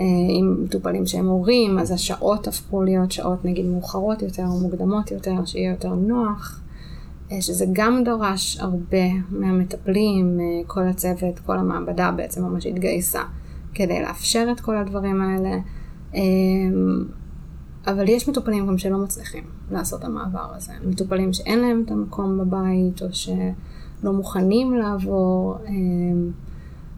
אה, 0.00 0.04
עם 0.28 0.64
מטופלים 0.64 1.06
שהם 1.06 1.26
הורים, 1.26 1.78
אז 1.78 1.90
השעות 1.90 2.48
הפכו 2.48 2.82
להיות 2.82 3.12
שעות 3.12 3.44
נגיד 3.44 3.66
מאוחרות 3.66 4.22
יותר 4.22 4.46
או 4.46 4.60
מוקדמות 4.60 5.10
יותר, 5.10 5.44
שיהיה 5.44 5.70
יותר 5.70 5.94
נוח. 5.94 6.60
אה, 7.32 7.42
שזה 7.42 7.66
גם 7.72 8.04
דורש 8.04 8.58
הרבה 8.60 9.06
מהמטפלים, 9.30 10.40
אה, 10.40 10.44
כל 10.66 10.82
הצוות, 10.82 11.38
כל 11.46 11.58
המעבדה 11.58 12.10
בעצם 12.10 12.44
ממש 12.44 12.66
התגייסה 12.66 13.22
כדי 13.74 14.02
לאפשר 14.02 14.48
את 14.52 14.60
כל 14.60 14.76
הדברים 14.76 15.22
האלה. 15.22 15.58
אבל 17.86 18.08
יש 18.08 18.28
מטופלים 18.28 18.66
גם 18.66 18.78
שלא 18.78 18.98
מצליחים 18.98 19.44
לעשות 19.70 20.00
את 20.00 20.04
המעבר 20.04 20.54
הזה. 20.56 20.72
מטופלים 20.84 21.32
שאין 21.32 21.58
להם 21.58 21.82
את 21.86 21.90
המקום 21.90 22.38
בבית, 22.38 23.02
או 23.02 23.06
ש... 23.12 23.28
לא 24.04 24.12
מוכנים 24.12 24.74
לעבור. 24.74 25.56
אמ, 25.68 26.30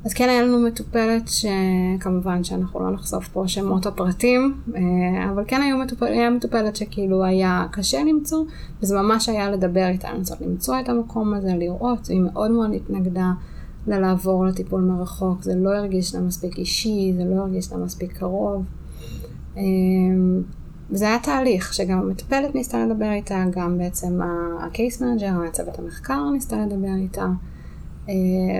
אז 0.04 0.14
כן 0.14 0.28
היה 0.28 0.42
לנו 0.42 0.58
מטופלת 0.58 1.22
שכמובן 1.28 2.44
שאנחנו 2.44 2.80
לא 2.80 2.90
נחשוף 2.90 3.28
פה 3.28 3.48
שמות 3.48 3.86
הפרטים, 3.86 4.54
אה, 4.76 5.30
אבל 5.30 5.44
כן 5.46 5.60
היו 5.62 5.78
מטופל, 5.78 6.06
היה 6.06 6.30
מטופלת 6.30 6.76
שכאילו 6.76 7.24
היה 7.24 7.66
קשה 7.70 8.04
למצוא, 8.04 8.44
וזה 8.82 8.96
ממש 8.96 9.28
היה 9.28 9.50
לדבר 9.50 9.86
איתה, 9.88 10.12
לנסות 10.12 10.40
למצוא 10.40 10.80
את 10.80 10.88
המקום 10.88 11.34
הזה, 11.34 11.54
לראות, 11.56 12.06
היא 12.06 12.20
מאוד 12.20 12.50
מאוד 12.50 12.70
התנגדה 12.74 13.32
ללעבור 13.86 14.46
לטיפול 14.46 14.80
מרחוק, 14.80 15.42
זה 15.42 15.54
לא 15.56 15.70
הרגיש 15.70 16.14
לה 16.14 16.20
מספיק 16.20 16.58
אישי, 16.58 17.12
זה 17.16 17.24
לא 17.24 17.40
הרגיש 17.40 17.72
לה 17.72 17.78
מספיק 17.78 18.18
קרוב. 18.18 18.64
וזה 20.90 21.08
היה 21.08 21.18
תהליך 21.18 21.74
שגם 21.74 21.98
המטפלת 21.98 22.54
ניסתה 22.54 22.86
לדבר 22.86 23.12
איתה, 23.12 23.44
גם 23.50 23.78
בעצם 23.78 24.20
ה 24.60 24.69
case 24.69 25.02
manager, 25.02 25.42
הצוות 25.48 25.78
המחקר 25.78 26.30
ניסתה 26.30 26.56
לדבר 26.56 26.94
איתה, 26.96 27.26
אה, 28.08 28.14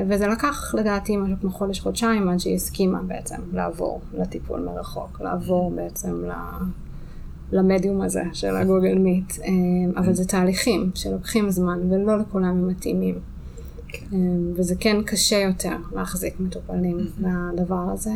וזה 0.09 0.27
לקח 0.27 0.75
לדעתי 0.75 1.17
משהו 1.17 1.37
כמו 1.41 1.51
חודש 1.51 1.81
חודשיים 1.81 2.29
עד 2.29 2.39
שהיא 2.41 2.55
הסכימה 2.55 3.03
בעצם 3.03 3.37
לעבור 3.53 4.01
לטיפול 4.13 4.61
מרחוק, 4.61 5.21
לעבור 5.21 5.71
בעצם 5.71 6.25
למדיום 7.53 8.01
הזה 8.01 8.23
של 8.33 8.57
ה 8.57 8.63
Google 8.63 8.99
Meet, 8.99 9.33
אה, 9.41 10.01
אבל 10.01 10.13
זה 10.13 10.25
תהליכים 10.25 10.91
שלוקחים 10.95 11.51
זמן 11.51 11.93
ולא 11.93 12.19
לכולם 12.19 12.45
הם 12.45 12.69
מתאימים. 12.69 13.15
כן. 13.89 14.07
אה, 14.13 14.19
וזה 14.57 14.75
כן 14.81 15.03
קשה 15.03 15.37
יותר 15.37 15.77
להחזיק 15.95 16.41
מטופלים 16.41 16.99
לדבר 17.53 17.91
הזה. 17.93 18.13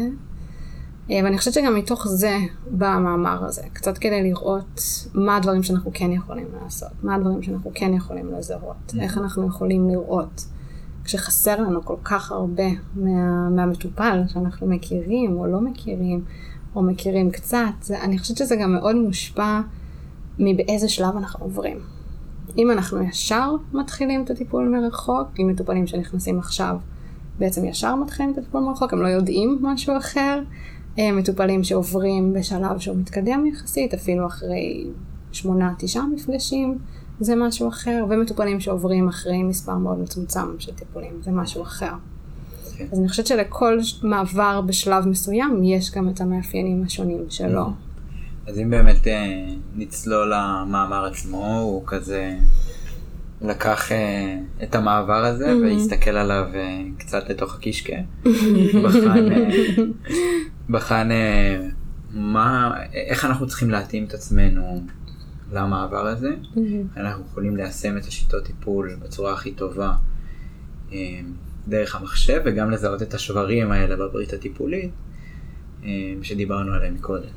אה, 1.11 1.21
ואני 1.25 1.39
חושבת 1.39 1.55
שגם 1.55 1.75
מתוך 1.75 2.09
זה 2.09 2.39
בא 2.71 2.87
המאמר 2.87 3.45
הזה, 3.45 3.63
קצת 3.73 3.99
כדי 3.99 4.23
לראות 4.23 4.81
מה 5.15 5.37
הדברים 5.37 5.63
שאנחנו 5.63 5.91
כן 5.95 6.13
יכולים 6.13 6.47
לעשות, 6.63 6.91
מה 7.03 7.15
הדברים 7.15 7.43
שאנחנו 7.43 7.71
כן 7.75 7.95
יכולים 7.95 8.33
לזהות, 8.35 8.77
mm-hmm. 8.89 9.01
איך 9.01 9.19
אנחנו 9.19 9.47
יכולים 9.47 9.89
לראות 9.89 10.47
כשחסר 11.05 11.61
לנו 11.61 11.85
כל 11.85 11.97
כך 12.05 12.33
הרבה 12.33 12.69
מה, 12.95 13.49
מהמטופל 13.51 14.23
שאנחנו 14.29 14.67
מכירים 14.67 15.37
או 15.37 15.47
לא 15.47 15.61
מכירים, 15.61 16.25
או 16.77 16.83
מכירים 16.83 17.31
קצת, 17.31 17.73
זה, 17.81 18.03
אני 18.03 18.19
חושבת 18.19 18.37
שזה 18.37 18.57
גם 18.57 18.73
מאוד 18.73 18.97
מושפע 18.97 19.61
מבאיזה 20.39 20.89
שלב 20.89 21.17
אנחנו 21.17 21.45
עוברים. 21.45 21.79
אם 22.59 22.71
אנחנו 22.71 23.03
ישר 23.03 23.55
מתחילים 23.73 24.25
את 24.25 24.31
הטיפול 24.31 24.69
מרחוק, 24.69 25.29
עם 25.39 25.49
מטופלים 25.49 25.87
שנכנסים 25.87 26.39
עכשיו, 26.39 26.77
בעצם 27.39 27.65
ישר 27.65 27.95
מתחילים 27.95 28.33
את 28.33 28.39
הטיפול 28.39 28.61
מרחוק, 28.61 28.93
הם 28.93 29.03
לא 29.03 29.09
יודעים 29.09 29.59
משהו 29.63 29.97
אחר, 29.97 30.41
מטופלים 30.99 31.65
שעוברים 31.65 32.33
בשלב 32.33 32.79
שהוא 32.79 32.97
מתקדם 32.97 33.47
יחסית, 33.47 33.95
אפילו 33.95 34.27
אחרי 34.27 34.87
שמונה, 35.33 35.73
תשעה 35.79 36.07
מפגשים, 36.07 36.79
זה 37.21 37.37
משהו 37.37 37.69
אחר, 37.69 38.05
ומטופלים 38.11 38.61
שעוברים 38.61 39.09
אחרי 39.09 39.43
מספר 39.43 39.75
מאוד 39.75 39.99
מצומצם 39.99 40.59
של 40.59 40.73
טיפולים, 40.73 41.21
זה 41.23 41.31
משהו 41.31 41.63
אחר. 41.63 41.93
כן. 42.77 42.87
אז 42.93 42.99
אני 42.99 43.09
חושבת 43.09 43.27
שלכל 43.27 43.79
מעבר 44.03 44.61
בשלב 44.61 45.09
מסוים 45.09 45.65
יש 45.65 45.91
גם 45.91 46.09
את 46.09 46.21
המאפיינים 46.21 46.83
השונים 46.87 47.25
שלו. 47.29 47.67
אז 48.47 48.59
אם 48.59 48.71
באמת 48.71 49.07
אה, 49.07 49.45
נצלול 49.77 50.33
למאמר 50.35 51.05
עצמו, 51.05 51.61
הוא 51.61 51.83
כזה 51.87 52.37
לקח 53.43 53.93
אה, 53.93 54.37
את 54.63 54.75
המעבר 54.75 55.25
הזה. 55.25 55.57
והסתכל 55.63 56.11
עליו 56.11 56.45
אה, 56.55 56.81
קצת 56.99 57.31
לתוך 57.31 57.55
הקישקע. 57.55 57.97
בחן, 58.85 59.33
אה, 59.33 59.49
בחן 60.71 61.11
אה, 61.11 61.61
מה, 62.15 62.75
איך 62.95 63.25
אנחנו 63.25 63.47
צריכים 63.47 63.71
להתאים 63.71 64.05
את 64.05 64.15
עצמנו 64.15 64.83
למעבר 65.53 66.07
הזה. 66.07 66.31
אנחנו 66.97 67.25
יכולים 67.31 67.57
ליישם 67.57 67.97
את 67.97 68.05
השיטות 68.05 68.45
טיפול 68.45 68.97
בצורה 69.03 69.33
הכי 69.33 69.53
טובה 69.53 69.93
אה, 70.93 70.99
דרך 71.69 71.97
המחשב 71.97 72.41
וגם 72.45 72.71
לזהות 72.71 73.03
את 73.03 73.15
השברים 73.15 73.73
האלה 73.73 73.97
בברית 73.97 74.33
הטיפולית 74.33 74.91
אה, 75.85 75.89
שדיברנו 76.23 76.73
עליהם 76.73 76.97
קודם. 77.01 77.29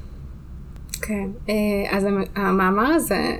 כן, 1.01 1.27
אז 1.91 2.03
המ- 2.03 2.23
המאמר 2.35 2.85
הזה, 2.85 3.35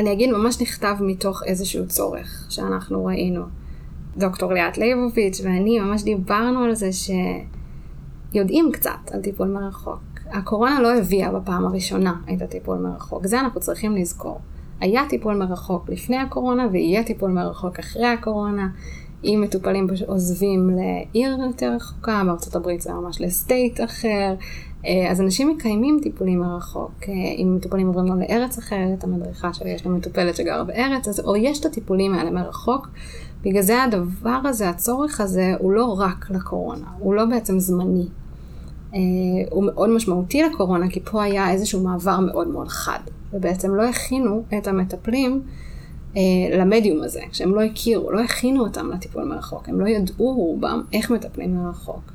אני 0.00 0.12
אגיד, 0.12 0.30
ממש 0.30 0.62
נכתב 0.62 0.96
מתוך 1.00 1.42
איזשהו 1.46 1.86
צורך 1.88 2.46
שאנחנו 2.48 3.04
ראינו. 3.04 3.42
דוקטור 4.16 4.52
ליאת 4.52 4.78
ליבוביץ' 4.78 5.40
ואני 5.44 5.78
ממש 5.78 6.02
דיברנו 6.02 6.64
על 6.64 6.74
זה 6.74 6.90
שיודעים 8.32 8.72
קצת 8.72 9.10
על 9.12 9.20
טיפול 9.20 9.48
מרחוק. 9.48 10.00
הקורונה 10.32 10.80
לא 10.80 10.98
הביאה 10.98 11.32
בפעם 11.32 11.66
הראשונה 11.66 12.14
את 12.34 12.42
הטיפול 12.42 12.78
מרחוק, 12.78 13.26
זה 13.26 13.40
אנחנו 13.40 13.60
צריכים 13.60 13.96
לזכור. 13.96 14.40
היה 14.80 15.02
טיפול 15.08 15.34
מרחוק 15.36 15.88
לפני 15.88 16.16
הקורונה 16.16 16.66
ויהיה 16.72 17.04
טיפול 17.04 17.30
מרחוק 17.30 17.78
אחרי 17.78 18.06
הקורונה. 18.06 18.68
אם 19.24 19.40
מטופלים 19.44 19.86
עוזבים 20.06 20.70
לעיר 20.70 21.36
יותר 21.46 21.72
רחוקה, 21.76 22.22
בארצות 22.26 22.56
הברית 22.56 22.80
זה 22.80 22.92
ממש 22.92 23.20
לסטייט 23.20 23.80
אחר, 23.80 24.34
אז 25.10 25.20
אנשים 25.20 25.48
מקיימים 25.48 25.98
טיפולים 26.02 26.40
מרחוק. 26.40 26.92
אה, 27.08 27.12
אם 27.12 27.56
מטופלים 27.56 27.86
עוברים 27.86 28.08
גם 28.08 28.20
לארץ 28.20 28.58
אחרת, 28.58 29.04
המדריכה 29.04 29.52
שלי 29.52 29.70
יש 29.70 29.86
לה 29.86 29.92
מטופלת 29.92 30.36
שגרה 30.36 30.64
בארץ, 30.64 31.08
אז 31.08 31.20
או 31.20 31.36
יש 31.36 31.60
את 31.60 31.66
הטיפולים 31.66 32.14
האלה 32.14 32.30
מרחוק. 32.30 32.88
בגלל 33.42 33.62
זה 33.62 33.82
הדבר 33.82 34.40
הזה, 34.44 34.68
הצורך 34.68 35.20
הזה, 35.20 35.54
הוא 35.58 35.72
לא 35.72 36.00
רק 36.00 36.30
לקורונה, 36.30 36.86
הוא 36.98 37.14
לא 37.14 37.24
בעצם 37.24 37.58
זמני. 37.58 38.06
אה, 38.94 39.00
הוא 39.50 39.64
מאוד 39.64 39.90
משמעותי 39.90 40.42
לקורונה, 40.42 40.88
כי 40.88 41.00
פה 41.00 41.22
היה 41.22 41.50
איזשהו 41.50 41.80
מעבר 41.82 42.20
מאוד 42.20 42.48
מאוד 42.48 42.68
חד, 42.68 43.00
ובעצם 43.32 43.74
לא 43.74 43.82
הכינו 43.82 44.44
את 44.58 44.68
המטפלים 44.68 45.42
אה, 46.16 46.22
למדיום 46.58 47.02
הזה, 47.02 47.20
כשהם 47.30 47.54
לא 47.54 47.62
הכירו, 47.62 48.12
לא 48.12 48.20
הכינו 48.20 48.62
אותם 48.62 48.90
לטיפול 48.90 49.24
מרחוק, 49.24 49.68
הם 49.68 49.80
לא 49.80 49.88
ידעו 49.88 50.34
רובם 50.34 50.82
איך 50.92 51.10
מטפלים 51.10 51.56
מרחוק. 51.56 52.12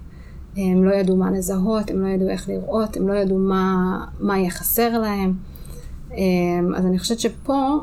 הם 0.58 0.84
לא 0.84 0.94
ידעו 0.94 1.18
מה 1.18 1.32
לזהות, 1.32 1.90
הם 1.90 2.02
לא 2.02 2.08
ידעו 2.08 2.30
איך 2.30 2.50
לראות, 2.50 2.98
הם 2.98 3.08
לא 3.08 3.14
ידעו 3.14 3.38
מה, 3.38 3.98
מה 4.20 4.38
יהיה 4.38 4.50
חסר 4.50 5.00
להם. 5.00 5.34
אה, 6.12 6.18
אז 6.76 6.86
אני 6.86 7.00
חושבת 7.00 7.20
שפה 7.20 7.80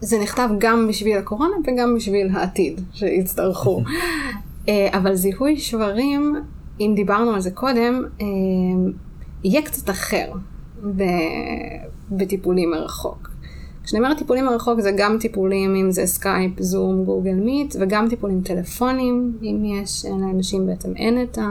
זה 0.00 0.18
נכתב 0.22 0.48
גם 0.58 0.88
בשביל 0.88 1.18
הקורונה 1.18 1.54
וגם 1.66 1.94
בשביל 1.96 2.28
העתיד 2.32 2.80
שיצטרכו. 2.92 3.82
אה, 4.68 4.88
אבל 4.92 5.14
זיהוי 5.14 5.58
שברים, 5.58 6.36
אם 6.80 6.92
דיברנו 6.96 7.30
על 7.30 7.40
זה 7.40 7.50
קודם, 7.50 8.04
אה, 8.20 8.26
יהיה 9.44 9.62
קצת 9.62 9.90
אחר 9.90 10.32
בטיפולים 12.10 12.70
מרחוק. 12.70 13.33
כשאני 13.84 14.02
אומרת 14.02 14.18
טיפולים 14.18 14.44
מרחוק 14.44 14.80
זה 14.80 14.90
גם 14.96 15.16
טיפולים, 15.20 15.74
אם 15.74 15.90
זה 15.90 16.06
Skype, 16.06 16.52
Zoom, 16.60 17.04
Google 17.04 17.34
Meet, 17.34 17.76
וגם 17.80 18.08
טיפולים 18.08 18.40
טלפונים, 18.40 19.38
אם 19.42 19.64
יש, 19.64 20.04
לאנשים 20.04 20.66
בעצם 20.66 20.96
אין 20.96 21.22
את 21.22 21.38
ה... 21.38 21.42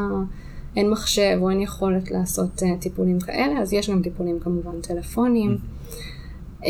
אין 0.76 0.89
מחשב 0.89 1.38
או 1.41 1.50
אין 1.50 1.62
יכולת 1.62 2.12
לעשות 2.12 2.63
uh, 2.63 2.65
טיפולים 2.80 3.19
כאלה, 3.19 3.62
אז 3.62 3.74
יש 3.74 3.89
גם 3.89 4.02
טיפולים 4.02 4.39
כמובן 4.39 4.82
טלפונים. 4.82 5.58
Um, 6.62 6.65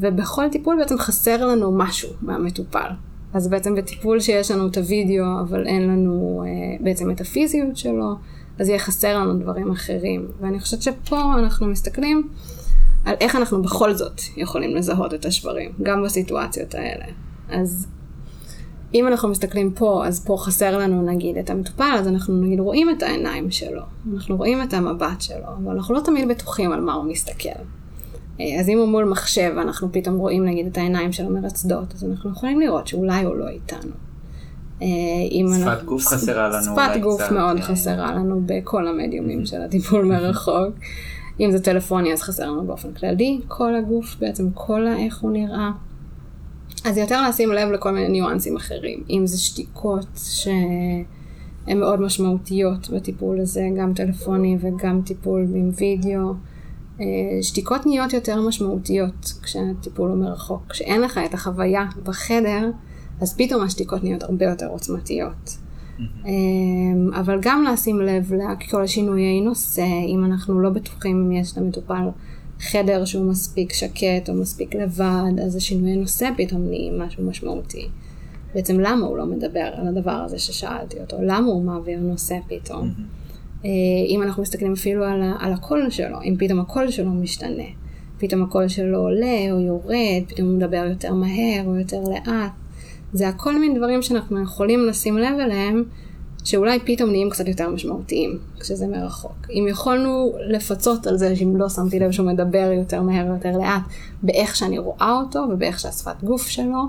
ובכל 0.00 0.48
טיפול 0.48 0.76
בעצם 0.78 0.98
חסר 0.98 1.46
לנו 1.46 1.72
משהו 1.72 2.10
מהמטופל. 2.22 2.88
אז 3.34 3.48
בעצם 3.48 3.74
בטיפול 3.74 4.20
שיש 4.20 4.50
לנו 4.50 4.66
את 4.66 4.76
הוידאו, 4.76 5.24
אבל 5.40 5.66
אין 5.66 5.82
לנו 5.82 6.44
uh, 6.44 6.82
בעצם 6.82 7.10
את 7.10 7.20
הפיזיות 7.20 7.76
שלו, 7.76 8.14
אז 8.58 8.68
יהיה 8.68 8.78
חסר 8.78 9.18
לנו 9.18 9.38
דברים 9.38 9.70
אחרים. 9.70 10.26
ואני 10.40 10.60
חושבת 10.60 10.82
שפה 10.82 11.34
אנחנו 11.38 11.66
מסתכלים 11.66 12.28
על 13.04 13.14
איך 13.20 13.36
אנחנו 13.36 13.62
בכל 13.62 13.94
זאת 13.94 14.20
יכולים 14.36 14.76
לזהות 14.76 15.14
את 15.14 15.24
השברים, 15.24 15.70
גם 15.82 16.02
בסיטואציות 16.04 16.74
האלה. 16.74 17.04
אז 17.50 17.86
אם 18.94 19.08
אנחנו 19.08 19.28
מסתכלים 19.28 19.72
פה, 19.72 20.06
אז 20.06 20.24
פה 20.26 20.36
חסר 20.38 20.78
לנו 20.78 21.02
נגיד 21.02 21.36
את 21.36 21.50
המטופל, 21.50 21.94
אז 21.98 22.08
אנחנו 22.08 22.40
נגיד 22.40 22.60
רואים 22.60 22.90
את 22.90 23.02
העיניים 23.02 23.50
שלו, 23.50 23.82
אנחנו 24.14 24.36
רואים 24.36 24.62
את 24.62 24.74
המבט 24.74 25.20
שלו, 25.20 25.46
אבל 25.64 25.72
אנחנו 25.72 25.94
לא 25.94 26.00
תמיד 26.00 26.28
בטוחים 26.28 26.72
על 26.72 26.80
מה 26.80 26.94
הוא 26.94 27.04
מסתכל. 27.04 27.48
אה, 28.40 28.60
אז 28.60 28.68
אם 28.68 28.78
הוא 28.78 28.88
מול 28.88 29.04
מחשב 29.04 29.52
ואנחנו 29.56 29.92
פתאום 29.92 30.16
רואים 30.16 30.44
נגיד 30.44 30.66
את 30.66 30.78
העיניים 30.78 31.12
שלו 31.12 31.30
מרצדות, 31.30 31.94
אז 31.94 32.04
אנחנו 32.04 32.30
יכולים 32.30 32.60
לראות 32.60 32.86
שאולי 32.86 33.24
הוא 33.24 33.34
לא 33.36 33.48
איתנו. 33.48 33.90
אה, 34.82 34.86
שפת 35.30 35.62
אנחנו- 35.62 35.86
גוף 35.86 36.06
חסרה 36.06 36.48
לנו 36.48 36.62
שפת 36.62 37.00
גוף 37.02 37.20
קצת, 37.20 37.32
מאוד 37.32 37.56
כן. 37.56 37.62
חסרה 37.62 38.14
לנו 38.14 38.40
בכל 38.46 38.88
המדיומים 38.88 39.46
של 39.46 39.62
הטיפול 39.62 40.04
מרחוק. 40.04 40.74
אם 41.40 41.50
זה 41.50 41.62
טלפוני 41.62 42.12
אז 42.12 42.22
חסר 42.22 42.50
לנו 42.50 42.66
באופן 42.66 42.92
כללי, 42.92 43.40
כל 43.48 43.76
הגוף 43.76 44.16
בעצם, 44.20 44.50
כל 44.54 44.86
ה- 44.86 44.96
איך 44.96 45.20
הוא 45.20 45.30
נראה. 45.30 45.70
אז 46.84 46.96
יותר 46.98 47.28
לשים 47.28 47.52
לב 47.52 47.68
לכל 47.70 47.90
מיני 47.90 48.08
ניואנסים 48.08 48.56
אחרים, 48.56 49.02
אם 49.10 49.26
זה 49.26 49.38
שתיקות 49.38 50.06
שהן 50.16 51.78
מאוד 51.78 52.00
משמעותיות 52.00 52.90
בטיפול 52.90 53.40
הזה, 53.40 53.68
גם 53.78 53.94
טלפוני 53.94 54.56
וגם 54.60 55.00
טיפול 55.04 55.46
עם 55.54 55.70
וידאו. 55.76 56.32
אה, 57.00 57.04
שתיקות 57.42 57.86
נהיות 57.86 58.12
יותר 58.12 58.40
משמעותיות 58.48 59.32
כשהטיפול 59.42 60.10
הוא 60.10 60.18
מרחוק. 60.18 60.62
כשאין 60.68 61.00
לך 61.00 61.20
את 61.26 61.34
החוויה 61.34 61.86
בחדר, 62.02 62.70
אז 63.20 63.36
פתאום 63.36 63.62
השתיקות 63.62 64.04
נהיות 64.04 64.22
הרבה 64.22 64.44
יותר 64.44 64.66
עוצמתיות. 64.66 65.56
אמ, 66.00 67.10
אבל 67.14 67.38
גם 67.42 67.64
לשים 67.72 68.00
לב 68.00 68.32
לכל 68.34 68.82
השינויי 68.82 69.40
נושא, 69.40 69.86
אם 70.08 70.24
אנחנו 70.24 70.60
לא 70.60 70.70
בטוחים 70.70 71.16
אם 71.16 71.32
יש 71.32 71.58
למטופל 71.58 72.08
חדר 72.60 73.04
שהוא 73.04 73.30
מספיק 73.30 73.72
שקט 73.72 74.28
או 74.28 74.34
מספיק 74.34 74.74
לבד, 74.74 75.40
אז 75.44 75.56
השינויי 75.56 75.96
נושא 75.96 76.28
פתאום 76.36 76.68
נהיים 76.68 76.98
משהו 76.98 77.24
משמעותי. 77.24 77.88
בעצם 78.54 78.80
למה 78.80 79.06
הוא 79.06 79.18
לא 79.18 79.26
מדבר 79.26 79.70
על 79.74 79.88
הדבר 79.88 80.10
הזה 80.10 80.38
ששאלתי 80.38 81.00
אותו? 81.00 81.16
למה 81.20 81.46
הוא 81.46 81.64
מעביר 81.64 82.00
נושא 82.00 82.36
פתאום? 82.48 82.90
אה, 83.64 83.70
אם 84.08 84.22
אנחנו 84.22 84.42
מסתכלים 84.42 84.72
אפילו 84.72 85.04
על, 85.04 85.22
על 85.38 85.52
הקול 85.52 85.90
שלו, 85.90 86.22
אם 86.24 86.36
פתאום 86.38 86.60
הקול 86.60 86.90
שלו 86.90 87.10
משתנה, 87.10 87.64
פתאום 88.18 88.42
הקול 88.42 88.68
שלו 88.68 88.98
עולה 88.98 89.52
או 89.52 89.60
יורד, 89.60 90.22
פתאום 90.28 90.48
הוא 90.48 90.56
מדבר 90.56 90.86
יותר 90.90 91.14
מהר 91.14 91.62
או 91.66 91.76
יותר 91.76 92.00
לאט. 92.00 92.52
זה 93.14 93.28
הכל 93.28 93.58
מיני 93.58 93.78
דברים 93.78 94.02
שאנחנו 94.02 94.42
יכולים 94.42 94.86
לשים 94.86 95.18
לב 95.18 95.38
אליהם, 95.38 95.84
שאולי 96.44 96.78
פתאום 96.84 97.10
נהיים 97.10 97.30
קצת 97.30 97.48
יותר 97.48 97.70
משמעותיים 97.70 98.38
כשזה 98.60 98.86
מרחוק. 98.86 99.36
אם 99.50 99.66
יכולנו 99.68 100.32
לפצות 100.48 101.06
על 101.06 101.16
זה 101.16 101.36
שאם 101.36 101.56
לא 101.56 101.68
שמתי 101.68 101.98
לב 101.98 102.10
שהוא 102.10 102.26
מדבר 102.26 102.70
יותר 102.76 103.02
מהר 103.02 103.26
ויותר 103.26 103.58
לאט, 103.58 103.82
באיך 104.22 104.56
שאני 104.56 104.78
רואה 104.78 105.18
אותו 105.22 105.38
ובאיך 105.50 105.78
שהשפת 105.78 106.22
גוף 106.24 106.46
שלו, 106.46 106.82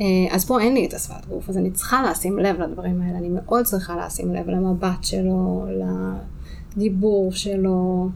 אה, 0.00 0.06
אז 0.30 0.44
פה 0.44 0.60
אין 0.60 0.74
לי 0.74 0.86
את 0.86 0.94
השפת 0.94 1.26
גוף, 1.28 1.48
אז 1.48 1.58
אני 1.58 1.70
צריכה 1.70 2.10
לשים 2.10 2.38
לב 2.38 2.60
לדברים 2.60 3.02
האלה, 3.02 3.18
אני 3.18 3.28
מאוד 3.28 3.64
צריכה 3.64 4.06
לשים 4.06 4.34
לב 4.34 4.48
למבט 4.50 5.04
שלו, 5.04 5.66
לדיבור 6.76 7.32
שלו, 7.32 8.08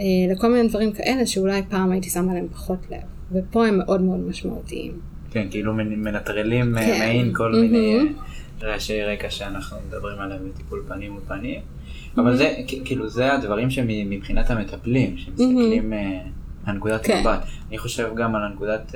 אה, 0.00 0.04
לכל 0.30 0.52
מיני 0.52 0.68
דברים 0.68 0.92
כאלה 0.92 1.26
שאולי 1.26 1.62
פעם 1.68 1.90
הייתי 1.92 2.10
שמה 2.10 2.34
להם 2.34 2.48
פחות 2.52 2.78
לב, 2.90 3.02
ופה 3.32 3.66
הם 3.66 3.78
מאוד 3.78 4.00
מאוד 4.02 4.20
משמעותיים. 4.20 5.09
כן, 5.30 5.46
כאילו 5.50 5.72
מנ- 5.74 6.04
מנטרלים 6.04 6.78
אה, 6.78 6.84
כן. 6.86 6.98
מעין 6.98 7.32
כל 7.34 7.50
מהמם. 7.52 7.60
מיני 7.62 7.98
אה, 7.98 8.02
רעשי 8.68 9.02
רקע 9.02 9.30
שאנחנו 9.30 9.76
מדברים 9.88 10.18
עליהם 10.18 10.40
בטיפול 10.48 10.82
פנים 10.88 11.12
מול 11.12 11.20
פנים. 11.28 11.60
אבל 12.16 12.36
זה, 12.36 12.54
כאילו, 12.84 13.08
זה 13.08 13.32
הדברים 13.34 13.70
שמבחינת 13.70 14.50
המטפלים, 14.50 15.18
שמסתכלים 15.18 15.92
אה, 15.92 16.18
מהנקודת 16.66 17.06
כן. 17.06 17.20
מבט. 17.20 17.38
אני 17.68 17.78
חושב 17.78 18.08
גם 18.16 18.34
על 18.34 18.42
הנקודת 18.44 18.94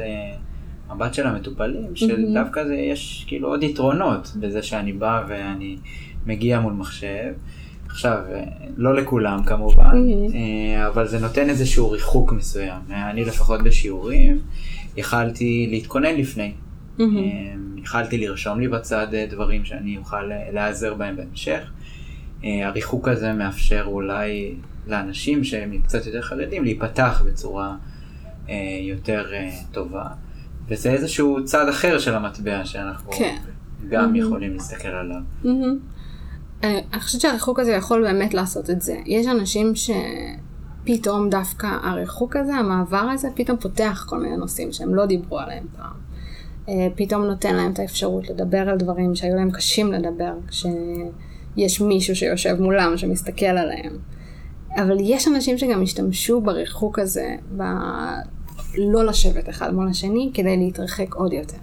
מבט 0.95 1.15
של 1.15 1.27
המטופלים. 1.27 1.97
שדווקא 1.97 2.65
זה 2.65 2.75
יש 2.75 3.25
כאילו 3.29 3.49
עוד 3.49 3.63
יתרונות 3.63 4.33
בזה 4.41 4.63
שאני 4.63 4.93
בא 4.93 5.23
ואני 5.29 5.77
מגיע 6.27 6.61
מול 6.61 6.73
מחשב. 6.73 7.33
עכשיו, 7.87 8.19
לא 8.77 8.95
לכולם 8.95 9.43
כמובן. 9.45 9.97
אה, 10.35 10.89
אבל 10.89 11.07
זה 11.07 11.19
נותן 11.21 11.49
איזשהו 11.49 11.91
ריחוק 11.91 12.33
מסוים. 12.33 12.81
אני 12.91 13.25
לפחות 13.25 13.63
בשיעורים, 13.63 14.39
יכלתי 14.97 15.67
להתכונן 15.71 16.15
לפני. 16.15 16.53
אה, 17.01 17.05
יכלתי 17.85 18.19
לרשום 18.19 18.61
לי 18.61 18.69
בצד 18.69 19.15
אה, 19.15 19.27
דברים 19.31 19.65
שאני 19.65 19.99
אוכל 19.99 20.33
אה, 20.33 20.51
להיעזר 20.53 20.95
בהם 20.95 21.17
בהמשך. 21.17 21.71
אה, 22.45 22.67
הריחוק 22.67 23.09
הזה 23.09 23.33
מאפשר 23.33 23.85
אולי 23.87 24.55
לאנשים 24.87 25.45
שהם 25.45 25.81
קצת 25.85 26.07
יותר 26.07 26.23
חרדים 26.23 26.65
להיפתח 26.65 27.23
בצורה 27.27 27.77
יותר 28.81 29.25
טובה. 29.73 30.07
וזה 30.69 30.91
איזשהו 30.91 31.45
צד 31.45 31.69
אחר 31.69 31.99
של 31.99 32.15
המטבע 32.15 32.65
שאנחנו 32.65 33.13
כן. 33.13 33.37
גם 33.89 34.17
יכולים 34.17 34.53
להסתכל 34.53 34.89
עליו. 34.89 35.21
אני 36.65 37.01
חושבת 37.01 37.21
שהריחוק 37.21 37.59
הזה 37.59 37.73
יכול 37.73 38.03
באמת 38.03 38.35
לעשות 38.35 38.71
את 38.71 38.83
זה. 38.83 38.97
יש 39.07 39.27
אנשים 39.27 39.73
שפתאום 40.85 41.31
דווקא 41.31 41.67
הריחוק 41.83 42.37
הזה, 42.37 42.55
המעבר 42.55 42.97
הזה, 42.97 43.29
פתאום 43.35 43.59
פותח 43.59 44.07
כל 44.09 44.21
מיני 44.21 44.37
נושאים 44.37 44.73
שהם 44.73 44.95
לא 44.95 45.07
דיברו 45.07 45.39
עליהם 45.39 45.67
פעם. 45.77 45.93
אה, 46.69 46.89
פתאום 46.95 47.23
נותן 47.23 47.57
להם 47.57 47.73
את 47.73 47.79
האפשרות 47.79 48.31
לדבר 48.31 48.69
על 48.69 48.79
דברים 48.79 49.15
שהיו 49.15 49.37
להם 49.37 49.51
קשים 49.51 49.93
לדבר, 49.93 50.33
כשיש 50.49 51.81
מישהו 51.81 52.17
שיושב 52.17 52.57
מולם 52.61 52.97
שמסתכל 52.97 53.47
עליהם. 53.47 53.99
אבל 54.77 54.97
יש 55.01 55.29
אנשים 55.29 55.59
שגם 55.59 55.83
השתמשו 55.83 56.41
בריחוק 56.41 56.99
הזה, 56.99 57.37
ב... 57.57 57.63
לא 58.79 59.05
לשבת 59.05 59.49
אחד 59.49 59.75
מול 59.75 59.89
השני, 59.89 60.31
כדי 60.35 60.57
להתרחק 60.57 61.15
עוד 61.15 61.33
יותר. 61.33 61.57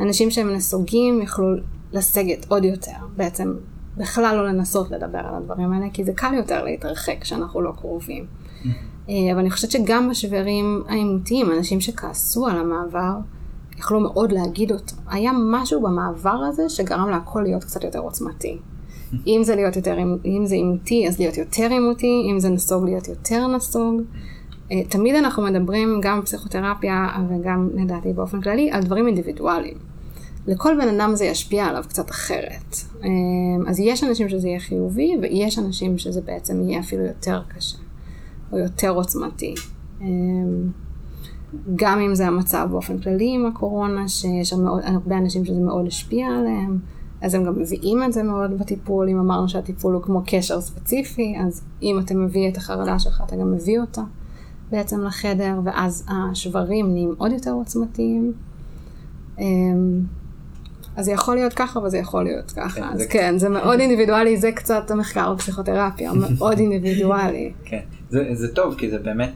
אנשים 0.00 0.30
שהם 0.30 0.52
נסוגים 0.52 1.22
יכלו 1.22 1.46
לסגת 1.92 2.46
עוד 2.48 2.64
יותר, 2.64 2.92
בעצם 3.16 3.54
בכלל 3.96 4.36
לא 4.36 4.48
לנסות 4.48 4.90
לדבר 4.90 5.18
על 5.18 5.34
הדברים 5.34 5.72
האלה, 5.72 5.86
כי 5.92 6.04
זה 6.04 6.12
קל 6.12 6.34
יותר 6.34 6.64
להתרחק 6.64 7.16
כשאנחנו 7.20 7.60
לא 7.60 7.72
קרובים. 7.76 8.26
אה, 9.08 9.14
אבל 9.32 9.38
אני 9.38 9.50
חושבת 9.50 9.70
שגם 9.70 10.10
בשברים 10.10 10.82
העימותיים, 10.88 11.52
אנשים 11.52 11.80
שכעסו 11.80 12.46
על 12.46 12.56
המעבר, 12.56 13.12
יכלו 13.78 14.00
מאוד 14.00 14.32
להגיד 14.32 14.72
אותו. 14.72 14.96
היה 15.06 15.32
משהו 15.50 15.82
במעבר 15.82 16.44
הזה 16.48 16.68
שגרם 16.68 17.10
להכל 17.10 17.40
להיות 17.42 17.64
קצת 17.64 17.84
יותר 17.84 17.98
עוצמתי. 17.98 18.58
אם 19.26 19.40
זה 19.44 19.56
להיות 19.56 19.76
יותר, 19.76 19.96
אם 20.24 20.46
זה 20.46 20.54
עימותי, 20.54 21.08
אז 21.08 21.18
להיות 21.18 21.36
יותר 21.36 21.68
עימותי, 21.70 22.28
אם 22.30 22.40
זה 22.40 22.48
נסוג, 22.48 22.84
להיות 22.84 23.08
יותר 23.08 23.46
נסוג. 23.46 24.02
אה, 24.72 24.84
תמיד 24.88 25.14
אנחנו 25.14 25.42
מדברים, 25.42 26.00
גם 26.02 26.20
בפסיכותרפיה 26.20 27.08
וגם 27.28 27.68
לדעתי 27.74 28.12
באופן 28.12 28.40
כללי, 28.40 28.70
על 28.70 28.82
דברים 28.82 29.06
אינדיבידואליים. 29.06 29.91
לכל 30.46 30.76
בן 30.80 31.00
אדם 31.00 31.14
זה 31.14 31.24
ישפיע 31.24 31.66
עליו 31.66 31.84
קצת 31.88 32.10
אחרת. 32.10 32.76
אה, 33.02 33.08
אז 33.68 33.80
יש 33.80 34.04
אנשים 34.04 34.28
שזה 34.28 34.48
יהיה 34.48 34.60
חיובי, 34.60 35.16
ויש 35.22 35.58
אנשים 35.58 35.98
שזה 35.98 36.20
בעצם 36.20 36.62
יהיה 36.62 36.80
אפילו 36.80 37.04
יותר 37.04 37.42
קשה, 37.48 37.78
או 38.52 38.58
יותר 38.58 38.90
עוצמתי. 38.90 39.54
אה, 40.00 40.06
גם 41.76 42.00
אם 42.00 42.14
זה 42.14 42.26
המצב 42.26 42.68
באופן 42.70 42.98
כללי 42.98 43.34
עם 43.34 43.46
הקורונה, 43.46 44.08
שיש 44.08 44.52
מאוד, 44.52 44.82
הרבה 44.84 45.18
אנשים 45.18 45.44
שזה 45.44 45.60
מאוד 45.60 45.86
השפיע 45.86 46.26
עליהם, 46.26 46.78
אז 47.20 47.34
הם 47.34 47.44
גם 47.44 47.60
מביאים 47.60 48.02
את 48.02 48.12
זה 48.12 48.22
מאוד 48.22 48.58
בטיפול, 48.58 49.08
אם 49.08 49.18
אמרנו 49.18 49.48
שהטיפול 49.48 49.94
הוא 49.94 50.02
כמו 50.02 50.22
קשר 50.26 50.60
ספציפי, 50.60 51.34
אז 51.40 51.62
אם 51.82 51.98
אתה 52.04 52.14
מביא 52.14 52.48
את 52.48 52.56
החרדה 52.56 52.98
שלך, 52.98 53.22
אתה 53.26 53.36
גם 53.36 53.52
מביא 53.52 53.80
אותה 53.80 54.02
בעצם 54.70 55.00
לחדר, 55.00 55.60
ואז 55.64 56.06
השברים 56.08 56.92
נהיים 56.92 57.14
עוד 57.18 57.32
יותר 57.32 57.52
עוצמתיים. 57.52 58.32
אז 60.96 61.04
זה 61.04 61.12
יכול 61.12 61.34
להיות 61.34 61.52
ככה 61.52 61.80
וזה 61.80 61.98
יכול 61.98 62.24
להיות 62.24 62.50
ככה. 62.50 62.80
כן, 62.80 62.82
אז 62.82 62.98
זה 62.98 63.06
כן, 63.06 63.38
זה 63.38 63.48
מאוד 63.48 63.80
אינדיבידואלי, 63.80 64.36
זה 64.36 64.52
קצת 64.52 64.90
המחקר 64.90 65.34
בפסיכותרפיה, 65.34 66.12
מאוד 66.12 66.58
אינדיבידואלי. 66.58 67.52
כן, 67.64 67.82
זה, 68.10 68.28
זה 68.32 68.54
טוב, 68.54 68.74
כי 68.78 68.90
זה 68.90 68.98
באמת, 68.98 69.32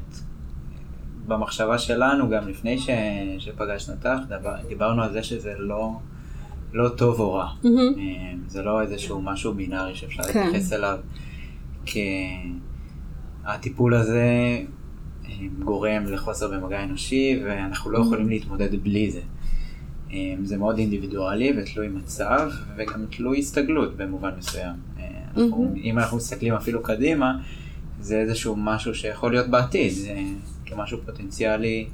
במחשבה 1.26 1.78
שלנו, 1.78 2.28
גם 2.28 2.48
לפני 2.48 2.78
ש, 2.78 2.90
שפגשנו 3.38 3.94
אותך, 3.94 4.18
דבר, 4.28 4.54
דיברנו 4.68 5.02
על 5.02 5.12
זה 5.12 5.22
שזה 5.22 5.52
לא, 5.58 5.92
לא 6.72 6.88
טוב 6.88 7.20
או 7.20 7.34
רע. 7.34 7.48
אה, 7.64 7.70
זה 8.46 8.62
לא 8.62 8.82
איזשהו 8.82 9.22
משהו 9.22 9.54
בינארי 9.54 9.94
שאפשר 9.94 10.22
כן. 10.22 10.44
להתייחס 10.44 10.72
אליו 10.72 10.98
כהטיפול 13.44 13.94
הזה 13.94 14.24
אה, 15.24 15.30
גורם 15.64 16.04
לחוסר 16.06 16.50
במגע 16.50 16.84
אנושי 16.84 17.40
ואנחנו 17.44 17.90
לא 17.90 17.98
יכולים 17.98 18.28
להתמודד 18.28 18.82
בלי 18.82 19.10
זה. 19.10 19.20
אה, 20.16 20.35
זה 20.44 20.57
מאוד 20.57 20.79
אינדיבידואלי 20.79 21.52
ותלוי 21.57 21.88
מצב 21.88 22.50
וגם 22.76 23.07
תלוי 23.11 23.38
הסתגלות 23.38 23.96
במובן 23.96 24.31
מסוים. 24.38 24.74
אה, 24.98 25.05
אנחנו. 25.37 25.74
אם 25.83 25.98
אנחנו 25.98 26.16
מסתכלים 26.16 26.55
אפילו 26.55 26.83
קדימה, 26.83 27.38
זה 28.00 28.16
איזשהו 28.20 28.57
משהו 28.57 28.94
שיכול 28.94 29.33
להיות 29.33 29.48
בעתיד, 29.48 29.92
זה 29.92 30.14
כמשהו 30.66 30.98
פוטנציאלי 31.07 31.87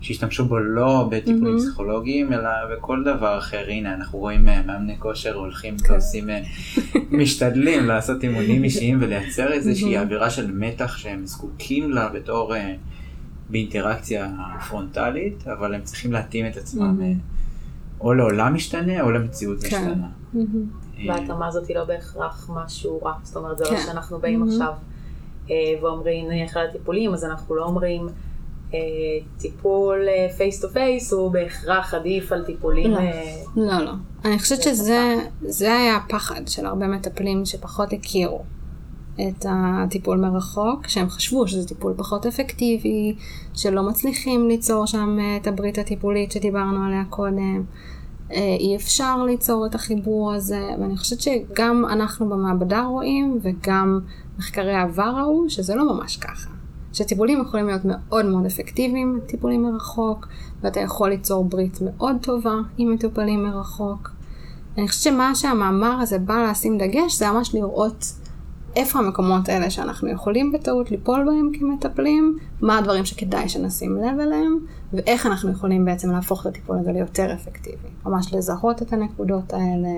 שישתמשו 0.00 0.44
בו 0.44 0.58
לא 0.58 1.08
בטיפולים 1.10 1.44
מהמם. 1.44 1.58
פסיכולוגיים, 1.58 2.32
אלא 2.32 2.50
בכל 2.72 3.04
דבר 3.04 3.38
אחר. 3.38 3.64
הנה, 3.68 3.94
אנחנו 3.94 4.18
רואים 4.18 4.48
אה, 4.48 4.62
מאמני 4.62 4.98
כושר 4.98 5.34
הולכים 5.34 5.78
כן. 5.78 5.92
ועושים, 5.92 6.30
אה, 6.30 6.42
משתדלים 7.10 7.86
לעשות 7.86 8.24
אימונים 8.24 8.64
אישיים 8.64 8.98
ולייצר 9.00 9.52
איזושהי 9.52 9.94
מהמם. 9.94 10.06
אווירה 10.06 10.30
של 10.30 10.52
מתח 10.52 10.96
שהם 10.96 11.26
זקוקים 11.26 11.90
לה 11.90 12.08
בתור, 12.08 12.54
באינטראקציה 13.50 14.32
פרונטלית, 14.68 15.48
אבל 15.48 15.74
הם 15.74 15.80
צריכים 15.82 16.12
להתאים 16.12 16.46
את 16.46 16.56
עצמם 16.56 16.82
מהמם. 16.82 17.33
או 18.04 18.14
לעולם 18.14 18.54
משתנה 18.54 19.02
או 19.02 19.10
למציאות 19.10 19.62
כן. 19.62 19.66
משתנה. 19.66 20.08
וההתאמה 21.08 21.46
הזאת 21.46 21.68
היא 21.68 21.76
לא 21.76 21.84
בהכרח 21.84 22.50
משהו 22.54 23.00
רע. 23.02 23.12
זאת 23.22 23.36
אומרת, 23.36 23.58
זה 23.58 23.64
לא 23.64 23.70
כן. 23.70 23.82
שאנחנו 23.86 24.18
באים. 24.18 24.42
עכשיו 24.48 24.72
אה, 25.50 25.54
ואומרים, 25.82 26.28
נניח 26.28 26.56
על 26.56 26.66
הטיפולים, 26.66 27.14
אז 27.14 27.24
אנחנו 27.24 27.54
לא 27.54 27.64
אומרים, 27.64 28.08
אה, 28.74 28.78
טיפול 29.38 30.06
face 30.36 30.60
to 30.60 30.68
face 30.68 31.12
הוא 31.12 31.32
בהכרח 31.32 31.94
עדיף 31.94 32.32
על 32.32 32.44
טיפולים... 32.44 32.90
לא. 32.90 32.98
אה, 32.98 33.36
לא, 33.56 33.84
לא. 33.84 33.92
אני 34.24 34.38
חושבת 34.38 34.62
שזה 34.62 35.14
זה 35.40 35.76
היה 35.76 35.96
הפחד 35.96 36.48
של 36.48 36.66
הרבה 36.66 36.86
מטפלים 36.86 37.44
שפחות 37.44 37.92
הכירו 37.92 38.42
את 39.14 39.46
הטיפול 39.48 40.18
מרחוק, 40.18 40.88
שהם 40.88 41.08
חשבו 41.08 41.48
שזה 41.48 41.68
טיפול 41.68 41.94
פחות 41.96 42.26
אפקטיבי, 42.26 43.14
שלא 43.54 43.82
מצליחים 43.82 44.48
ליצור 44.48 44.86
שם 44.86 45.18
את 45.36 45.46
הברית 45.46 45.78
הטיפולית 45.78 46.32
שדיברנו 46.32 46.86
עליה 46.86 47.02
קודם. 47.10 47.64
אה, 48.32 48.56
אי 48.60 48.76
אפשר 48.76 49.22
ליצור 49.24 49.66
את 49.66 49.74
החיבור 49.74 50.32
הזה, 50.32 50.68
ואני 50.80 50.96
חושבת 50.96 51.20
שגם 51.20 51.84
אנחנו 51.92 52.28
במעבדה 52.28 52.84
רואים, 52.84 53.38
וגם 53.42 54.00
מחקרי 54.38 54.74
העבר 54.74 55.12
ראו, 55.16 55.50
שזה 55.50 55.74
לא 55.74 55.94
ממש 55.94 56.16
ככה. 56.16 56.50
שטיפולים 56.92 57.42
יכולים 57.42 57.66
להיות 57.66 57.82
מאוד 57.84 58.26
מאוד 58.26 58.46
אפקטיביים, 58.46 59.20
טיפולים 59.26 59.62
מרחוק, 59.62 60.28
ואתה 60.62 60.80
יכול 60.80 61.10
ליצור 61.10 61.44
ברית 61.44 61.78
מאוד 61.82 62.16
טובה 62.22 62.54
עם 62.78 62.92
מטופלים 62.92 63.44
מרחוק. 63.44 64.10
אני 64.78 64.88
חושבת 64.88 65.02
שמה 65.02 65.34
שהמאמר 65.34 66.00
הזה 66.00 66.18
בא 66.18 66.46
לשים 66.50 66.78
דגש, 66.78 67.18
זה 67.18 67.30
ממש 67.30 67.54
לראות 67.54 68.04
איפה 68.76 68.98
המקומות 68.98 69.48
האלה 69.48 69.70
שאנחנו 69.70 70.08
יכולים 70.08 70.52
בטעות 70.52 70.90
ליפול 70.90 71.24
בהם 71.26 71.50
כמטפלים, 71.58 72.38
מה 72.60 72.78
הדברים 72.78 73.04
שכדאי 73.04 73.48
שנשים 73.48 73.96
לב 73.96 74.20
אליהם, 74.20 74.58
ואיך 74.92 75.26
אנחנו 75.26 75.50
יכולים 75.50 75.84
בעצם 75.84 76.10
להפוך 76.10 76.40
את 76.40 76.46
הטיפול 76.46 76.78
הזה 76.78 76.92
ליותר 76.92 77.34
אפקטיבי. 77.34 77.88
ממש 78.06 78.34
לזהות 78.34 78.82
את 78.82 78.92
הנקודות 78.92 79.52
האלה 79.52 79.88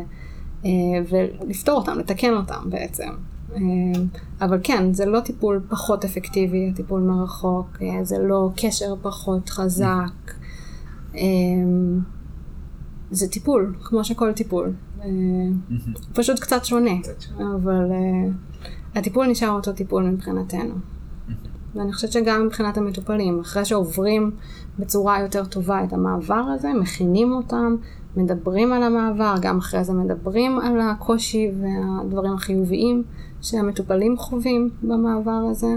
אה, 0.65 0.71
ולפתור 1.09 1.79
אותם, 1.79 1.99
לתקן 1.99 2.35
אותם 2.35 2.71
בעצם. 2.71 3.09
אה, 3.55 3.61
אבל 4.41 4.61
כן, 4.63 4.93
זה 4.93 5.07
לא 5.07 5.21
טיפול 5.21 5.61
פחות 5.69 6.05
אפקטיבי, 6.05 6.71
הטיפול 6.73 7.01
מרחוק, 7.01 7.67
אה, 7.83 8.05
זה 8.05 8.19
לא 8.19 8.51
קשר 8.57 8.95
פחות 9.03 9.49
חזק. 9.49 10.33
זה 13.11 13.29
טיפול, 13.29 13.75
כמו 13.85 14.05
שכל 14.05 14.33
טיפול. 14.33 14.73
פשוט 16.15 16.41
קצת 16.41 16.65
שונה. 16.65 16.91
אבל 17.39 17.91
הטיפול 18.97 19.27
נשאר 19.27 19.51
אותו 19.51 19.73
טיפול 19.73 20.03
מבחינתנו. 20.03 20.75
ואני 21.75 21.93
חושבת 21.93 22.13
שגם 22.13 22.47
מבחינת 22.47 22.79
המטופלים, 22.79 23.41
אחרי 23.41 23.65
שעוברים 23.65 24.31
בצורה 24.79 25.21
יותר 25.21 25.45
טובה 25.45 25.85
את 25.85 25.93
המעבר 25.93 26.45
הזה, 26.55 26.69
מכינים 26.81 27.33
אותם, 27.33 27.77
מדברים 28.17 28.73
על 28.73 28.83
המעבר, 28.83 29.35
גם 29.41 29.59
אחרי 29.59 29.85
זה 29.85 29.93
מדברים 29.93 30.59
על 30.59 30.81
הקושי 30.81 31.51
והדברים 31.61 32.35
החיוביים 32.35 33.03
שהמטופלים 33.43 34.17
חווים 34.17 34.71
במעבר 34.83 35.41
הזה. 35.51 35.77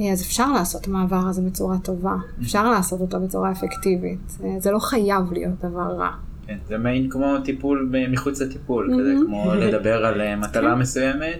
אה, 0.00 0.12
אז 0.12 0.22
אפשר 0.22 0.52
לעשות 0.52 0.82
את 0.82 0.86
המעבר 0.86 1.22
הזה 1.28 1.42
בצורה 1.42 1.78
טובה, 1.78 2.16
אפשר 2.42 2.70
לעשות 2.70 3.00
אותו 3.00 3.20
בצורה 3.20 3.52
אפקטיבית. 3.52 4.38
אה, 4.44 4.54
זה 4.58 4.70
לא 4.70 4.78
חייב 4.78 5.32
להיות 5.32 5.64
דבר 5.64 5.96
רע. 5.98 6.10
כן, 6.46 6.56
זה 6.68 6.78
מעין 6.78 7.10
כמו 7.10 7.38
טיפול 7.44 7.92
מחוץ 8.10 8.40
לטיפול. 8.40 8.90
כזה 9.00 9.14
כמו 9.26 9.54
לדבר 9.54 10.06
על 10.06 10.20
אה, 10.20 10.36
מטלה 10.36 10.74
מסוימת 10.74 11.38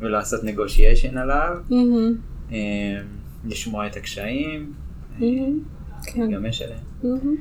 ולעשות 0.00 0.40
negotiation 0.40 1.18
עליו, 1.18 1.56
אה, 2.52 2.56
לשמוע 3.44 3.86
את 3.86 3.96
הקשיים, 3.96 4.72
אה, 5.14 5.18
כן. 6.06 6.20
להתגמש 6.20 6.62
עליהם. 6.62 6.80
מהמם. 7.02 7.36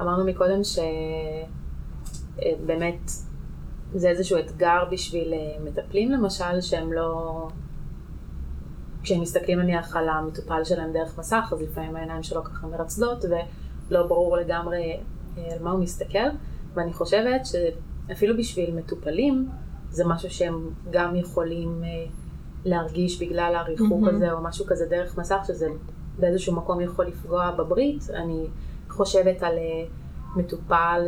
אמרנו 0.00 0.24
מקודם 0.24 0.60
שבאמת 2.34 3.10
זה 3.94 4.08
איזשהו 4.08 4.38
אתגר 4.38 4.84
בשביל 4.90 5.32
אה, 5.34 5.64
מטפלים 5.64 6.10
למשל, 6.10 6.60
שהם 6.60 6.92
לא... 6.92 7.48
כשהם 9.02 9.20
מסתכלים 9.20 9.60
נניח 9.60 9.96
על 9.96 10.08
המטופל 10.08 10.64
שלהם 10.64 10.92
דרך 10.92 11.18
מסך, 11.18 11.48
אז 11.52 11.62
לפעמים 11.62 11.96
העיניים 11.96 12.22
שלו 12.22 12.44
ככה 12.44 12.66
מרצדות 12.66 13.24
ולא 13.24 14.06
ברור 14.06 14.36
לגמרי 14.36 14.96
אה, 15.38 15.52
על 15.52 15.62
מה 15.62 15.70
הוא 15.70 15.80
מסתכל, 15.80 16.28
ואני 16.74 16.92
חושבת 16.92 17.40
שאפילו 17.46 18.36
בשביל 18.36 18.74
מטופלים 18.74 19.48
זה 19.92 20.04
משהו 20.06 20.30
שהם 20.30 20.70
גם 20.90 21.16
יכולים 21.16 21.84
אה, 21.84 21.88
להרגיש 22.64 23.22
בגלל 23.22 23.54
הריחוק 23.56 24.00
מהמם. 24.00 24.16
הזה 24.16 24.32
או 24.32 24.42
משהו 24.42 24.66
כזה 24.66 24.86
דרך 24.90 25.18
מסך, 25.18 25.38
שזה 25.46 25.66
באיזשהו 26.18 26.56
מקום 26.56 26.80
יכול 26.80 27.06
לפגוע 27.06 27.50
בברית. 27.50 28.10
אני 28.10 28.46
חושבת 28.88 29.42
על 29.42 29.58
אה, 29.58 29.84
מטופל 30.36 31.02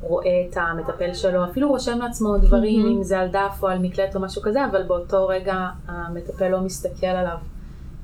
רואה 0.00 0.46
את 0.50 0.56
המטפל 0.56 1.14
שלו, 1.14 1.44
אפילו 1.44 1.68
רושם 1.68 1.98
לעצמו 1.98 2.38
דברים, 2.38 2.86
אם 2.86 3.02
זה 3.02 3.18
על 3.18 3.28
דף 3.28 3.58
או 3.62 3.68
על 3.68 3.78
מקלט 3.78 4.16
או 4.16 4.20
משהו 4.20 4.42
כזה, 4.42 4.66
אבל 4.66 4.82
באותו 4.82 5.26
רגע 5.26 5.68
המטפל 5.86 6.48
לא 6.48 6.60
מסתכל 6.60 7.06
עליו. 7.06 7.36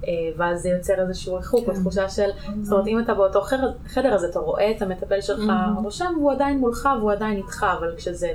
אה, 0.05 0.13
ואז 0.37 0.63
זה 0.63 0.69
יוצר 0.69 0.93
איזשהו 1.01 1.35
ריחוק, 1.35 1.69
או 1.69 1.75
תחושה 1.75 2.09
של, 2.09 2.29
זאת 2.63 2.73
אומרת, 2.73 2.87
אם 2.87 3.01
אתה 3.01 3.15
באותו 3.15 3.41
חדר, 3.41 3.73
חדר 3.87 4.15
אז 4.15 4.25
אתה 4.25 4.39
רואה 4.39 4.71
את 4.71 4.83
המטפל 4.83 5.21
שלך 5.21 5.43
רושם, 5.83 6.13
והוא 6.17 6.33
עדיין 6.33 6.59
מולך 6.59 6.89
והוא 6.99 7.13
עדיין 7.13 7.37
איתך, 7.37 7.67
אבל 7.79 7.95
כשזה 7.97 8.33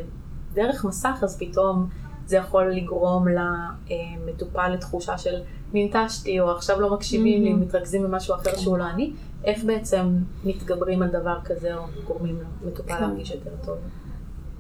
דרך 0.53 0.85
מסך, 0.85 1.19
אז 1.21 1.37
פתאום 1.39 1.87
זה 2.25 2.37
יכול 2.37 2.71
לגרום 2.71 3.27
למטופל 3.27 4.69
לתחושה 4.69 5.17
של 5.17 5.35
ננטשתי, 5.73 6.39
או 6.39 6.51
עכשיו 6.51 6.81
לא 6.81 6.93
מקשיבים 6.93 7.43
לי, 7.43 7.53
מתרכזים 7.53 8.03
במשהו 8.03 8.35
אחר 8.35 8.57
שהוא 8.57 8.77
לא 8.77 8.89
אני. 8.89 9.13
איך 9.43 9.63
בעצם 9.63 10.05
מתגברים 10.43 11.01
על 11.01 11.09
דבר 11.09 11.37
כזה, 11.45 11.75
או 11.75 11.83
גורמים 12.07 12.37
למטופל 12.63 12.99
להרגיש 12.99 13.31
יותר 13.31 13.51
טוב? 13.65 13.75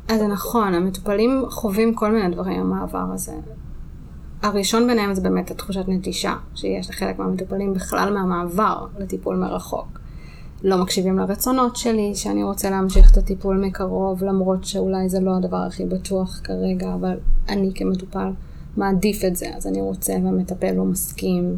אז 0.07 0.19
זה 0.19 0.27
נכון, 0.27 0.73
המטופלים 0.73 1.45
חווים 1.49 1.95
כל 1.95 2.11
מיני 2.11 2.35
דברים 2.35 2.61
במעבר 2.61 3.05
הזה. 3.13 3.33
הראשון 4.41 4.87
ביניהם 4.87 5.13
זה 5.13 5.21
באמת 5.21 5.51
התחושת 5.51 5.83
נטישה 5.87 6.35
שיש 6.55 6.89
לחלק 6.89 7.19
מהמטופלים 7.19 7.73
בכלל 7.73 8.13
מהמעבר 8.13 8.87
לטיפול 8.99 9.35
מרחוק. 9.35 9.99
לא 10.63 10.77
מקשיבים 10.77 11.17
לרצונות 11.17 11.75
שלי, 11.75 12.15
שאני 12.15 12.43
רוצה 12.43 12.69
להמשיך 12.69 13.11
את 13.11 13.17
הטיפול 13.17 13.57
מקרוב, 13.65 14.23
למרות 14.23 14.63
שאולי 14.63 15.09
זה 15.09 15.19
לא 15.19 15.35
הדבר 15.35 15.57
הכי 15.57 15.85
בטוח 15.85 16.41
כרגע, 16.43 16.93
אבל 16.93 17.17
אני 17.49 17.71
כמטופל 17.75 18.29
מעדיף 18.77 19.25
את 19.25 19.35
זה, 19.35 19.45
אז 19.55 19.67
אני 19.67 19.81
רוצה 19.81 20.13
והמטפל 20.13 20.71
לא 20.71 20.85
מסכים. 20.85 21.57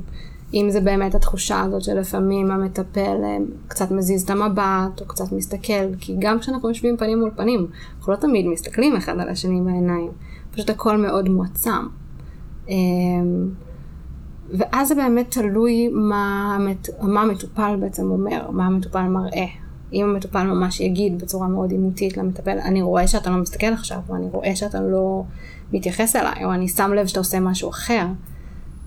אם 0.53 0.67
זה 0.69 0.81
באמת 0.81 1.15
התחושה 1.15 1.61
הזאת 1.61 1.81
שלפעמים 1.81 2.51
המטפל 2.51 3.17
אה, 3.23 3.37
קצת 3.67 3.91
מזיז 3.91 4.23
את 4.23 4.29
המבט, 4.29 5.01
או 5.01 5.05
קצת 5.05 5.31
מסתכל, 5.31 5.95
כי 5.99 6.15
גם 6.19 6.39
כשאנחנו 6.39 6.69
יושבים 6.69 6.97
פנים 6.97 7.19
מול 7.19 7.31
פנים, 7.35 7.67
אנחנו 7.97 8.13
לא 8.13 8.17
תמיד 8.17 8.47
מסתכלים 8.47 8.95
אחד 8.95 9.19
על 9.19 9.29
השני 9.29 9.61
בעיניים, 9.61 10.11
פשוט 10.51 10.69
הכל 10.69 10.97
מאוד 10.97 11.29
מועצם. 11.29 11.87
ואז 14.49 14.87
זה 14.87 14.95
באמת 14.95 15.31
תלוי 15.31 15.87
מה, 15.87 16.57
מה 17.01 17.21
המטופל 17.21 17.75
בעצם 17.79 18.11
אומר, 18.11 18.51
מה 18.51 18.65
המטופל 18.65 19.03
מראה. 19.03 19.45
אם 19.93 20.09
המטופל 20.09 20.43
ממש 20.43 20.79
יגיד 20.79 21.21
בצורה 21.21 21.47
מאוד 21.47 21.71
עימותית 21.71 22.17
למטפל, 22.17 22.57
אני 22.59 22.81
רואה 22.81 23.07
שאתה 23.07 23.29
לא 23.29 23.37
מסתכל 23.37 23.73
עכשיו, 23.73 23.99
או 24.09 24.15
אני 24.15 24.27
רואה 24.31 24.55
שאתה 24.55 24.81
לא 24.81 25.23
מתייחס 25.73 26.15
אליי, 26.15 26.45
או 26.45 26.53
אני 26.53 26.67
שם 26.67 26.93
לב 26.93 27.07
שאתה 27.07 27.19
עושה 27.19 27.39
משהו 27.39 27.69
אחר, 27.69 28.05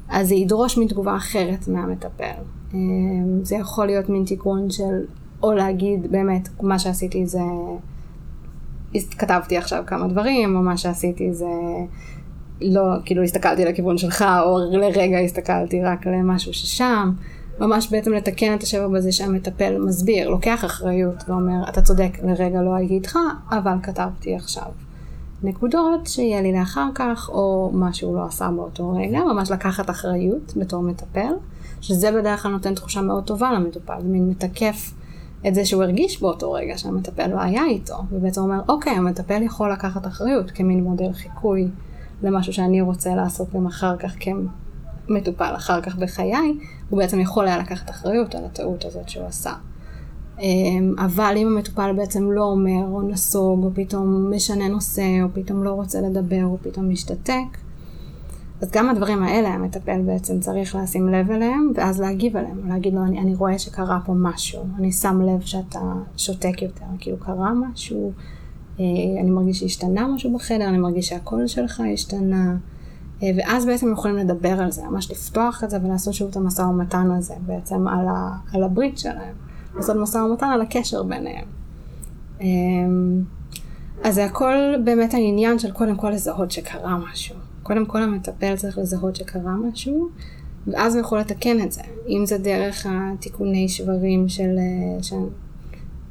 אז 0.09 0.29
זה 0.29 0.35
ידרוש 0.35 0.79
מין 0.79 0.89
תגובה 0.89 1.17
אחרת 1.17 1.69
מהמטפל. 1.69 2.43
אמ, 2.75 3.45
זה 3.45 3.57
יכול 3.57 3.87
להיות 3.87 4.09
מין 4.09 4.25
תיקון 4.25 4.71
של, 4.71 5.05
או 5.43 5.53
להגיד 5.53 6.13
באמת, 6.13 6.49
מה 6.63 6.79
שעשיתי 6.79 7.27
זה, 7.27 7.41
כתבתי 9.19 9.57
עכשיו 9.57 9.85
כמה 9.87 10.09
דברים, 10.09 10.57
או 10.57 10.63
מה 10.63 10.77
שעשיתי 10.77 11.33
זה 11.33 11.47
לא, 12.61 12.83
כאילו 13.05 13.23
הסתכלתי 13.23 13.65
לכיוון 13.65 13.99
שלך, 13.99 14.25
או 14.45 14.59
לרגע 14.59 15.19
הסתכלתי 15.19 15.83
רק 15.83 16.07
למשהו 16.07 16.55
ששם. 16.55 17.13
ממש 17.61 17.91
בעצם 17.91 18.13
לתקן 18.13 18.55
את 18.55 18.63
השבר 18.63 18.89
בזה 18.89 19.13
שהמטפל 19.13 19.79
מסביר, 19.79 20.29
לוקח 20.29 20.65
אחריות 20.65 21.25
ואומר, 21.29 21.69
אתה 21.69 21.83
צודק, 21.83 22.11
לרגע 22.25 22.63
לא 22.63 22.75
הייתי 22.75 22.95
איתך, 22.95 23.19
אבל 23.51 23.75
כתבתי 23.83 24.37
עכשיו. 24.37 24.67
נקודות 25.43 26.07
שיהיה 26.07 26.43
לי 26.43 26.53
לאחר 26.53 26.89
כך, 26.95 27.31
או 27.33 27.71
מה 27.75 27.93
שהוא 27.93 28.17
לא 28.17 28.25
עשה 28.25 28.51
באותו 28.57 28.91
רגע, 28.91 29.21
ממש 29.21 29.51
לקחת 29.51 29.91
אחריות 29.91 30.53
בתור 30.57 30.83
מטפל, 30.83 31.33
שזה 31.81 32.13
בדרך 32.13 32.43
כלל 32.43 32.51
נותן 32.51 32.75
תחושה 32.75 33.01
מאוד 33.01 33.25
טובה 33.25 33.53
למטופל, 33.53 33.95
זה 34.03 34.09
מין 34.09 34.29
מתקף 34.29 34.93
את 35.49 35.55
זה 35.55 35.65
שהוא 35.65 35.83
הרגיש 35.83 36.21
באותו 36.21 36.53
רגע 36.53 36.79
שהמטפל 36.79 37.27
לא 37.27 37.41
היה 37.41 37.65
איתו, 37.65 37.97
ובעצם 38.13 38.41
אומר, 38.41 38.61
אוקיי, 38.69 38.93
המטפל 38.93 39.43
יכול 39.43 39.73
לקחת 39.73 40.07
אחריות 40.07 40.51
כמין 40.51 40.85
מודל 40.85 41.13
חיקוי 41.13 41.69
למשהו 42.23 42.53
שאני 42.53 42.81
רוצה 42.81 43.15
לעשות 43.15 43.55
גם 43.55 43.67
אחר 43.67 43.97
כך 43.97 44.15
כמטופל 44.21 45.53
אחר 45.57 45.81
כך 45.81 45.97
בחיי, 45.97 46.59
הוא 46.91 46.99
בעצם 46.99 47.21
יכול 47.21 47.47
היה 47.47 47.59
לקחת 47.59 47.91
אחריות 47.91 48.35
על 48.35 48.45
הטעות 48.45 48.85
הזאת 48.85 49.09
שהוא 49.09 49.27
עשה. 49.27 49.53
אמ, 50.41 50.95
אבל 50.99 51.35
אם 51.37 51.47
המטופל 51.47 51.93
בעצם 51.97 52.31
לא 52.31 52.45
אומר, 52.45 52.85
או 52.91 53.03
נסוג, 53.03 53.65
או 53.65 53.71
פתאום 53.75 54.33
משנה 54.35 54.69
נושא, 54.69 55.23
או 55.23 55.29
פתאום 55.33 55.65
לא 55.65 55.71
רוצה 55.71 56.01
לדבר, 56.01 56.45
או 56.45 56.59
פתאום 56.63 56.89
משתתק, 56.89 57.59
אז 58.61 58.71
גם 58.71 58.89
הדברים 58.89 59.23
האלה 59.23 59.49
המטפל 59.49 60.03
בעצם 60.03 60.41
צריך 60.41 60.75
לשים 60.75 61.09
לב 61.09 61.31
אליהם, 61.31 61.73
ואז 61.75 62.01
להגיב 62.01 62.37
אליהם, 62.37 62.69
להגיד 62.69 62.95
לו, 62.95 63.05
אני, 63.05 63.21
אני 63.21 63.35
רואה 63.35 63.59
שקרה 63.59 63.99
פה 64.07 64.13
משהו, 64.17 64.63
אני 64.79 64.93
שם 64.93 65.21
לב 65.23 65.41
שאתה 65.41 65.93
שותק 66.17 66.63
יותר, 66.63 66.85
כאילו 66.99 67.17
קרה 67.17 67.53
משהו, 67.55 68.13
אני 69.21 69.31
מרגיש 69.31 69.61
שהשתנה 69.61 70.07
משהו 70.07 70.35
בחדר, 70.35 70.69
אני 70.69 70.79
מרגיש 70.79 71.09
שהקול 71.09 71.47
שלך 71.47 71.83
השתנה, 71.95 72.57
אה, 73.23 73.31
ואז 73.37 73.67
בעצם 73.67 73.93
יכולים 73.93 74.17
לדבר 74.17 74.63
על 74.63 74.71
זה, 74.71 74.83
ממש 74.83 75.11
לפתוח 75.11 75.65
את 75.65 75.71
זה 75.71 75.79
ולעשות 75.85 76.15
שוב 76.15 76.29
את 76.31 76.37
המשא 76.37 76.63
ומתן 76.63 77.11
הזה, 77.11 77.35
בעצם 77.47 77.89
על, 77.89 78.09
ה, 78.09 78.37
על 78.53 78.63
הברית 78.63 78.99
שלהם, 78.99 79.35
לעשות 79.77 79.97
משא 79.97 80.19
ומתן 80.19 80.47
על 80.47 80.61
הקשר 80.61 81.03
ביניהם. 81.03 81.45
אה, 82.41 82.47
אז 84.05 84.15
זה 84.15 84.25
הכל 84.25 84.55
באמת 84.85 85.15
העניין 85.15 85.59
של 85.59 85.71
קודם 85.71 85.97
כל 85.97 86.11
לזהות 86.11 86.51
שקרה 86.51 86.99
משהו. 86.99 87.37
קודם 87.63 87.87
כל 87.87 88.03
המטפל 88.03 88.57
צריך 88.57 88.79
לזהות 88.79 89.17
שקרה 89.17 89.57
משהו, 89.57 90.09
ואז 90.67 90.95
הוא 90.95 91.01
יכול 91.01 91.19
לתקן 91.19 91.63
את 91.63 91.73
זה. 91.73 91.83
אם 92.09 92.27
זה 92.27 92.39
דרך 92.39 92.87
התיקוני 92.91 93.69
שברים 93.69 94.29
של, 94.29 94.57
של, 95.03 95.17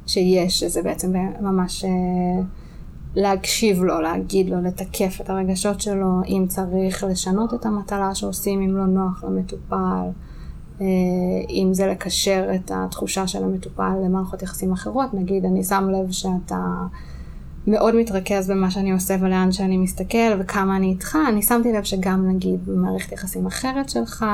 שיש, 0.08 0.60
שזה 0.60 0.82
בעצם 0.82 1.12
ממש 1.40 1.84
להקשיב 3.14 3.82
לו, 3.82 4.00
להגיד 4.00 4.48
לו, 4.48 4.62
לתקף 4.62 5.20
את 5.20 5.30
הרגשות 5.30 5.80
שלו, 5.80 6.20
אם 6.28 6.44
צריך 6.48 7.04
לשנות 7.04 7.54
את 7.54 7.66
המטלה 7.66 8.14
שעושים, 8.14 8.62
אם 8.62 8.76
לא 8.76 8.86
נוח 8.86 9.24
למטופל, 9.24 10.08
אה, 10.80 10.86
אם 11.50 11.68
זה 11.72 11.86
לקשר 11.86 12.50
את 12.54 12.70
התחושה 12.74 13.26
של 13.26 13.44
המטופל 13.44 13.92
למערכות 14.04 14.42
יחסים 14.42 14.72
אחרות, 14.72 15.14
נגיד 15.14 15.44
אני 15.44 15.64
שם 15.64 15.88
לב 15.90 16.10
שאתה 16.10 16.60
מאוד 17.66 17.94
מתרכז 17.94 18.50
במה 18.50 18.70
שאני 18.70 18.92
עושה 18.92 19.16
ולאן 19.20 19.52
שאני 19.52 19.76
מסתכל 19.76 20.40
וכמה 20.40 20.76
אני 20.76 20.86
איתך, 20.86 21.18
אני 21.28 21.42
שמתי 21.42 21.72
לב 21.72 21.82
שגם 21.82 22.28
נגיד 22.28 22.66
במערכת 22.66 23.12
יחסים 23.12 23.46
אחרת 23.46 23.88
שלך, 23.88 24.26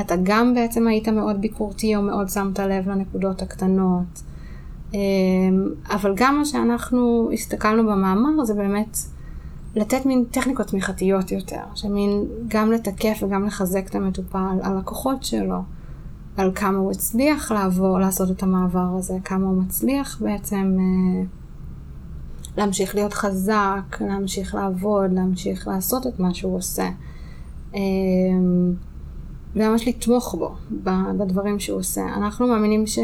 אתה 0.00 0.14
גם 0.22 0.54
בעצם 0.54 0.86
היית 0.86 1.08
מאוד 1.08 1.40
ביקורתי 1.40 1.96
או 1.96 2.02
מאוד 2.02 2.28
שמת 2.28 2.58
לב 2.58 2.88
לנקודות 2.88 3.42
הקטנות. 3.42 4.31
אמ, 4.94 4.98
אבל 5.90 6.12
גם 6.16 6.38
מה 6.38 6.44
שאנחנו 6.44 7.30
הסתכלנו 7.32 7.82
במאמר 7.82 8.44
זה 8.44 8.54
באמת 8.54 8.96
לתת 9.76 10.06
מין 10.06 10.24
טכניקות 10.30 10.66
תמיכתיות 10.66 11.32
יותר, 11.32 11.62
שמין 11.74 12.24
גם 12.48 12.72
לתקף 12.72 13.18
וגם 13.22 13.46
לחזק 13.46 13.86
את 13.88 13.94
המטופל 13.94 14.58
על 14.62 14.78
הכוחות 14.78 15.24
שלו, 15.24 15.58
על 16.36 16.52
כמה 16.54 16.78
הוא 16.78 16.90
הצליח 16.90 17.52
לעבור, 17.52 17.98
לעשות 17.98 18.30
את 18.30 18.42
המעבר 18.42 18.96
הזה, 18.98 19.14
כמה 19.24 19.46
הוא 19.46 19.62
מצליח 19.62 20.18
בעצם 20.20 20.76
אה, 20.78 21.24
להמשיך 22.56 22.94
להיות 22.94 23.12
חזק, 23.12 24.00
להמשיך 24.00 24.54
לעבוד, 24.54 25.12
להמשיך 25.12 25.68
לעשות 25.68 26.06
את 26.06 26.20
מה 26.20 26.34
שהוא 26.34 26.56
עושה. 26.56 26.88
אה, 27.74 27.80
וממש 29.56 29.88
לתמוך 29.88 30.34
בו, 30.34 30.54
בדברים 31.18 31.58
שהוא 31.58 31.78
עושה. 31.78 32.04
אנחנו 32.16 32.46
מאמינים 32.46 32.86
ש... 32.86 32.98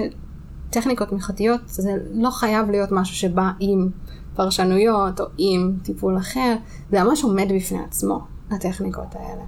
טכניקות 0.70 1.08
תמיכתיות 1.08 1.60
זה 1.66 1.96
לא 2.12 2.30
חייב 2.30 2.70
להיות 2.70 2.92
משהו 2.92 3.16
שבא 3.16 3.50
עם 3.60 3.88
פרשנויות 4.34 5.20
או 5.20 5.24
עם 5.38 5.76
טיפול 5.82 6.18
אחר, 6.18 6.56
זה 6.90 7.04
ממש 7.04 7.24
עומד 7.24 7.46
בפני 7.54 7.78
עצמו, 7.78 8.20
הטכניקות 8.50 9.14
האלה. 9.14 9.42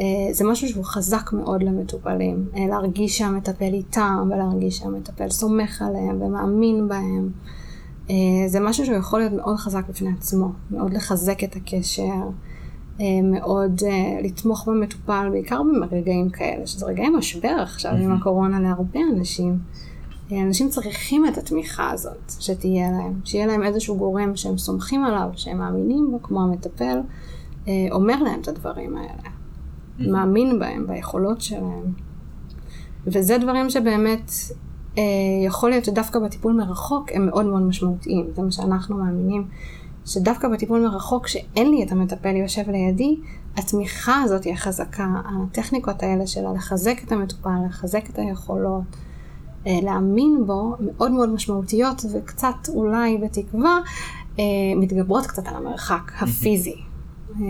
אה, 0.00 0.32
זה 0.32 0.44
משהו 0.44 0.68
שהוא 0.68 0.84
חזק 0.84 1.32
מאוד 1.32 1.62
למטופלים, 1.62 2.48
אה, 2.56 2.66
להרגיש 2.68 3.18
שהמטפל 3.18 3.72
איתם 3.72 4.28
ולהרגיש 4.30 4.76
שהמטפל 4.76 5.30
סומך 5.30 5.82
עליהם 5.82 6.22
ומאמין 6.22 6.88
בהם. 6.88 7.30
אה, 8.10 8.14
זה 8.46 8.60
משהו 8.60 8.86
שהוא 8.86 8.96
יכול 8.96 9.20
להיות 9.20 9.32
מאוד 9.32 9.56
חזק 9.56 9.88
בפני 9.88 10.10
עצמו, 10.18 10.48
מאוד 10.70 10.92
לחזק 10.94 11.44
את 11.44 11.56
הקשר, 11.56 12.28
מאוד 13.22 13.80
לתמוך 14.24 14.68
במטופל, 14.68 15.28
בעיקר 15.30 15.62
ברגעים 15.90 16.30
כאלה, 16.30 16.66
שזה 16.66 16.86
רגעי 16.86 17.08
משבר 17.08 17.56
עכשיו 17.62 17.92
עם 17.92 18.12
הקורונה 18.12 18.60
להרבה 18.60 19.00
אנשים. 19.16 19.58
אנשים 20.32 20.68
צריכים 20.68 21.26
את 21.26 21.38
התמיכה 21.38 21.90
הזאת 21.90 22.32
שתהיה 22.40 22.90
להם, 22.90 23.20
שיהיה 23.24 23.46
להם 23.46 23.62
איזשהו 23.62 23.96
גורם 23.96 24.36
שהם 24.36 24.58
סומכים 24.58 25.04
עליו, 25.04 25.28
שהם 25.36 25.58
מאמינים 25.58 26.08
בו, 26.10 26.22
כמו 26.22 26.42
המטפל, 26.42 27.00
אה, 27.68 27.72
אומר 27.92 28.22
להם 28.22 28.40
את 28.40 28.48
הדברים 28.48 28.96
האלה, 28.96 29.10
mm-hmm. 29.10 30.08
מאמין 30.08 30.58
בהם, 30.58 30.86
ביכולות 30.86 31.40
שלהם. 31.40 31.92
וזה 33.06 33.38
דברים 33.38 33.70
שבאמת 33.70 34.30
אה, 34.98 35.02
יכול 35.46 35.70
להיות 35.70 35.84
שדווקא 35.84 36.18
בטיפול 36.18 36.52
מרחוק 36.52 37.10
הם 37.12 37.26
מאוד 37.26 37.46
מאוד 37.46 37.62
משמעותיים, 37.62 38.26
זה 38.34 38.42
מה 38.42 38.50
שאנחנו 38.50 38.96
מאמינים, 38.96 39.48
שדווקא 40.06 40.48
בטיפול 40.48 40.80
מרחוק, 40.80 41.26
שאין 41.26 41.70
לי 41.70 41.82
את 41.82 41.92
המטפל 41.92 42.36
יושב 42.36 42.70
לידי, 42.70 43.16
התמיכה 43.56 44.22
הזאת 44.22 44.44
היא 44.44 44.52
החזקה, 44.52 45.06
הטכניקות 45.24 46.02
האלה 46.02 46.26
שלה 46.26 46.52
לחזק 46.52 47.00
את 47.04 47.12
המטופל, 47.12 47.50
לחזק 47.68 48.10
את 48.10 48.18
היכולות. 48.18 48.84
אה, 49.66 49.78
להאמין 49.82 50.46
בו 50.46 50.76
מאוד 50.80 51.10
מאוד 51.10 51.28
משמעותיות 51.28 52.02
וקצת 52.14 52.68
אולי 52.68 53.18
בתקווה 53.18 53.78
אה, 54.38 54.44
מתגברות 54.76 55.26
קצת 55.26 55.46
על 55.46 55.54
המרחק 55.54 56.12
הפיזי. 56.20 56.76
אה, 57.30 57.44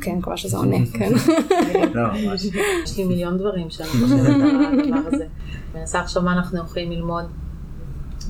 כן, 0.00 0.18
מקווה 0.18 0.36
שזה 0.36 0.56
עונה, 0.56 0.76
כן. 0.92 1.12
לא, 1.94 2.02
ממש. 2.12 2.44
יש 2.84 2.98
לי 2.98 3.04
מיליון 3.04 3.38
דברים 3.38 3.70
שאני 3.70 3.88
חושבת 4.02 4.20
על 4.20 4.80
הדבר 4.80 5.08
הזה. 5.12 5.26
מנסה 5.74 6.00
עכשיו 6.00 6.22
מה 6.22 6.32
אנחנו 6.32 6.58
יכולים 6.58 6.92
ללמוד 6.92 7.24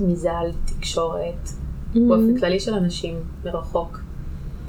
מזה 0.01 0.33
על 0.33 0.53
תקשורת, 0.65 1.49
באופן 1.95 2.39
כללי 2.39 2.61
של 2.61 2.75
אנשים 2.75 3.17
מרחוק. 3.45 4.02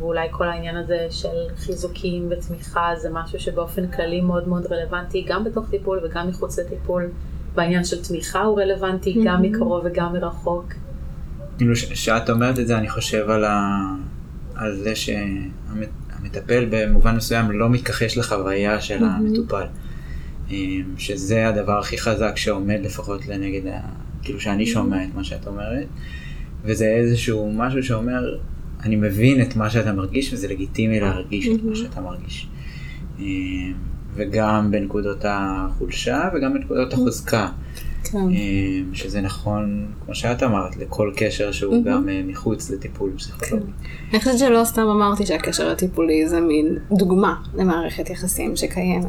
ואולי 0.03 0.27
כל 0.31 0.47
העניין 0.47 0.75
הזה 0.75 1.07
של 1.09 1.27
חיזוקים 1.57 2.27
ותמיכה 2.31 2.89
זה 2.97 3.09
משהו 3.11 3.39
שבאופן 3.39 3.87
כללי 3.87 4.21
מאוד 4.21 4.47
מאוד 4.47 4.65
רלוונטי, 4.71 5.25
גם 5.27 5.43
בתוך 5.43 5.69
טיפול 5.69 5.99
וגם 6.03 6.27
מחוץ 6.27 6.59
לטיפול. 6.59 7.09
בעניין 7.55 7.83
של 7.83 8.03
תמיכה 8.03 8.43
הוא 8.43 8.61
רלוונטי, 8.61 9.23
גם 9.25 9.41
מקרוב 9.41 9.85
וגם 9.85 10.13
מרחוק. 10.13 10.73
כאילו 11.57 11.73
כשאת 11.75 12.29
אומרת 12.29 12.59
את 12.59 12.67
זה 12.67 12.77
אני 12.77 12.89
חושב 12.89 13.29
על, 13.29 13.43
ה... 13.43 13.79
על 14.55 14.75
זה 14.75 14.93
שהמטפל 14.95 16.65
במובן 16.69 17.15
מסוים 17.15 17.51
לא 17.51 17.69
מתכחש 17.69 18.17
לחוויה 18.17 18.81
של 18.81 19.03
המטופל. 19.03 19.65
אמ, 20.51 20.83
שזה 20.97 21.47
הדבר 21.47 21.79
הכי 21.79 21.97
חזק 21.97 22.37
שעומד 22.37 22.79
לפחות 22.83 23.27
לנגד, 23.27 23.67
ה... 23.67 23.79
כאילו 24.21 24.39
שאני 24.39 24.65
שומע 24.65 25.03
את 25.03 25.15
מה 25.15 25.23
שאת 25.23 25.47
אומרת. 25.47 25.87
וזה 26.63 26.85
איזשהו 26.85 27.53
משהו 27.55 27.83
שאומר, 27.83 28.37
אני 28.85 28.95
מבין 28.95 29.41
את 29.41 29.55
מה 29.55 29.69
שאתה 29.69 29.93
מרגיש 29.93 30.33
וזה 30.33 30.47
לגיטימי 30.47 30.99
להרגיש 30.99 31.47
את 31.47 31.63
מה 31.63 31.75
שאתה 31.75 32.01
מרגיש. 32.01 32.47
אמ, 33.19 33.73
וגם 34.15 34.71
בנקודות 34.71 35.25
החולשה 35.27 36.29
וגם 36.35 36.53
בנקודות 36.53 36.93
החוזקה. 36.93 37.47
כן. 38.03 38.17
אמ, 38.17 38.93
שזה 38.93 39.21
נכון, 39.21 39.87
כמו 40.05 40.15
שאת 40.15 40.43
אמרת, 40.43 40.77
לכל 40.77 41.11
קשר 41.15 41.51
שהוא 41.51 41.83
גם 41.85 42.09
אה, 42.09 42.21
מחוץ 42.27 42.69
לטיפול 42.69 43.11
פסיכולוגי. 43.17 43.65
כן. 43.65 43.87
אני 44.11 44.19
חושבת 44.19 44.37
שלא 44.37 44.63
סתם 44.63 44.81
אמרתי 44.81 45.25
שהקשר 45.25 45.71
הטיפולי 45.71 46.27
זה 46.27 46.41
מין 46.41 46.77
דוגמה 46.91 47.35
למערכת 47.55 48.09
יחסים 48.09 48.55
שקיימת. 48.55 49.05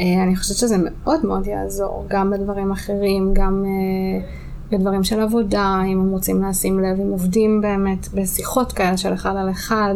אה, 0.00 0.22
אני 0.22 0.36
חושבת 0.36 0.56
שזה 0.56 0.76
מאוד 0.78 1.26
מאוד 1.26 1.46
יעזור, 1.46 2.06
גם 2.08 2.30
בדברים 2.30 2.72
אחרים, 2.72 3.34
גם 3.34 3.64
אה, 3.64 4.28
בדברים 4.70 5.04
של 5.04 5.20
עבודה, 5.20 5.82
אם 5.86 6.00
הם 6.00 6.10
רוצים 6.10 6.42
לשים 6.42 6.80
לב, 6.80 7.00
אם 7.00 7.10
עובדים 7.10 7.60
באמת 7.60 8.08
בשיחות 8.14 8.72
כאלה 8.72 8.96
של 8.96 9.14
אחד 9.14 9.36
על 9.36 9.50
אחד. 9.50 9.94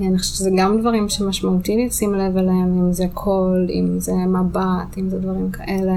אני 0.00 0.18
חושבת 0.18 0.36
שזה 0.36 0.50
גם 0.58 0.80
דברים 0.80 1.08
שמשמעותי 1.08 1.86
לשים 1.86 2.14
לב 2.14 2.36
אליהם, 2.36 2.78
אם 2.78 2.92
זה 2.92 3.04
קול, 3.14 3.66
אם 3.70 4.00
זה 4.00 4.12
מבט, 4.12 4.98
אם 4.98 5.10
זה 5.10 5.18
דברים 5.18 5.50
כאלה. 5.50 5.94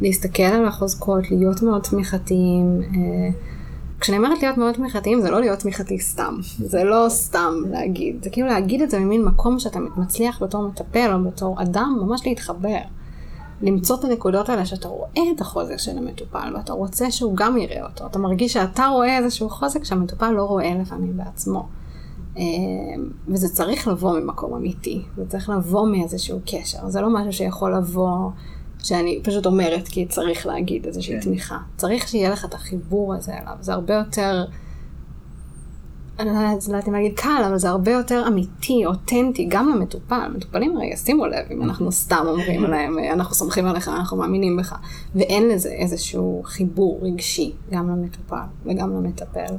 להסתכל 0.00 0.42
על 0.42 0.66
החוזקות, 0.66 1.30
להיות 1.30 1.62
מאוד 1.62 1.82
תמיכתיים. 1.82 2.80
אה, 2.82 3.30
כשאני 4.00 4.18
אומרת 4.18 4.42
להיות 4.42 4.58
מאוד 4.58 4.74
תמיכתיים, 4.74 5.20
זה 5.20 5.30
לא 5.30 5.40
להיות 5.40 5.58
תמיכתי 5.58 5.98
סתם. 5.98 6.34
זה 6.58 6.84
לא 6.84 7.06
סתם 7.08 7.54
להגיד. 7.70 8.24
זה 8.24 8.30
כאילו 8.30 8.46
להגיד 8.46 8.82
את 8.82 8.90
זה 8.90 8.98
ממין 8.98 9.24
מקום 9.24 9.58
שאתה 9.58 9.78
מצליח 9.96 10.42
בתור 10.42 10.68
מטפל 10.68 11.10
או 11.12 11.24
בתור 11.24 11.62
אדם, 11.62 11.98
ממש 12.02 12.26
להתחבר. 12.26 12.78
למצוא 13.62 13.96
את 13.96 14.04
הנקודות 14.04 14.48
האלה 14.48 14.66
שאתה 14.66 14.88
רואה 14.88 15.22
את 15.36 15.40
החוזק 15.40 15.76
של 15.76 15.98
המטופל 15.98 16.52
ואתה 16.56 16.72
רוצה 16.72 17.10
שהוא 17.10 17.36
גם 17.36 17.56
יראה 17.56 17.86
אותו. 17.86 18.06
אתה 18.06 18.18
מרגיש 18.18 18.52
שאתה 18.52 18.86
רואה 18.86 19.18
איזשהו 19.18 19.50
חוזק 19.50 19.84
שהמטופל 19.84 20.30
לא 20.30 20.42
רואה 20.42 20.74
לפעמים 20.80 21.16
בעצמו. 21.16 21.68
אה, 22.38 22.42
וזה 23.28 23.48
צריך 23.48 23.88
לבוא 23.88 24.18
ממקום 24.18 24.54
אמיתי, 24.54 25.02
זה 25.16 25.24
צריך 25.28 25.48
לבוא 25.48 25.88
מאיזשהו 25.88 26.38
קשר, 26.46 26.88
זה 26.88 27.00
לא 27.00 27.14
משהו 27.14 27.32
שיכול 27.32 27.76
לבוא, 27.76 28.30
שאני 28.84 29.20
פשוט 29.24 29.46
אומרת 29.46 29.88
כי 29.88 30.06
צריך 30.06 30.46
להגיד 30.46 30.86
איזושהי 30.86 31.14
כן. 31.14 31.20
תמיכה. 31.20 31.58
צריך 31.76 32.08
שיהיה 32.08 32.30
לך 32.30 32.44
את 32.44 32.54
החיבור 32.54 33.14
הזה 33.14 33.32
אליו, 33.32 33.56
זה 33.60 33.72
הרבה 33.72 33.94
יותר, 33.94 34.44
לא 36.18 36.30
יודעת 36.66 36.88
אם 36.88 36.92
להגיד 36.92 37.12
קל, 37.16 37.42
אבל 37.46 37.58
זה 37.58 37.68
הרבה 37.68 37.92
יותר 37.92 38.24
אמיתי, 38.28 38.86
אותנטי, 38.86 39.46
גם 39.50 39.68
למטופל. 39.68 40.28
מטופלים 40.36 40.76
הרי 40.76 40.86
ישימו 40.86 41.26
לב 41.26 41.46
אם 41.50 41.62
אנחנו 41.62 41.92
סתם 41.92 42.24
אומרים 42.26 42.62
להם, 42.62 42.98
אנחנו 43.12 43.34
סומכים 43.34 43.66
עליך, 43.66 43.88
אנחנו 43.88 44.16
מאמינים 44.16 44.56
בך, 44.56 44.74
ואין 45.14 45.48
לזה 45.48 45.68
איזשהו 45.68 46.42
חיבור 46.44 46.98
רגשי, 47.02 47.52
גם 47.70 47.90
למטופל 47.90 48.46
וגם 48.66 48.90
למטפל. 48.90 49.54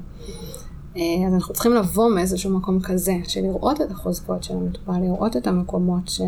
אה, 0.97 1.01
אז 1.27 1.33
אנחנו 1.33 1.53
צריכים 1.53 1.73
לבוא 1.73 2.09
מאיזשהו 2.09 2.57
מקום 2.57 2.79
כזה, 2.79 3.13
של 3.23 3.41
לראות 3.41 3.81
את 3.81 3.91
החוזקות 3.91 4.43
של 4.43 4.53
המטופל, 4.53 4.99
לראות 5.01 5.37
את 5.37 5.47
המקומות 5.47 6.07
ש... 6.07 6.21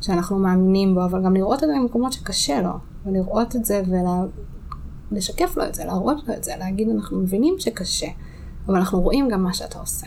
שאנחנו 0.00 0.38
מאמינים 0.38 0.94
בו, 0.94 1.04
אבל 1.04 1.24
גם 1.24 1.34
לראות 1.34 1.64
את 1.64 1.68
המקומות 1.76 2.12
שקשה 2.12 2.62
לו, 2.62 2.72
ולראות 3.06 3.56
את 3.56 3.64
זה 3.64 3.82
ולשקף 5.12 5.56
לו 5.56 5.64
את 5.64 5.74
זה, 5.74 5.84
להראות 5.84 6.28
לו 6.28 6.34
את 6.34 6.44
זה, 6.44 6.52
להגיד 6.58 6.88
אנחנו 6.88 7.18
מבינים 7.18 7.54
שקשה, 7.58 8.06
אבל 8.68 8.76
אנחנו 8.76 9.00
רואים 9.00 9.28
גם 9.28 9.42
מה 9.42 9.54
שאתה 9.54 9.78
עושה. 9.78 10.06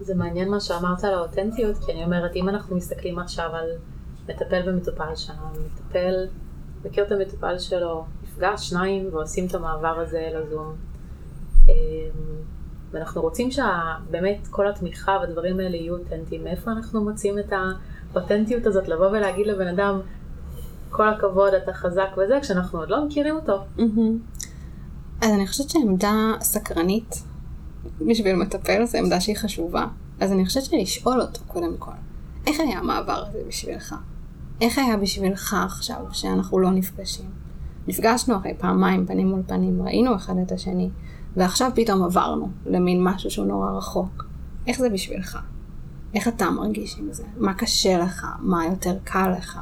זה 0.00 0.14
מעניין 0.14 0.50
מה 0.50 0.60
שאמרת 0.60 1.04
על 1.04 1.14
האותנטיות, 1.14 1.76
כי 1.78 1.92
אני 1.92 2.04
אומרת, 2.04 2.36
אם 2.36 2.48
אנחנו 2.48 2.76
מסתכלים 2.76 3.18
עכשיו 3.18 3.50
על 3.52 3.70
מטפל 4.28 4.62
ומטופל 4.66 5.16
שלנו, 5.16 5.46
מטפל 5.66 6.26
מכיר 6.84 7.04
את 7.04 7.12
המטופל 7.12 7.58
שלו, 7.58 8.04
נפגש 8.22 8.68
שניים 8.68 9.08
ועושים 9.12 9.46
את 9.46 9.54
המעבר 9.54 10.00
הזה 10.00 10.28
לזום. 10.34 10.74
אמ, 11.68 11.72
ואנחנו 12.90 13.22
רוצים 13.22 13.50
שבאמת 13.50 14.46
כל 14.50 14.68
התמיכה 14.68 15.18
והדברים 15.20 15.60
האלה 15.60 15.76
יהיו 15.76 15.96
אותנטיים. 15.96 16.44
מאיפה 16.44 16.70
אנחנו 16.70 17.04
מוצאים 17.04 17.38
את 17.38 17.52
האותנטיות 18.14 18.66
הזאת 18.66 18.88
לבוא 18.88 19.06
ולהגיד 19.06 19.46
לבן 19.46 19.66
אדם, 19.66 20.00
כל 20.90 21.08
הכבוד, 21.08 21.54
אתה 21.54 21.72
חזק 21.72 22.08
וזה, 22.16 22.38
כשאנחנו 22.42 22.78
עוד 22.78 22.90
לא 22.90 23.04
מכירים 23.04 23.36
אותו. 23.36 23.64
אז 25.20 25.30
אני 25.30 25.46
חושבת 25.46 25.70
שעמדה 25.70 26.32
סקרנית 26.40 27.22
בשביל 28.06 28.36
מטפל 28.36 28.84
זו 28.84 28.98
עמדה 28.98 29.20
שהיא 29.20 29.36
חשובה. 29.36 29.86
אז 30.20 30.32
אני 30.32 30.44
חושבת 30.46 30.64
שלשאול 30.64 31.20
אותו 31.20 31.40
קודם 31.46 31.76
כל, 31.78 31.90
איך 32.46 32.60
היה 32.60 32.78
המעבר 32.78 33.24
הזה 33.28 33.38
בשבילך? 33.48 33.94
איך 34.60 34.78
היה 34.78 34.96
בשבילך 34.96 35.56
עכשיו 35.64 35.96
שאנחנו 36.12 36.58
לא 36.58 36.70
נפגשים? 36.70 37.30
נפגשנו 37.88 38.36
אחרי 38.36 38.54
פעמיים 38.58 39.06
פנים 39.06 39.28
מול 39.28 39.42
פנים, 39.46 39.82
ראינו 39.82 40.16
אחד 40.16 40.34
את 40.46 40.52
השני. 40.52 40.90
ועכשיו 41.36 41.70
פתאום 41.74 42.02
עברנו 42.02 42.48
למין 42.66 43.04
משהו 43.04 43.30
שהוא 43.30 43.46
נורא 43.46 43.70
רחוק. 43.70 44.24
איך 44.66 44.78
זה 44.78 44.90
בשבילך? 44.90 45.38
איך 46.14 46.28
אתה 46.28 46.50
מרגיש 46.50 46.96
עם 46.98 47.12
זה? 47.12 47.24
מה 47.36 47.54
קשה 47.54 47.98
לך? 47.98 48.26
מה 48.38 48.64
יותר 48.66 48.96
קל 49.04 49.32
לך? 49.38 49.60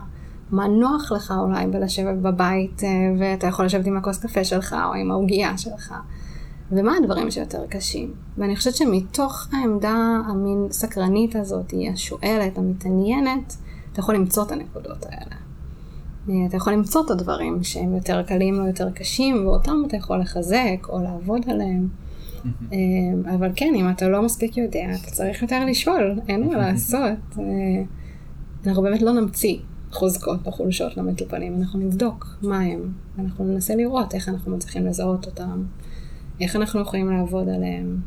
מה 0.51 0.69
נוח 0.69 1.13
לך 1.13 1.35
אולי 1.39 1.67
בלשבת 1.67 2.17
בבית 2.23 2.85
אה, 2.85 2.89
ואתה 3.19 3.47
יכול 3.47 3.65
לשבת 3.65 3.87
עם 3.87 3.97
הכוס 3.97 4.19
קפה 4.19 4.45
שלך 4.45 4.77
או 4.89 4.95
עם 4.95 5.11
העוגייה 5.11 5.59
שלך? 5.59 5.95
ומה 6.73 6.93
הדברים 6.97 7.31
שיותר 7.31 7.67
קשים? 7.69 8.13
ואני 8.39 8.57
חושבת 8.57 8.75
שמתוך 8.75 9.49
העמדה 9.53 10.21
המין 10.29 10.67
סקרנית 10.71 11.37
הזאת, 11.37 11.75
השואלת, 11.93 12.59
המתעניינת, 12.59 13.57
אתה 13.93 14.01
יכול 14.01 14.15
למצוא 14.15 14.45
את 14.45 14.53
הנקודות 14.53 15.07
האלה. 15.07 15.37
אה, 16.29 16.47
אתה 16.49 16.57
יכול 16.57 16.73
למצוא 16.73 17.05
את 17.07 17.11
הדברים 17.11 17.63
שהם 17.63 17.95
יותר 17.95 18.23
קלים 18.23 18.61
או 18.61 18.67
יותר 18.67 18.91
קשים, 18.91 19.47
ואותם 19.47 19.83
אתה 19.87 19.97
יכול 19.97 20.21
לחזק 20.21 20.89
או 20.89 21.03
לעבוד 21.03 21.41
עליהם. 21.51 21.89
אה, 22.73 23.35
אבל 23.35 23.51
כן, 23.57 23.73
אם 23.75 23.91
אתה 23.91 24.09
לא 24.09 24.23
מספיק 24.23 24.57
יודע, 24.57 24.87
אתה 25.03 25.11
צריך 25.11 25.43
יותר 25.43 25.65
לשאול, 25.65 26.21
אין 26.29 26.47
מה 26.49 26.57
לעשות. 26.57 27.37
אנחנו 28.67 28.83
באמת 28.83 29.03
לא 29.03 29.13
נמציא 29.13 29.59
חוזקות 29.93 30.47
או 30.47 30.53
חולשות 30.53 30.97
למטופלים, 30.97 31.57
אנחנו 31.61 31.79
נבדוק 31.79 32.27
מה 32.43 32.61
הם, 32.61 32.93
אנחנו 33.19 33.45
ננסה 33.45 33.75
לראות 33.75 34.15
איך 34.15 34.29
אנחנו 34.29 34.57
מצליחים 34.57 34.87
לזהות 34.87 35.27
אותם, 35.27 35.65
איך 36.41 36.57
אנחנו 36.57 36.81
יכולים 36.81 37.11
לעבוד 37.11 37.49
עליהם. 37.49 38.01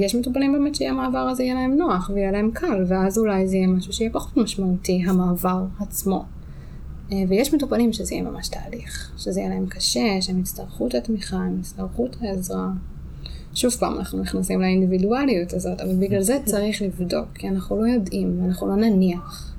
יש 0.00 0.14
מטופלים 0.14 0.52
באמת 0.52 0.74
שהמעבר 0.74 1.18
הזה 1.18 1.42
יהיה 1.42 1.54
להם 1.54 1.76
נוח 1.76 2.10
ויהיה 2.14 2.30
להם 2.32 2.50
קל, 2.54 2.84
ואז 2.88 3.18
אולי 3.18 3.48
זה 3.48 3.56
יהיה 3.56 3.66
משהו 3.66 3.92
שיהיה 3.92 4.10
פחות 4.10 4.36
משמעותי, 4.36 5.02
המעבר 5.06 5.64
עצמו. 5.80 6.24
אה, 7.12 7.22
ויש 7.28 7.54
מטופלים 7.54 7.92
שזה 7.92 8.14
יהיה 8.14 8.24
ממש 8.24 8.48
תהליך, 8.48 9.12
שזה 9.18 9.40
יהיה 9.40 9.50
להם 9.50 9.66
קשה, 9.66 10.20
שהם 10.20 10.40
יצטרכו 10.40 10.86
את 10.86 10.94
התמיכה, 10.94 11.36
הם 11.36 11.60
יצטרכו 11.60 12.06
את 12.06 12.16
העזרה. 12.20 12.68
שוב 13.54 13.72
פעם, 13.72 13.98
אנחנו 13.98 14.20
נכנסים 14.20 14.60
לאינדיבידואליות 14.60 15.52
הזאת, 15.52 15.80
אבל 15.80 15.94
בגלל 15.94 16.22
זה 16.22 16.38
צריך 16.44 16.82
לבדוק, 16.82 17.28
כי 17.34 17.48
אנחנו 17.48 17.80
לא 17.80 17.86
יודעים, 17.86 18.40
אנחנו 18.44 18.66
לא 18.66 18.76
נניח. 18.76 19.49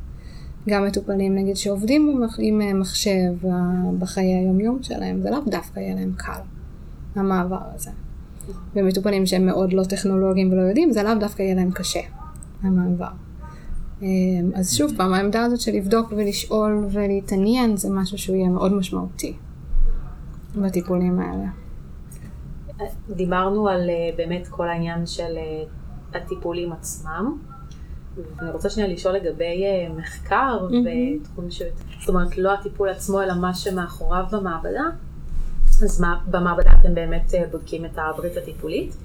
גם 0.69 0.85
מטופלים, 0.85 1.35
נגיד, 1.35 1.55
שעובדים 1.55 2.23
עם 2.39 2.61
אה, 2.61 2.73
מחשב 2.73 3.33
בחיי 3.99 4.35
היומיום 4.35 4.83
שלהם, 4.83 5.21
זה 5.21 5.31
לאו 5.31 5.39
דווקא 5.47 5.79
יהיה 5.79 5.95
להם 5.95 6.13
קל, 6.17 6.41
המעבר 7.15 7.59
הזה. 7.75 7.91
ומטופלים 8.75 9.25
שהם 9.25 9.45
מאוד 9.45 9.73
לא 9.73 9.83
טכנולוגיים 9.83 10.51
ולא 10.51 10.61
יודעים, 10.61 10.91
זה 10.91 11.03
לאו 11.03 11.15
דווקא 11.19 11.41
יהיה 11.41 11.55
להם 11.55 11.71
קשה, 11.71 11.99
המעבר. 12.61 13.07
אמ, 14.01 14.51
אז 14.55 14.73
שוב 14.73 14.91
פעם, 14.97 15.13
העמדה 15.13 15.43
הזאת 15.43 15.59
של 15.59 15.71
לבדוק 15.71 16.13
ולשאול 16.15 16.85
ולהתעניין 16.91 17.77
זה 17.77 17.89
משהו 17.91 18.17
שהוא 18.17 18.35
יהיה 18.35 18.49
מאוד 18.49 18.73
משמעותי 18.73 19.33
בטיפולים 20.55 21.19
האלה. 21.19 21.47
דיברנו 23.09 23.67
על 23.69 23.89
אה, 23.89 24.09
באמת 24.17 24.47
כל 24.47 24.69
העניין 24.69 25.05
של 25.05 25.37
אה, 25.37 25.63
הטיפולים 26.13 26.71
עצמם. 26.71 27.37
אני 28.39 28.51
רוצה 28.51 28.69
שנייה 28.69 28.89
לשאול 28.89 29.13
לגבי 29.13 29.63
אה, 29.63 29.93
מחקר 29.97 30.59
mm-hmm. 30.59 31.21
בתחום 31.21 31.51
ש... 31.51 31.61
זאת 31.99 32.09
אומרת, 32.09 32.37
לא 32.37 32.53
הטיפול 32.53 32.89
עצמו, 32.89 33.21
אלא 33.21 33.33
מה 33.33 33.53
שמאחוריו 33.53 34.25
במעבדה. 34.31 34.83
אז 35.83 36.01
מה, 36.01 36.21
במעבדה 36.31 36.71
אתם 36.79 36.95
באמת 36.95 37.33
אה, 37.33 37.43
בודקים 37.51 37.85
את 37.85 37.97
הברית 37.97 38.37
הטיפולית, 38.37 38.95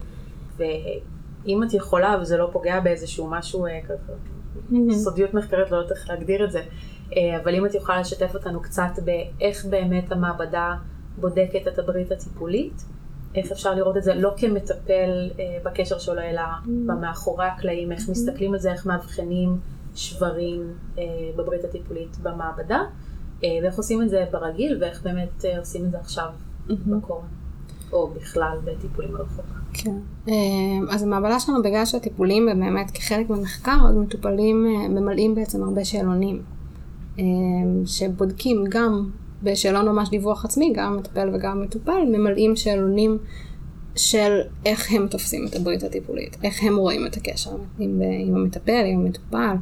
ואם 0.57 1.63
את 1.63 1.75
יכולה, 1.75 2.17
וזה 2.21 2.37
לא 2.37 2.49
פוגע 2.53 2.81
באיזשהו 2.81 3.31
משהו 3.31 3.67
אה, 3.67 3.81
כזה, 3.85 4.13
סודיות 4.93 5.35
מחקרית, 5.35 5.71
לא 5.71 5.77
יודעת 5.77 5.97
איך 5.97 6.11
להגדיר 6.11 6.45
את 6.45 6.53
זה, 6.53 6.63
אבל 7.43 7.55
אם 7.55 7.67
את 7.67 7.75
יכולה 7.75 8.01
לשתף 8.01 8.35
אותנו 8.35 8.61
קצת 8.61 8.91
באיך 9.05 9.65
באמת 9.65 10.13
המעבדה 10.13 10.75
בודקת 11.21 11.69
את 11.69 11.79
הברית 11.79 12.13
הטיפולית, 12.13 12.85
איך 13.35 13.53
אפשר 13.53 13.75
לראות 13.75 13.97
את 13.97 14.03
זה 14.03 14.15
לא 14.15 14.33
כמטפל 14.37 15.31
אה, 15.39 15.59
בקשר 15.65 15.99
שלו, 15.99 16.23
אלא 16.23 16.43
במאחורי 16.67 17.47
הקלעים, 17.47 17.93
איך 17.93 18.09
מסתכלים 18.09 18.53
על 18.53 18.59
זה, 18.59 18.73
איך 18.73 18.87
מאבחנים 18.87 19.59
שברים 19.95 20.73
אה, 20.99 21.05
בברית 21.37 21.65
הטיפולית 21.65 22.17
במעבדה, 22.23 22.81
אה, 23.45 23.49
ואיך 23.63 23.77
עושים 23.77 24.03
את 24.03 24.09
זה 24.09 24.25
ברגיל, 24.31 24.79
ואיך 24.81 25.03
באמת 25.03 25.45
אה, 25.45 25.59
עושים 25.59 25.85
את 25.85 25.91
זה 25.91 25.99
עכשיו 25.99 26.29
בקורונה, 26.69 27.29
או 27.93 28.09
בכלל 28.09 28.59
בטיפולים 28.65 29.13
מרחוק. 29.13 29.47
כן. 29.73 29.97
אה, 30.29 30.35
אז 30.91 31.03
המעבדה 31.03 31.41
שלנו, 31.41 31.63
בגלל 31.63 31.85
שהטיפולים 31.85 32.49
הם 32.49 32.61
באמת 32.61 32.91
כחלק 32.91 33.31
מהמחקר, 33.31 33.79
אז 33.89 33.97
מטופלים 33.97 34.67
אה, 34.67 34.89
ממלאים 34.89 35.35
בעצם 35.35 35.63
הרבה 35.63 35.85
שאלונים, 35.85 36.43
אה, 37.19 37.25
שבודקים 37.87 38.65
גם 38.69 39.11
בשאלון 39.43 39.89
ממש 39.89 40.09
דיווח 40.09 40.45
עצמי, 40.45 40.73
גם 40.75 40.93
המטפל 40.93 41.31
וגם 41.35 41.51
המטופל, 41.51 42.03
ממלאים 42.09 42.57
שאלונים 42.57 43.19
של 43.97 44.41
איך 44.67 44.93
הם 44.93 45.07
תופסים 45.07 45.47
את 45.47 45.57
הברית 45.57 45.83
הטיפולית, 45.83 46.37
איך 46.43 46.63
הם 46.63 46.77
רואים 46.77 47.07
את 47.07 47.17
הקשר 47.17 47.51
עם, 47.79 48.03
עם 48.27 48.37
המטפל, 48.37 48.85
עם 48.87 49.01
המטופל, 49.01 49.55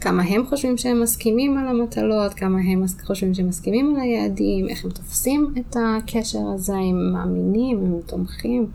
כמה 0.00 0.22
הם 0.22 0.46
חושבים 0.46 0.76
שהם 0.76 1.00
מסכימים 1.02 1.58
על 1.58 1.68
המטלות, 1.68 2.34
כמה 2.34 2.58
הם 2.58 2.84
חושבים 3.04 3.34
שהם 3.34 3.48
מסכימים 3.48 3.94
על 3.94 4.00
היעדים, 4.00 4.68
איך 4.68 4.84
הם 4.84 4.90
תופסים 4.90 5.54
את 5.58 5.76
הקשר 5.80 6.38
הזה, 6.54 6.74
אם 6.74 6.96
הם 6.96 7.12
מאמינים, 7.12 7.78
אם 7.78 7.84
הם 7.84 8.00
תומכים, 8.06 8.66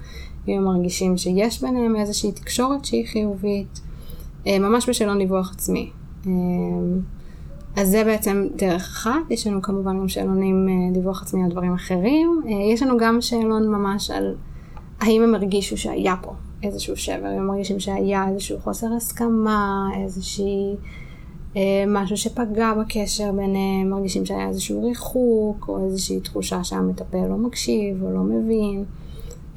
אם 0.47 0.53
הם 0.57 0.63
מרגישים 0.63 1.17
שיש 1.17 1.61
ביניהם 1.61 1.95
איזושהי 1.95 2.31
תקשורת 2.31 2.85
שהיא 2.85 3.07
חיובית, 3.07 3.81
אה, 4.47 4.59
ממש 4.59 4.89
בשאלון 4.89 5.17
דיווח 5.17 5.51
עצמי. 5.53 5.89
אה, 7.77 7.81
אז 7.81 7.89
זה 7.89 8.03
בעצם 8.03 8.47
דרך 8.55 8.81
אחת, 8.81 9.21
יש 9.29 9.47
לנו 9.47 9.61
כמובן 9.61 9.99
גם 9.99 10.07
שאלונים 10.07 10.67
אה, 10.69 10.93
דיווח 10.93 11.21
עצמי 11.21 11.43
על 11.43 11.49
דברים 11.51 11.73
אחרים, 11.73 12.41
יש 12.73 12.83
לנו 12.83 12.97
גם 12.97 13.21
שאלון 13.21 13.67
ממש 13.67 14.11
על 14.11 14.35
האם 14.99 15.21
הם 15.21 15.35
הרגישו 15.35 15.77
שהיה 15.77 16.15
פה 16.21 16.33
איזשהו 16.63 16.97
שבר, 16.97 17.27
הם 17.27 17.47
מרגישים 17.47 17.79
שהיה 17.79 18.29
איזשהו 18.29 18.59
חוסר 18.59 18.87
הסכמה, 18.97 19.89
איזושהי... 20.03 20.75
משהו 21.87 22.17
שפגע 22.17 22.73
בקשר 22.73 23.31
ביניהם, 23.31 23.89
מרגישים 23.89 24.25
שהיה 24.25 24.47
איזשהו 24.47 24.83
ריחוק, 24.83 25.65
או 25.67 25.85
איזושהי 25.85 26.19
תחושה 26.19 26.63
שהמטפל 26.63 27.27
לא 27.27 27.37
מקשיב 27.37 28.03
או 28.03 28.11
לא 28.11 28.19
מבין. 28.19 28.85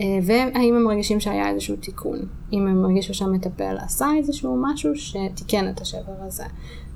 אה, 0.01 0.19
והאם 0.23 0.75
הם 0.75 0.85
מרגישים 0.85 1.21
שהיה 1.21 1.51
איזשהו 1.51 1.77
תיקון, 1.77 2.19
אם 2.53 2.67
הם 2.67 2.83
מרגישו 2.83 3.15
שהמטפל 3.15 3.77
עשה 3.79 4.07
איזשהו 4.19 4.57
משהו 4.63 4.91
שתיקן 4.95 5.71
את 5.71 5.81
השבר 5.81 6.15
הזה, 6.21 6.45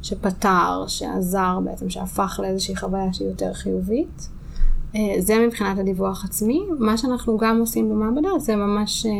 שפתר, 0.02 0.84
שעזר 0.86 1.58
בעצם, 1.64 1.90
שהפך 1.90 2.40
לאיזושהי 2.42 2.76
חוויה 2.76 3.12
שהיא 3.12 3.28
יותר 3.28 3.52
חיובית. 3.52 4.28
אה, 4.96 5.14
זה 5.18 5.46
מבחינת 5.46 5.78
הדיווח 5.78 6.24
עצמי. 6.24 6.60
מה 6.78 6.96
שאנחנו 6.96 7.38
גם 7.38 7.60
עושים 7.60 7.90
במעבדה 7.90 8.28
זה 8.38 8.56
ממש 8.56 9.06
אה, 9.06 9.12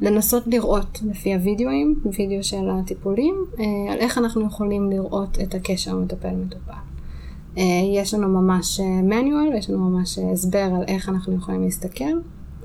לנסות 0.00 0.46
לראות 0.46 1.00
לפי 1.10 1.34
הוידאוים, 1.34 2.00
וידאו 2.04 2.42
של 2.42 2.70
הטיפולים, 2.70 3.34
על 3.90 3.98
איך 3.98 4.18
אנחנו 4.18 4.46
יכולים 4.46 4.90
לראות 4.90 5.38
את 5.42 5.54
הקשר 5.54 5.96
מטפל-מטופל. 5.96 6.72
יש 7.94 8.14
לנו 8.14 8.28
ממש 8.28 8.80
manual, 9.08 9.56
יש 9.58 9.70
לנו 9.70 9.90
ממש 9.90 10.18
הסבר 10.18 10.58
על 10.58 10.84
איך 10.88 11.08
אנחנו 11.08 11.34
יכולים 11.34 11.62
להסתכל 11.62 12.04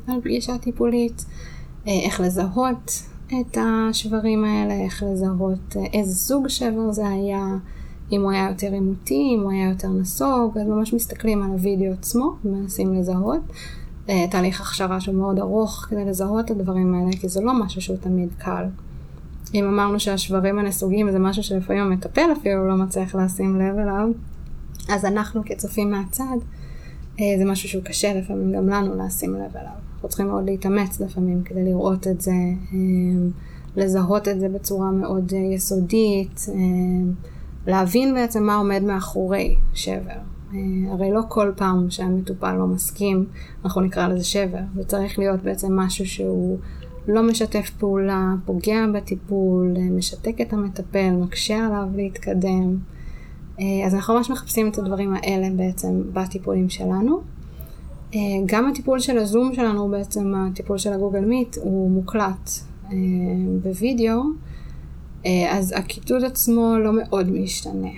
על 0.07 0.21
פגישה 0.21 0.57
טיפולית, 0.57 1.25
אה, 1.87 1.99
איך 2.05 2.19
לזהות 2.19 3.03
את 3.27 3.57
השברים 3.61 4.45
האלה, 4.45 4.73
איך 4.73 5.03
לזהות 5.03 5.75
אה, 5.75 5.85
איזה 5.93 6.15
סוג 6.15 6.47
שבר 6.47 6.91
זה 6.91 7.07
היה, 7.07 7.45
אם 8.11 8.21
הוא 8.21 8.31
היה 8.31 8.47
יותר 8.49 8.73
עימותי, 8.73 9.35
אם 9.35 9.41
הוא 9.43 9.51
היה 9.51 9.69
יותר 9.69 9.87
נסוג, 9.87 10.57
אז 10.57 10.67
ממש 10.67 10.93
מסתכלים 10.93 11.43
על 11.43 11.49
הוידאו 11.49 11.91
עצמו 11.91 12.35
ומנסים 12.45 12.93
לזהות. 12.93 13.41
אה, 14.09 14.25
תהליך 14.31 14.61
הכשרה 14.61 15.01
שהוא 15.01 15.15
מאוד 15.15 15.39
ארוך 15.39 15.85
כדי 15.89 16.05
לזהות 16.05 16.45
את 16.45 16.51
הדברים 16.51 16.93
האלה, 16.95 17.11
כי 17.11 17.27
זה 17.29 17.41
לא 17.41 17.53
משהו 17.53 17.81
שהוא 17.81 17.97
תמיד 17.97 18.29
קל. 18.37 18.65
אם 19.53 19.67
אמרנו 19.67 19.99
שהשברים 19.99 20.59
הנסוגים 20.59 21.11
זה 21.11 21.19
משהו 21.19 21.43
שלפעמים 21.43 21.83
המטפל 21.83 22.29
אפילו 22.41 22.67
לא 22.67 22.75
מצליח 22.75 23.15
לשים 23.15 23.59
לב 23.59 23.77
אליו, 23.77 24.09
אז 24.89 25.05
אנחנו 25.05 25.41
כצופים 25.45 25.91
מהצד, 25.91 26.37
זה 27.17 27.45
משהו 27.45 27.69
שהוא 27.69 27.83
קשה 27.83 28.13
לפעמים 28.13 28.51
גם 28.55 28.69
לנו 28.69 29.05
לשים 29.05 29.33
לב 29.33 29.57
אליו. 29.57 29.86
אנחנו 29.97 30.09
צריכים 30.09 30.27
מאוד 30.27 30.45
להתאמץ 30.45 30.99
לפעמים 31.01 31.43
כדי 31.43 31.63
לראות 31.63 32.07
את 32.07 32.21
זה, 32.21 32.31
אמ, 32.73 33.29
לזהות 33.75 34.27
את 34.27 34.39
זה 34.39 34.49
בצורה 34.49 34.91
מאוד 34.91 35.33
אה, 35.35 35.39
יסודית, 35.39 36.45
אמ, 36.53 37.13
להבין 37.67 38.13
בעצם 38.13 38.43
מה 38.43 38.55
עומד 38.55 38.83
מאחורי 38.83 39.55
שבר. 39.73 40.19
אה, 40.53 40.59
הרי 40.91 41.11
לא 41.11 41.21
כל 41.27 41.51
פעם 41.55 41.89
שהמטופל 41.89 42.53
לא 42.53 42.67
מסכים, 42.67 43.25
אנחנו 43.65 43.81
נקרא 43.81 44.07
לזה 44.07 44.23
שבר. 44.23 44.59
זה 44.75 44.83
צריך 44.83 45.19
להיות 45.19 45.43
בעצם 45.43 45.79
משהו 45.79 46.05
שהוא 46.05 46.57
לא 47.07 47.23
משתף 47.23 47.69
פעולה, 47.77 48.33
פוגע 48.45 48.85
בטיפול, 48.93 49.73
אה, 49.77 49.81
משתק 49.81 50.41
את 50.41 50.53
המטפל, 50.53 51.11
מקשה 51.11 51.65
עליו 51.65 51.87
להתקדם. 51.95 52.77
אז 53.85 53.95
אנחנו 53.95 54.13
ממש 54.15 54.31
מחפשים 54.31 54.69
את 54.69 54.77
הדברים 54.77 55.13
האלה 55.13 55.47
בעצם 55.55 56.01
בטיפולים 56.13 56.69
שלנו. 56.69 57.36
אה, 58.15 58.19
גם 58.45 58.67
הטיפול 58.67 58.99
של 58.99 59.17
הזום 59.17 59.53
שלנו, 59.53 59.89
בעצם 59.89 60.33
הטיפול 60.35 60.77
של 60.77 60.93
הגוגל 60.93 61.25
מיט, 61.25 61.57
הוא 61.57 61.91
מוקלט 61.91 62.49
אה, 62.85 62.91
בווידאו, 63.63 64.21
אה, 65.25 65.57
אז 65.57 65.73
הכיתוד 65.77 66.23
עצמו 66.23 66.75
לא 66.83 66.91
מאוד 66.93 67.31
משתנה. 67.31 67.89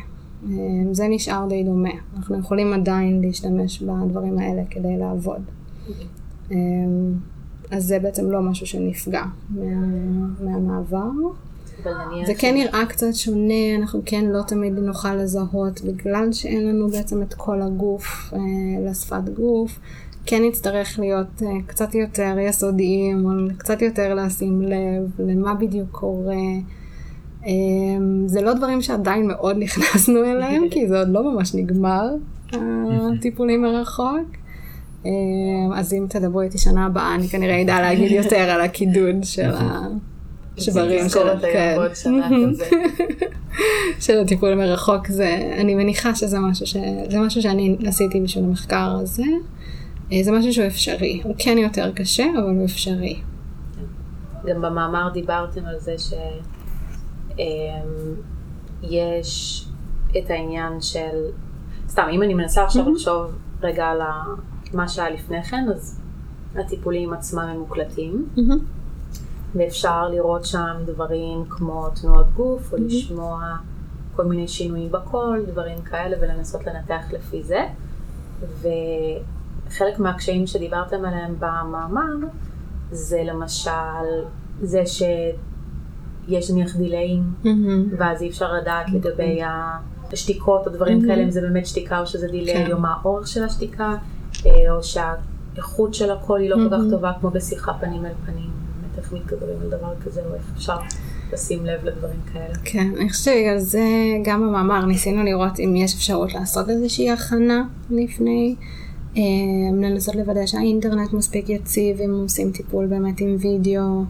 זה 0.92 1.08
נשאר 1.10 1.46
די 1.50 1.64
דומה. 1.64 1.90
אנחנו 2.18 2.40
יכולים 2.40 2.74
עדיין 2.74 3.22
להשתמש 3.22 3.82
בדברים 3.82 4.40
האלה 4.40 4.62
כדי 4.70 4.98
לעבוד. 4.98 5.42
אז 7.72 7.84
זה 7.86 8.00
בעצם 8.00 8.32
לא 8.32 8.42
משהו 8.42 8.66
שנפגע 8.66 9.24
מה, 9.50 9.64
מהמעבר. 10.42 11.10
זה 12.26 12.34
כן 12.38 12.54
נראה 12.54 12.86
קצת 12.86 13.14
שונה, 13.14 13.76
אנחנו 13.80 14.02
כן 14.06 14.26
לא 14.26 14.42
תמיד 14.42 14.74
נוכל 14.74 15.16
לזהות, 15.16 15.82
בגלל 15.82 16.32
שאין 16.32 16.68
לנו 16.68 16.90
בעצם 16.90 17.22
את 17.22 17.34
כל 17.34 17.62
הגוף 17.62 18.34
אה, 18.34 18.40
לשפת 18.90 19.30
גוף, 19.34 19.80
כן 20.26 20.44
נצטרך 20.44 21.00
להיות 21.00 21.44
אה, 21.44 21.48
קצת 21.66 21.96
יותר 21.96 22.36
יסודיים, 22.40 23.26
או 23.26 23.32
קצת 23.58 23.82
יותר 23.82 24.14
לשים 24.16 24.62
לב 24.62 25.12
למה 25.20 25.56
בדיוק 25.56 25.90
קורה. 25.92 26.36
אה, 27.46 27.52
זה 28.26 28.42
לא 28.42 28.54
דברים 28.54 28.82
שעדיין 28.82 29.28
מאוד 29.28 29.58
נכנסנו 29.64 30.24
אליהם, 30.24 30.64
כי 30.72 30.88
זה 30.88 31.00
עוד 31.00 31.10
לא 31.10 31.34
ממש 31.34 31.56
נגמר, 31.56 32.10
הטיפולים 33.18 33.62
מרחוק. 33.62 34.40
אה, 35.06 35.12
אז 35.76 35.94
אם 35.94 36.06
תדברו 36.10 36.42
איתי 36.42 36.58
שנה 36.58 36.86
הבאה, 36.86 37.16
אני 37.16 37.28
כנראה 37.28 37.62
אדע 37.62 37.82
להגיד 37.82 38.12
יותר 38.12 38.38
על 38.50 38.62
הקידוד 38.62 39.16
של 39.24 39.52
ה... 39.54 39.88
שברים 40.60 41.10
של, 41.10 41.20
כן. 41.42 41.78
של 44.06 44.20
הטיפול 44.20 44.56
מרחוק 44.56 45.08
זה, 45.08 45.52
אני 45.58 45.76
מניחה 45.76 46.16
שזה 46.16 46.40
משהו, 46.40 46.68
ש, 46.68 46.76
זה 47.10 47.20
משהו 47.20 47.42
שאני 47.42 47.78
עשיתי 47.88 48.22
בשביל 48.22 48.44
המחקר 48.44 48.98
הזה. 49.02 49.24
אה, 50.12 50.24
זה 50.24 50.32
משהו 50.32 50.54
שהוא 50.54 50.68
אפשרי, 50.68 51.22
הוא 51.24 51.36
כן 51.38 51.58
יותר 51.58 51.92
קשה, 51.92 52.26
אבל 52.38 52.56
הוא 52.56 52.66
אפשרי. 52.66 53.20
גם 54.46 54.62
במאמר 54.62 55.10
דיברתם 55.14 55.66
על 55.66 55.80
זה 55.80 55.96
שיש 55.98 57.36
אמ, 59.70 60.20
את 60.20 60.30
העניין 60.30 60.82
של, 60.82 61.26
סתם, 61.88 62.08
אם 62.12 62.24
אני 62.24 62.34
מנסה 62.34 62.64
עכשיו 62.64 62.90
לחשוב 62.90 63.32
רגע 63.64 63.86
על 63.86 64.00
מה 64.74 64.88
שהיה 64.88 65.10
לפני 65.10 65.44
כן, 65.44 65.66
אז 65.76 66.02
הטיפולים 66.56 67.14
עצמם 67.14 67.42
הם 67.42 67.60
מוקלטים. 67.60 68.28
ואפשר 69.56 70.10
לראות 70.10 70.46
שם 70.46 70.76
דברים 70.86 71.46
כמו 71.50 71.88
תנועות 72.02 72.26
גוף, 72.36 72.74
או 72.74 72.78
mm-hmm. 72.78 72.82
לשמוע 72.82 73.58
כל 74.16 74.26
מיני 74.26 74.48
שינויים 74.48 74.92
בקול, 74.92 75.46
דברים 75.48 75.82
כאלה, 75.82 76.18
ולנסות 76.22 76.62
לנתח 76.68 77.04
לפי 77.12 77.44
זה. 77.44 77.66
וחלק 78.62 80.00
מהקשיים 80.00 80.48
שדיברתם 80.48 81.06
עליהם 81.06 81.36
במאמר, 81.40 82.28
זה 82.92 83.22
למשל 83.26 83.72
זה 84.62 84.84
שיש 84.86 86.52
נניח 86.52 86.76
דיליים, 86.76 87.24
mm-hmm. 87.44 87.48
ואז 87.98 88.22
אי 88.22 88.30
אפשר 88.30 88.54
לדעת 88.54 88.88
mm-hmm. 88.88 88.96
לגבי 88.96 89.40
השתיקות 90.14 90.68
או 90.68 90.72
דברים 90.72 91.02
mm-hmm. 91.02 91.08
כאלה, 91.08 91.24
אם 91.24 91.32
זה 91.32 91.42
באמת 91.42 91.66
שתיקה 91.66 92.00
או 92.00 92.08
שזה 92.08 92.28
דיליי, 92.28 92.66
כן. 92.66 92.72
או 92.72 92.80
מה 92.80 92.94
האורך 93.02 93.28
של 93.28 93.44
השתיקה, 93.44 93.96
אה, 94.46 94.52
או 94.72 94.84
שהאיכות 94.84 95.94
של 95.94 96.12
הקול 96.12 96.42
היא 96.42 96.50
לא 96.50 96.56
mm-hmm. 96.56 96.70
כל 96.70 96.78
כך 96.78 96.82
טובה 96.92 97.12
כמו 97.20 97.30
בשיחה 97.30 97.74
פנים 97.74 98.06
אל 98.06 98.14
פנים. 98.26 98.49
מתגברים 99.14 99.58
על 99.62 99.70
דבר 99.70 99.94
כזה, 100.06 100.22
או 100.30 100.36
איך 100.36 100.44
אפשר 100.56 100.78
לשים 101.34 101.66
לב 101.66 101.86
לדברים 101.86 102.20
כאלה. 102.34 102.54
כן, 102.64 102.88
אני 102.98 103.10
חושבת 103.10 103.24
שבגלל 103.24 103.60
זה 103.60 103.84
גם 104.24 104.42
במאמר 104.42 104.86
ניסינו 104.86 105.24
לראות 105.24 105.60
אם 105.60 105.76
יש 105.76 105.96
אפשרות 105.96 106.34
לעשות 106.34 106.70
איזושהי 106.70 107.12
הכנה 107.12 107.64
לפני. 107.90 108.56
אה, 109.18 109.22
לנסות 109.82 110.16
לוודא 110.16 110.46
שהאינטרנט 110.46 111.14
מספיק 111.14 111.50
יציב, 111.50 112.02
אם 112.02 112.12
עושים 112.24 112.52
טיפול 112.52 112.86
באמת 112.86 113.20
עם 113.20 113.36
וידאו, 113.40 114.04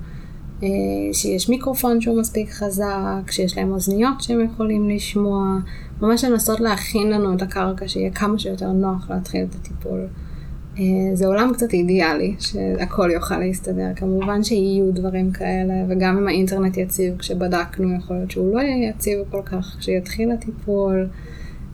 אה, 0.63 0.67
שיש 1.13 1.49
מיקרופון 1.49 2.01
שהוא 2.01 2.19
מספיק 2.19 2.51
חזק, 2.51 3.31
שיש 3.31 3.57
להם 3.57 3.71
אוזניות 3.71 4.21
שהם 4.21 4.45
יכולים 4.45 4.89
לשמוע, 4.89 5.57
ממש 6.01 6.23
לנסות 6.23 6.59
להכין 6.59 7.09
לנו 7.09 7.35
את 7.35 7.41
הקרקע 7.41 7.87
שיהיה 7.87 8.11
כמה 8.11 8.39
שיותר 8.39 8.71
נוח 8.71 9.09
להתחיל 9.09 9.45
את 9.49 9.55
הטיפול. 9.55 10.07
אה, 10.77 10.83
זה 11.13 11.27
עולם 11.27 11.51
קצת 11.53 11.73
אידיאלי, 11.73 12.35
שהכל 12.39 13.09
יוכל 13.13 13.37
להסתדר. 13.39 13.87
כמובן 13.95 14.43
שיהיו 14.43 14.91
דברים 14.91 15.31
כאלה, 15.31 15.73
וגם 15.87 16.17
אם 16.17 16.27
האינטרנט 16.27 16.77
יציב, 16.77 17.17
כשבדקנו, 17.17 17.95
יכול 17.97 18.15
להיות 18.15 18.31
שהוא 18.31 18.53
לא 18.53 18.59
יהיה 18.59 18.89
יציב 18.89 19.19
כל 19.31 19.41
כך 19.45 19.75
כשיתחיל 19.79 20.31
הטיפול, 20.31 21.07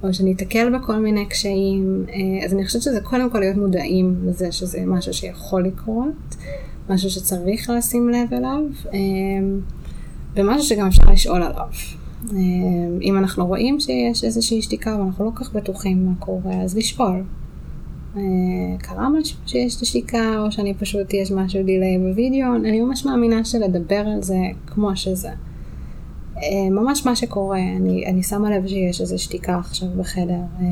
או 0.03 0.13
שניתקל 0.13 0.77
בכל 0.77 0.95
מיני 0.95 1.25
קשיים. 1.25 2.05
אה, 2.09 2.45
אז 2.45 2.53
אני 2.53 2.65
חושבת 2.65 2.81
שזה 2.81 3.01
קודם 3.01 3.29
כל 3.29 3.39
להיות 3.39 3.57
מודעים 3.57 4.15
לזה 4.25 4.51
שזה 4.51 4.83
משהו 4.85 5.13
שיכול 5.13 5.65
לקרות, 5.65 6.35
משהו 6.89 7.09
שצריך 7.09 7.69
לשים 7.69 8.09
לב 8.09 8.33
אליו, 8.33 8.61
אה, 8.93 8.99
ומשהו 10.35 10.63
שגם 10.63 10.87
אפשר 10.87 11.03
לשאול 11.11 11.43
עליו. 11.43 11.67
אם 13.01 13.17
אנחנו 13.17 13.47
רואים 13.47 13.79
שיש 13.79 14.23
איזושהי 14.23 14.61
שתיקה 14.61 14.97
ואנחנו 14.99 15.25
לא 15.25 15.31
כל 15.35 15.43
כך 15.43 15.53
בטוחים 15.53 16.05
מה 16.05 16.11
קורה, 16.19 16.61
אז 16.63 16.77
לשאול. 16.77 17.23
אה, 18.17 18.21
קרה 18.77 19.09
משהו 19.09 19.37
שיש 19.45 19.77
את 19.77 19.81
השתיקה, 19.81 20.39
או 20.39 20.51
שאני 20.51 20.73
פשוט, 20.73 21.13
יש 21.13 21.31
משהו 21.31 21.63
דיליי 21.63 21.97
בווידאו, 21.97 22.55
אני 22.55 22.81
ממש 22.81 23.05
מאמינה 23.05 23.45
שלדבר 23.45 24.03
על 24.15 24.23
זה 24.23 24.37
כמו 24.67 24.95
שזה. 24.95 25.29
אה, 26.37 26.69
ממש 26.71 27.05
מה 27.05 27.15
שקורה, 27.15 27.59
אני, 27.59 28.05
אני 28.05 28.23
שמה 28.23 28.57
לב 28.57 28.67
שיש 28.67 29.01
איזו 29.01 29.19
שתיקה 29.19 29.57
עכשיו 29.57 29.87
בחדר. 29.97 30.41
אה, 30.61 30.65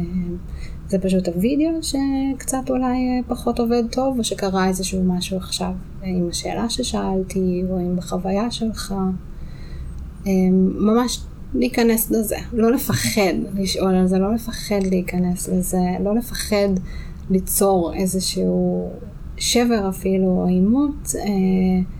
זה 0.87 0.99
פשוט 0.99 1.27
הווידאו 1.27 1.69
שקצת 1.81 2.69
אולי 2.69 3.21
פחות 3.27 3.59
עובד 3.59 3.83
טוב, 3.91 4.17
או 4.17 4.23
שקרה 4.23 4.67
איזשהו 4.67 5.03
משהו 5.03 5.37
עכשיו, 5.37 5.71
עם 6.03 6.27
השאלה 6.29 6.69
ששאלתי, 6.69 7.63
או 7.69 7.77
עם 7.77 7.95
בחוויה 7.95 8.51
שלך. 8.51 8.95
ממש 10.79 11.19
להיכנס 11.53 12.11
לזה, 12.11 12.35
לא 12.53 12.71
לפחד 12.71 13.33
לשאול 13.55 13.95
על 13.95 14.07
זה, 14.07 14.19
לא 14.19 14.33
לפחד 14.33 14.83
להיכנס 14.89 15.49
לזה, 15.49 15.81
לא 16.03 16.15
לפחד 16.15 16.69
ליצור 17.29 17.93
איזשהו 17.93 18.89
שבר 19.37 19.89
אפילו, 19.89 20.27
או 20.27 20.45
עימות, 20.45 21.15
אה, 21.15 21.93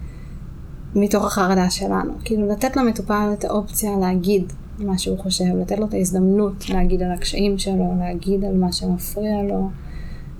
מתוך 0.96 1.26
החרדה 1.26 1.70
שלנו. 1.70 2.14
כאילו 2.26 2.48
לתת 2.48 2.78
למטופל 2.78 3.30
את 3.34 3.46
האופציה 3.46 3.92
להגיד 4.02 4.54
מה 4.80 4.98
שהוא 4.98 5.18
חושב, 5.18 5.46
לתת 5.62 5.80
לו 5.80 5.86
את 5.86 5.94
ההזדמנות 5.94 6.70
להגיד 6.70 7.02
על 7.04 7.12
הקשיים 7.12 7.58
שלו, 7.58 7.94
להגיד 8.00 8.46
על 8.46 8.58
מה 8.58 8.72
שמפריע 8.72 9.44
לו. 9.44 9.70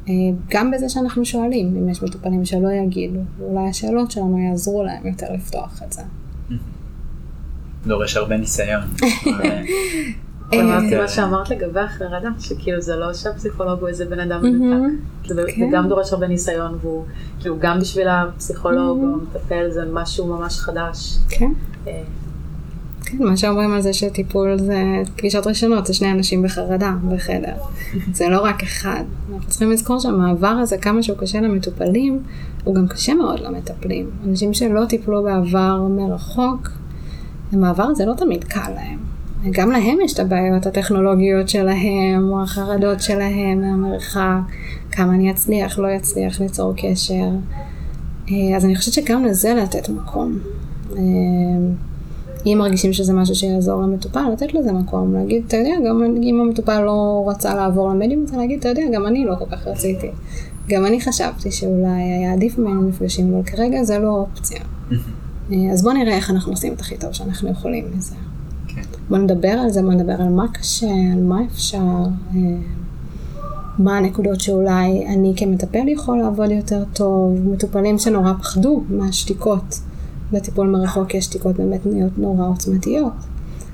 אה, 0.10 0.14
גם 0.50 0.72
בזה 0.72 0.90
שאנחנו 0.90 1.26
שואלים, 1.26 1.78
אם 1.78 1.90
יש 1.90 2.04
מטופלים 2.04 2.46
שלא 2.46 2.72
יגידו, 2.72 3.20
ואולי 3.38 3.70
השאלות 3.70 4.12
שלנו 4.12 4.40
יעזרו 4.40 4.84
להם 4.84 5.08
יותר 5.08 5.34
לפתוח 5.34 5.84
את 5.88 5.94
זה. 5.94 6.02
דורש 7.88 8.18
הרבה 8.18 8.38
ניסיון. 8.38 8.82
אמרתי 10.62 10.96
מה 10.96 11.08
שאמרת 11.08 11.50
לגבי 11.50 11.80
החרדה, 11.80 12.30
שכאילו 12.40 12.82
זה 12.82 12.96
לא 12.96 13.14
שהפסיכולוג 13.14 13.80
הוא 13.80 13.88
איזה 13.88 14.06
בן 14.06 14.20
אדם 14.20 14.44
מנותק, 14.44 14.94
זה 15.28 15.44
כן. 15.56 15.70
גם 15.72 15.90
דורש 15.90 16.14
הרבה 16.14 16.28
ניסיון, 16.28 16.78
והוא 16.82 17.06
כאילו 17.40 17.56
גם 17.60 17.80
בשביל 17.80 18.08
הפסיכולוג 18.08 19.04
או 19.04 19.14
המטפל 19.14 19.70
זה 19.72 19.82
משהו 19.92 20.28
ממש 20.28 20.60
חדש. 20.60 21.18
כן. 21.30 21.52
אה, 21.88 22.04
כן, 23.06 23.24
מה 23.24 23.38
שאומרים 23.38 23.74
על 23.74 23.82
זה 23.82 23.94
שטיפול 23.94 24.58
זה 24.60 24.84
פגישות 25.16 25.48
ראשונות, 25.48 25.86
זה 25.86 25.94
שני 25.94 26.12
אנשים 26.12 26.42
בחרדה 26.42 26.94
בחדר. 27.10 27.54
זה 28.18 28.30
לא 28.30 28.42
רק 28.42 28.64
אחד. 28.64 29.04
אנחנו 29.34 29.50
צריכים 29.50 29.72
לזכור 29.72 30.00
שהמעבר 30.00 30.48
הזה, 30.48 30.78
כמה 30.78 31.04
שהוא 31.04 31.18
קשה 31.18 31.42
למטופלים, 31.42 32.24
הוא 32.64 32.76
גם 32.76 32.88
קשה 32.88 33.14
מאוד 33.14 33.40
למטפלים. 33.40 34.10
אנשים 34.28 34.54
שלא 34.54 34.86
טיפלו 34.86 35.24
בעבר 35.24 35.82
מרחוק, 35.90 36.70
המעבר 37.52 37.84
הזה 37.84 38.06
לא 38.06 38.14
תמיד 38.14 38.44
קל 38.44 38.72
להם. 38.76 39.13
גם 39.52 39.72
להם 39.72 39.98
יש 40.06 40.14
את 40.14 40.20
הבעיות 40.20 40.66
הטכנולוגיות 40.66 41.50
שלהם, 41.50 42.30
או 42.30 42.44
החרדות 42.44 43.02
שלהם 43.02 43.62
מהמרחק, 43.62 44.40
כמה 44.92 45.14
אני 45.14 45.32
אצליח, 45.32 45.80
לא 45.80 45.96
אצליח 45.96 46.42
ליצור 46.42 46.74
קשר. 46.78 47.30
אה, 48.32 48.58
אז 48.58 48.66
אני 48.66 48.76
חושבת 48.76 48.94
שגם 48.94 49.26
לזה 49.26 49.54
לתת 49.54 49.90
מקום. 49.90 50.40
אה, 50.92 51.02
אם 52.46 52.58
מרגישים 52.60 52.94
שזה 52.94 53.14
משהו 53.14 53.36
שיעזור 53.36 53.82
למטופל, 53.82 54.30
לתת 54.34 54.54
לזה 54.54 54.72
מקום, 54.72 55.14
להגיד, 55.14 55.44
אתה 55.48 55.58
יודע, 55.58 55.76
גם 55.90 56.04
אם 56.24 56.42
המטופל 56.42 56.82
לא 56.82 57.26
רצה 57.28 57.56
לעבור 57.56 57.90
למדיום, 57.90 58.22
רוצה 58.22 58.38
להגיד, 58.38 58.60
אתה 58.60 58.70
יודע, 58.70 58.82
גם 58.94 59.08
אני 59.08 59.26
לא 59.26 59.36
כל 59.36 59.46
כך 59.52 59.68
רציתי. 59.68 60.08
גם 60.70 60.86
אני 60.86 61.02
חשבתי 61.02 61.52
שאולי 61.52 62.02
היה 62.02 62.34
עדיף 62.34 62.58
ממנו 62.58 62.82
מפגשים, 62.82 63.34
אבל 63.34 63.44
כרגע 63.44 63.84
זה 63.84 64.00
לא 64.00 64.10
אופציה. 64.10 64.60
אה, 65.52 65.72
אז 65.72 65.84
בואו 65.84 65.94
נראה 65.94 66.16
איך 66.16 66.30
אנחנו 66.30 66.52
עושים 66.52 66.74
את 66.74 66.80
הכי 66.82 66.98
טוב 66.98 67.12
שאנחנו 67.12 67.50
יכולים 67.50 67.86
מזה. 67.98 68.16
בוא 69.14 69.22
נדבר 69.22 69.50
על 69.50 69.70
זה, 69.70 69.82
בוא 69.82 69.94
נדבר 69.94 70.22
על 70.22 70.30
מה 70.30 70.46
קשה, 70.54 70.92
על 71.14 71.24
מה 71.24 71.40
אפשר, 71.46 71.78
אה, 72.36 72.40
מה 73.80 73.98
הנקודות 73.98 74.42
שאולי 74.42 75.08
אני 75.08 75.34
כמטפל 75.38 75.88
יכול 75.88 76.18
לעבוד 76.18 76.52
יותר 76.52 76.84
טוב, 76.94 77.34
מטופלים 77.46 78.00
שנורא 78.00 78.34
פחדו 78.34 78.84
מהשתיקות. 78.90 79.80
בטיפול 80.32 80.68
מרחוק 80.68 81.14
יש 81.14 81.26
שתיקות 81.26 81.56
באמת 81.56 81.86
נהיות 81.86 82.18
נורא 82.18 82.48
עוצמתיות. 82.48 83.14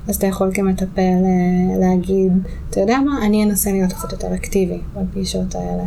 אז 0.08 0.16
אתה 0.16 0.26
יכול 0.26 0.50
כמטפל 0.54 1.00
אה, 1.00 1.78
להגיד, 1.78 2.32
אתה 2.70 2.80
יודע 2.80 2.98
מה, 3.00 3.26
אני 3.26 3.44
אנסה 3.44 3.72
להיות 3.72 3.92
קצת 3.92 4.12
יותר 4.12 4.34
אקטיבי 4.34 4.80
בפגישות 4.96 5.54
האלה. 5.54 5.84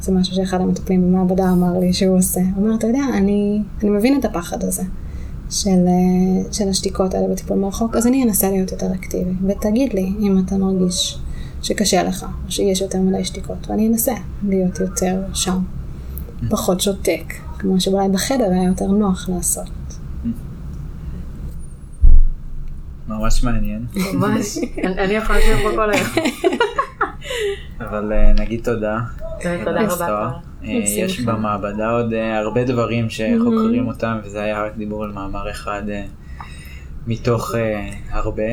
זה 0.00 0.12
משהו 0.12 0.34
שאחד 0.34 0.60
המטפלים 0.60 1.02
במעבדה 1.02 1.50
אמר 1.52 1.78
לי 1.78 1.92
שהוא 1.92 2.18
עושה. 2.18 2.40
הוא 2.40 2.64
אומר, 2.64 2.74
אתה 2.74 2.86
יודע, 2.86 3.04
אני, 3.12 3.62
אני 3.82 3.90
מבין 3.90 4.18
את 4.18 4.24
הפחד 4.24 4.64
הזה. 4.64 4.82
של, 5.50 5.86
אה, 5.86 6.52
של 6.52 6.68
השתיקות 6.68 7.14
האלה 7.14 7.28
בטיפול 7.28 7.58
מרחוק, 7.58 7.96
אז 7.96 8.06
אני 8.06 8.24
אנסה 8.24 8.50
להיות 8.50 8.72
יותר 8.72 8.94
אקטיבי. 8.94 9.30
ותגיד 9.46 9.94
לי 9.94 10.12
אם 10.20 10.42
אתה 10.46 10.56
מרגיש 10.56 11.18
שקשה 11.62 12.02
לך, 12.02 12.26
או 12.46 12.50
שיש 12.50 12.80
יותר 12.80 12.98
מדי 13.00 13.24
שתיקות, 13.24 13.70
ואני 13.70 13.88
אנסה 13.88 14.12
להיות 14.48 14.80
יותר 14.80 15.22
שם. 15.34 15.58
פחות 16.50 16.80
שותק, 16.80 17.34
כמו 17.58 17.80
שאולי 17.80 18.08
בחדר 18.08 18.50
היה 18.52 18.64
יותר 18.64 18.86
נוח 18.86 19.28
לעשות. 19.28 19.70
ממש 23.08 23.44
מעניין. 23.44 23.86
ממש, 24.14 24.58
אני 24.84 25.12
יכולה 25.12 25.38
לשבת 25.38 25.62
פה 25.62 25.70
כל 25.76 25.90
היום. 25.92 26.06
אבל 27.80 28.12
אה, 28.12 28.32
נגיד 28.32 28.64
תודה. 28.64 28.98
תודה 29.42 29.86
רבה. 29.88 30.30
אה, 30.64 30.70
יש 30.70 31.20
במעבדה 31.20 31.90
עוד 31.90 32.12
אה, 32.12 32.38
הרבה 32.38 32.64
דברים 32.64 33.10
שחוקרים 33.10 33.86
אותם, 33.86 34.18
וזה 34.24 34.42
היה 34.42 34.64
רק 34.64 34.72
דיבור 34.76 35.04
על 35.04 35.12
מאמר 35.12 35.50
אחד 35.50 35.82
אה, 35.88 36.04
מתוך 37.06 37.54
הרבה, 38.10 38.52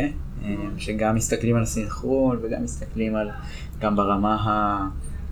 שגם 0.77 1.15
מסתכלים 1.15 1.55
על 1.55 1.65
סינכרון 1.65 2.39
וגם 2.41 2.63
מסתכלים 2.63 3.15
על, 3.15 3.29
גם 3.79 3.95
ברמה 3.95 4.37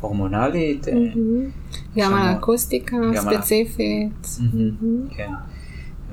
ההורמונלית. 0.02 0.88
גם 1.98 2.14
על 2.14 2.28
האקוסטיקה 2.28 2.98
הספציפית. 3.16 4.28
כן. 5.10 5.32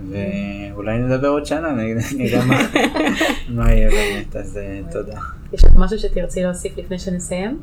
ואולי 0.08 0.98
נדבר 0.98 1.28
עוד 1.28 1.46
שנה, 1.46 1.68
נראה 2.18 2.44
מה 3.56 3.72
יהיה 3.72 3.90
באמת, 3.90 4.36
אז 4.36 4.58
תודה. 4.92 5.20
יש 5.52 5.64
עוד 5.64 5.72
משהו 5.78 5.98
שתרצי 5.98 6.42
להוסיף 6.42 6.78
לפני 6.78 6.98
שנסיים? 6.98 7.58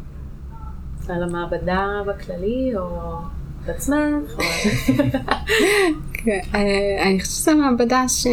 על 1.10 1.24
המעבדה 1.24 1.88
בכללי, 2.08 2.72
או 2.78 2.88
בעצמך? 3.66 4.38
כן, 6.14 6.40
אה, 6.56 7.04
אני 7.04 7.20
חושבת 7.20 7.36
שזו 7.36 7.56
מעבדה 7.56 8.08
ש... 8.08 8.28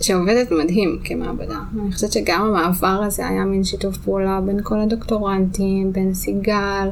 שעובדת 0.00 0.50
מדהים 0.50 0.98
כמעבדה. 1.04 1.58
אני 1.82 1.92
חושבת 1.92 2.12
שגם 2.12 2.42
המעבר 2.42 3.02
הזה 3.06 3.28
היה 3.28 3.44
מין 3.44 3.64
שיתוף 3.64 3.96
פעולה 3.96 4.40
בין 4.40 4.60
כל 4.62 4.80
הדוקטורנטים, 4.80 5.92
בין 5.92 6.14
סיגל. 6.14 6.88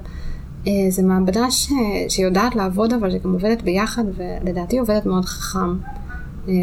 אה, 0.66 0.72
זו 0.90 1.02
מעבדה 1.02 1.50
ש... 1.50 1.72
שיודעת 2.08 2.56
לעבוד, 2.56 2.92
אבל 2.92 3.10
שגם 3.10 3.32
עובדת 3.32 3.62
ביחד, 3.62 4.04
ולדעתי 4.16 4.78
עובדת 4.78 5.06
מאוד 5.06 5.24
חכם. 5.24 5.76
אה, 6.48 6.54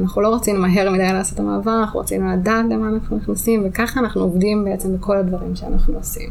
אנחנו 0.00 0.22
לא 0.22 0.34
רצינו 0.34 0.60
מהר 0.60 0.90
מדי 0.90 1.12
לעשות 1.12 1.34
את 1.34 1.40
המעבר, 1.40 1.80
אנחנו 1.80 2.00
רצינו 2.00 2.32
לדעת 2.32 2.64
למה 2.70 2.88
אנחנו 2.88 3.16
נכנסים, 3.16 3.62
וככה 3.66 4.00
אנחנו 4.00 4.20
עובדים 4.20 4.64
בעצם 4.64 4.96
בכל 4.96 5.16
הדברים 5.16 5.56
שאנחנו 5.56 5.94
עושים. 5.94 6.30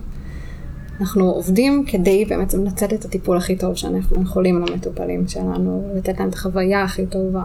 אנחנו 1.01 1.29
עובדים 1.29 1.85
כדי 1.87 2.25
באמת 2.25 2.53
לנצל 2.53 2.85
את 2.85 3.05
הטיפול 3.05 3.37
הכי 3.37 3.55
טוב 3.55 3.75
שאנחנו 3.75 4.21
יכולים 4.21 4.65
למטופלים 4.65 5.27
שלנו, 5.27 5.91
לתת 5.95 6.19
להם 6.19 6.29
את 6.29 6.33
החוויה 6.33 6.83
הכי 6.83 7.05
טובה. 7.05 7.43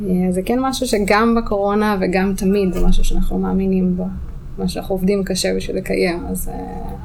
אה, 0.00 0.32
זה 0.32 0.42
כן 0.44 0.58
משהו 0.60 0.86
שגם 0.86 1.34
בקורונה 1.34 1.96
וגם 2.00 2.34
תמיד 2.36 2.72
זה 2.72 2.86
משהו 2.86 3.04
שאנחנו 3.04 3.38
מאמינים 3.38 3.96
בו. 3.96 4.06
מה 4.58 4.68
שאנחנו 4.68 4.94
עובדים 4.94 5.24
קשה 5.24 5.54
בשביל 5.56 5.76
לקיים, 5.76 6.26
אז 6.26 6.48
אה, 6.48 6.96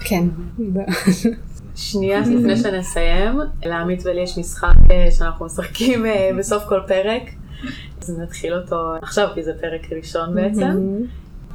כן. 0.00 0.24
שנייה 1.76 2.20
לפני 2.30 2.56
שנסיים, 2.56 3.38
לעמית 3.64 4.02
ולי 4.06 4.20
יש 4.20 4.38
משחק 4.38 4.74
אה, 4.90 5.10
שאנחנו 5.10 5.46
משחקים 5.46 6.04
בסוף 6.38 6.64
כל 6.64 6.80
פרק, 6.86 7.22
אז 8.02 8.18
נתחיל 8.18 8.54
אותו 8.54 8.94
עכשיו 9.02 9.28
כי 9.34 9.42
זה 9.42 9.52
פרק 9.60 9.92
ראשון 9.92 10.34
בעצם. 10.34 11.02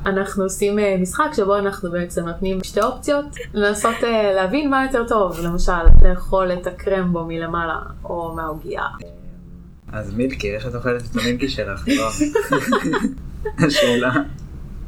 אנחנו 0.05 0.43
עושים 0.43 0.79
אה, 0.79 0.95
משחק 0.99 1.25
שבו 1.33 1.57
אנחנו 1.57 1.91
בעצם 1.91 2.27
נותנים 2.27 2.63
שתי 2.63 2.81
אופציות 2.81 3.25
לנסות 3.53 4.03
אה, 4.03 4.33
להבין 4.33 4.69
מה 4.69 4.85
יותר 4.85 5.07
טוב, 5.07 5.39
למשל 5.43 5.71
לאכול 6.01 6.53
את 6.53 6.67
הקרמבו 6.67 7.25
מלמעלה 7.25 7.79
או 8.03 8.33
מהעוגייה. 8.35 8.87
אז 9.91 10.13
מילקי, 10.13 10.55
איך 10.55 10.67
את 10.67 10.75
אוכלת 10.75 11.01
את 11.01 11.15
המילקי 11.15 11.49
שלך? 11.49 11.87
לא. 11.97 12.09
השאלה, 13.57 14.11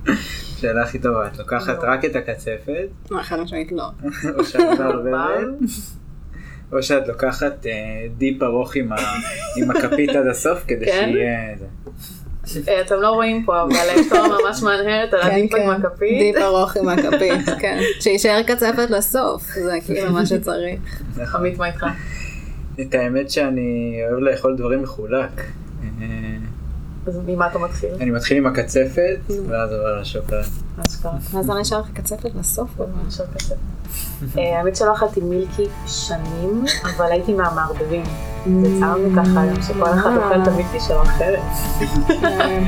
השאלה 0.08 0.84
הכי 0.84 1.00
טובה, 1.00 1.28
את 1.28 1.38
לוקחת 1.38 1.78
רק 1.82 2.06
את 2.06 2.16
הקצפת, 2.16 2.88
לא, 3.12 3.24
חד 3.24 3.40
משמעית 3.40 3.72
לא. 3.72 3.90
או 4.38 4.44
שאת 4.44 4.80
מערבבת, 4.80 5.48
או 6.72 6.84
שאת 6.84 7.08
לוקחת 7.08 7.66
אה, 7.66 8.08
dip 8.18 8.44
ארוך 8.44 8.76
עם 9.56 9.72
הכפית 9.72 10.10
עד 10.10 10.28
הסוף, 10.28 10.64
כדי 10.68 10.86
כן? 10.86 11.12
שיהיה... 11.14 11.56
אה, 12.68 12.82
אתם 12.82 12.96
לא 12.96 13.10
רואים 13.10 13.44
פה, 13.46 13.62
אבל 13.62 14.04
תואר 14.10 14.38
ממש 14.44 14.64
מהנהרת 14.64 15.14
על 15.14 15.22
ה 15.22 15.30
dip 15.30 15.56
עם 15.56 15.70
הכפית. 15.70 16.20
dip 16.20 16.36
ארוך 16.36 16.78
עם 16.78 16.90
הכפית, 16.90 17.46
כן. 17.60 17.80
שיישאר 18.00 18.44
קצפת 18.44 18.90
לסוף, 18.90 19.44
זה 19.54 19.78
כאילו 19.86 20.14
מה 20.14 20.26
שצריך. 20.26 20.80
עמית, 21.36 21.58
מה 21.58 21.68
איתך? 21.68 21.86
את 22.82 22.96
האמת 22.96 23.30
שאני 23.32 24.00
אוהב 24.10 24.20
לאכול 24.20 24.56
דברים 24.58 24.84
מחולק. 24.84 25.42
אה, 27.08 27.14
אז 27.14 27.20
ממה 27.28 27.48
אתה 27.48 27.60
מתחיל? 27.60 27.90
אני 28.02 28.12
מתחיל 28.12 28.38
עם 28.38 28.46
הקצפת, 28.46 29.18
ואז 29.48 29.72
עובר 29.72 30.02
לשוקולד. 30.02 30.46
אשכרה. 30.88 31.12
ואז 31.32 31.50
אני 31.50 31.62
אשאר 31.62 31.80
לך 31.80 31.88
קצפת 31.94 32.30
כזה. 33.40 33.56
אה, 34.38 34.60
האמת 34.60 34.76
שלא 34.76 34.94
אכלתי 34.94 35.22
מילקי 35.22 35.68
שנים, 35.88 36.66
אבל 36.98 37.12
הייתי 37.12 37.34
מהמערבבים. 37.34 38.04
זה 38.62 38.80
צער 38.80 38.98
לי 38.98 39.10
ככה 39.16 39.42
היום 39.42 39.62
שכל 39.62 39.90
אחד 39.90 40.18
אוכל 40.18 40.42
את 40.42 40.48
המילקי 40.48 40.80
שלו 40.80 41.02
אחרת. 41.02 41.40
אה, 42.24 42.60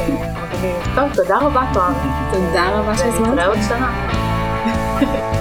מגניב. 0.00 0.76
טוב, 0.94 1.14
תודה 1.14 1.38
רבה 1.38 1.70
תואר. 1.72 1.92
תודה 2.32 2.70
רבה 2.78 2.96
שהזמנת. 2.96 3.28
ונתראה 3.28 3.46
עוד 3.46 3.58
שנה. 3.68 4.08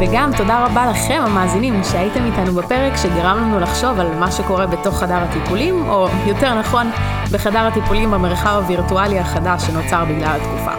וגם 0.00 0.30
תודה 0.36 0.64
רבה 0.64 0.86
לכם 0.86 1.22
המאזינים 1.26 1.84
שהייתם 1.84 2.24
איתנו 2.24 2.52
בפרק 2.52 2.96
שגרם 2.96 3.38
לנו 3.38 3.60
לחשוב 3.60 4.00
על 4.00 4.14
מה 4.18 4.32
שקורה 4.32 4.66
בתוך 4.66 4.98
חדר 4.98 5.16
הטיפולים, 5.16 5.88
או 5.88 6.08
יותר 6.26 6.54
נכון, 6.54 6.90
בחדר 7.32 7.66
הטיפולים 7.66 8.10
במרחב 8.10 8.60
הווירטואלי 8.62 9.18
החדש 9.18 9.62
שנוצר 9.62 10.04
בגלל 10.04 10.36
התקופה. 10.40 10.70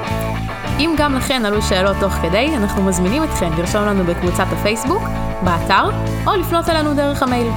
אם 0.80 0.96
גם 0.98 1.16
לכן 1.16 1.46
עלו 1.46 1.62
שאלות 1.62 1.96
תוך 2.00 2.14
כדי, 2.14 2.56
אנחנו 2.58 2.84
מזמינים 2.84 3.24
אתכם 3.24 3.50
לרשום 3.58 3.86
לנו 3.86 4.04
בקבוצת 4.04 4.46
הפייסבוק, 4.52 5.04
באתר, 5.44 5.90
או 6.28 6.36
לפנות 6.36 6.70
אלינו 6.70 6.94
דרך 6.94 7.24
המייל. 7.24 7.48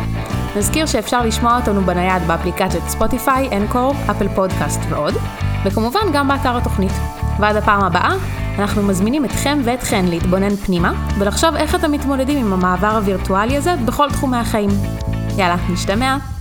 נזכיר 0.56 0.86
שאפשר 0.86 1.22
לשמוע 1.22 1.56
אותנו 1.56 1.82
בנייד 1.82 2.22
באפליקציות 2.26 2.88
ספוטיפיי, 2.88 3.56
אנקור, 3.56 3.94
אפל 4.10 4.28
פודקאסט 4.28 4.80
ועוד, 4.88 5.14
וכמובן 5.64 6.00
גם 6.12 6.28
באתר 6.28 6.56
התוכנית. 6.56 6.92
ועד 7.40 7.56
הפעם 7.56 7.84
הבאה, 7.84 8.14
אנחנו 8.59 8.82
מזמינים 8.82 9.24
אתכם 9.24 9.59
ואתכן 9.64 10.05
להתבונן 10.05 10.57
פנימה, 10.57 11.09
ולחשוב 11.18 11.55
איך 11.55 11.74
אתם 11.74 11.92
מתמודדים 11.92 12.46
עם 12.46 12.53
המעבר 12.53 12.96
הווירטואלי 12.96 13.57
הזה 13.57 13.74
בכל 13.86 14.11
תחומי 14.11 14.36
החיים. 14.36 14.70
יאללה, 15.38 15.57
נשתמע. 15.70 16.32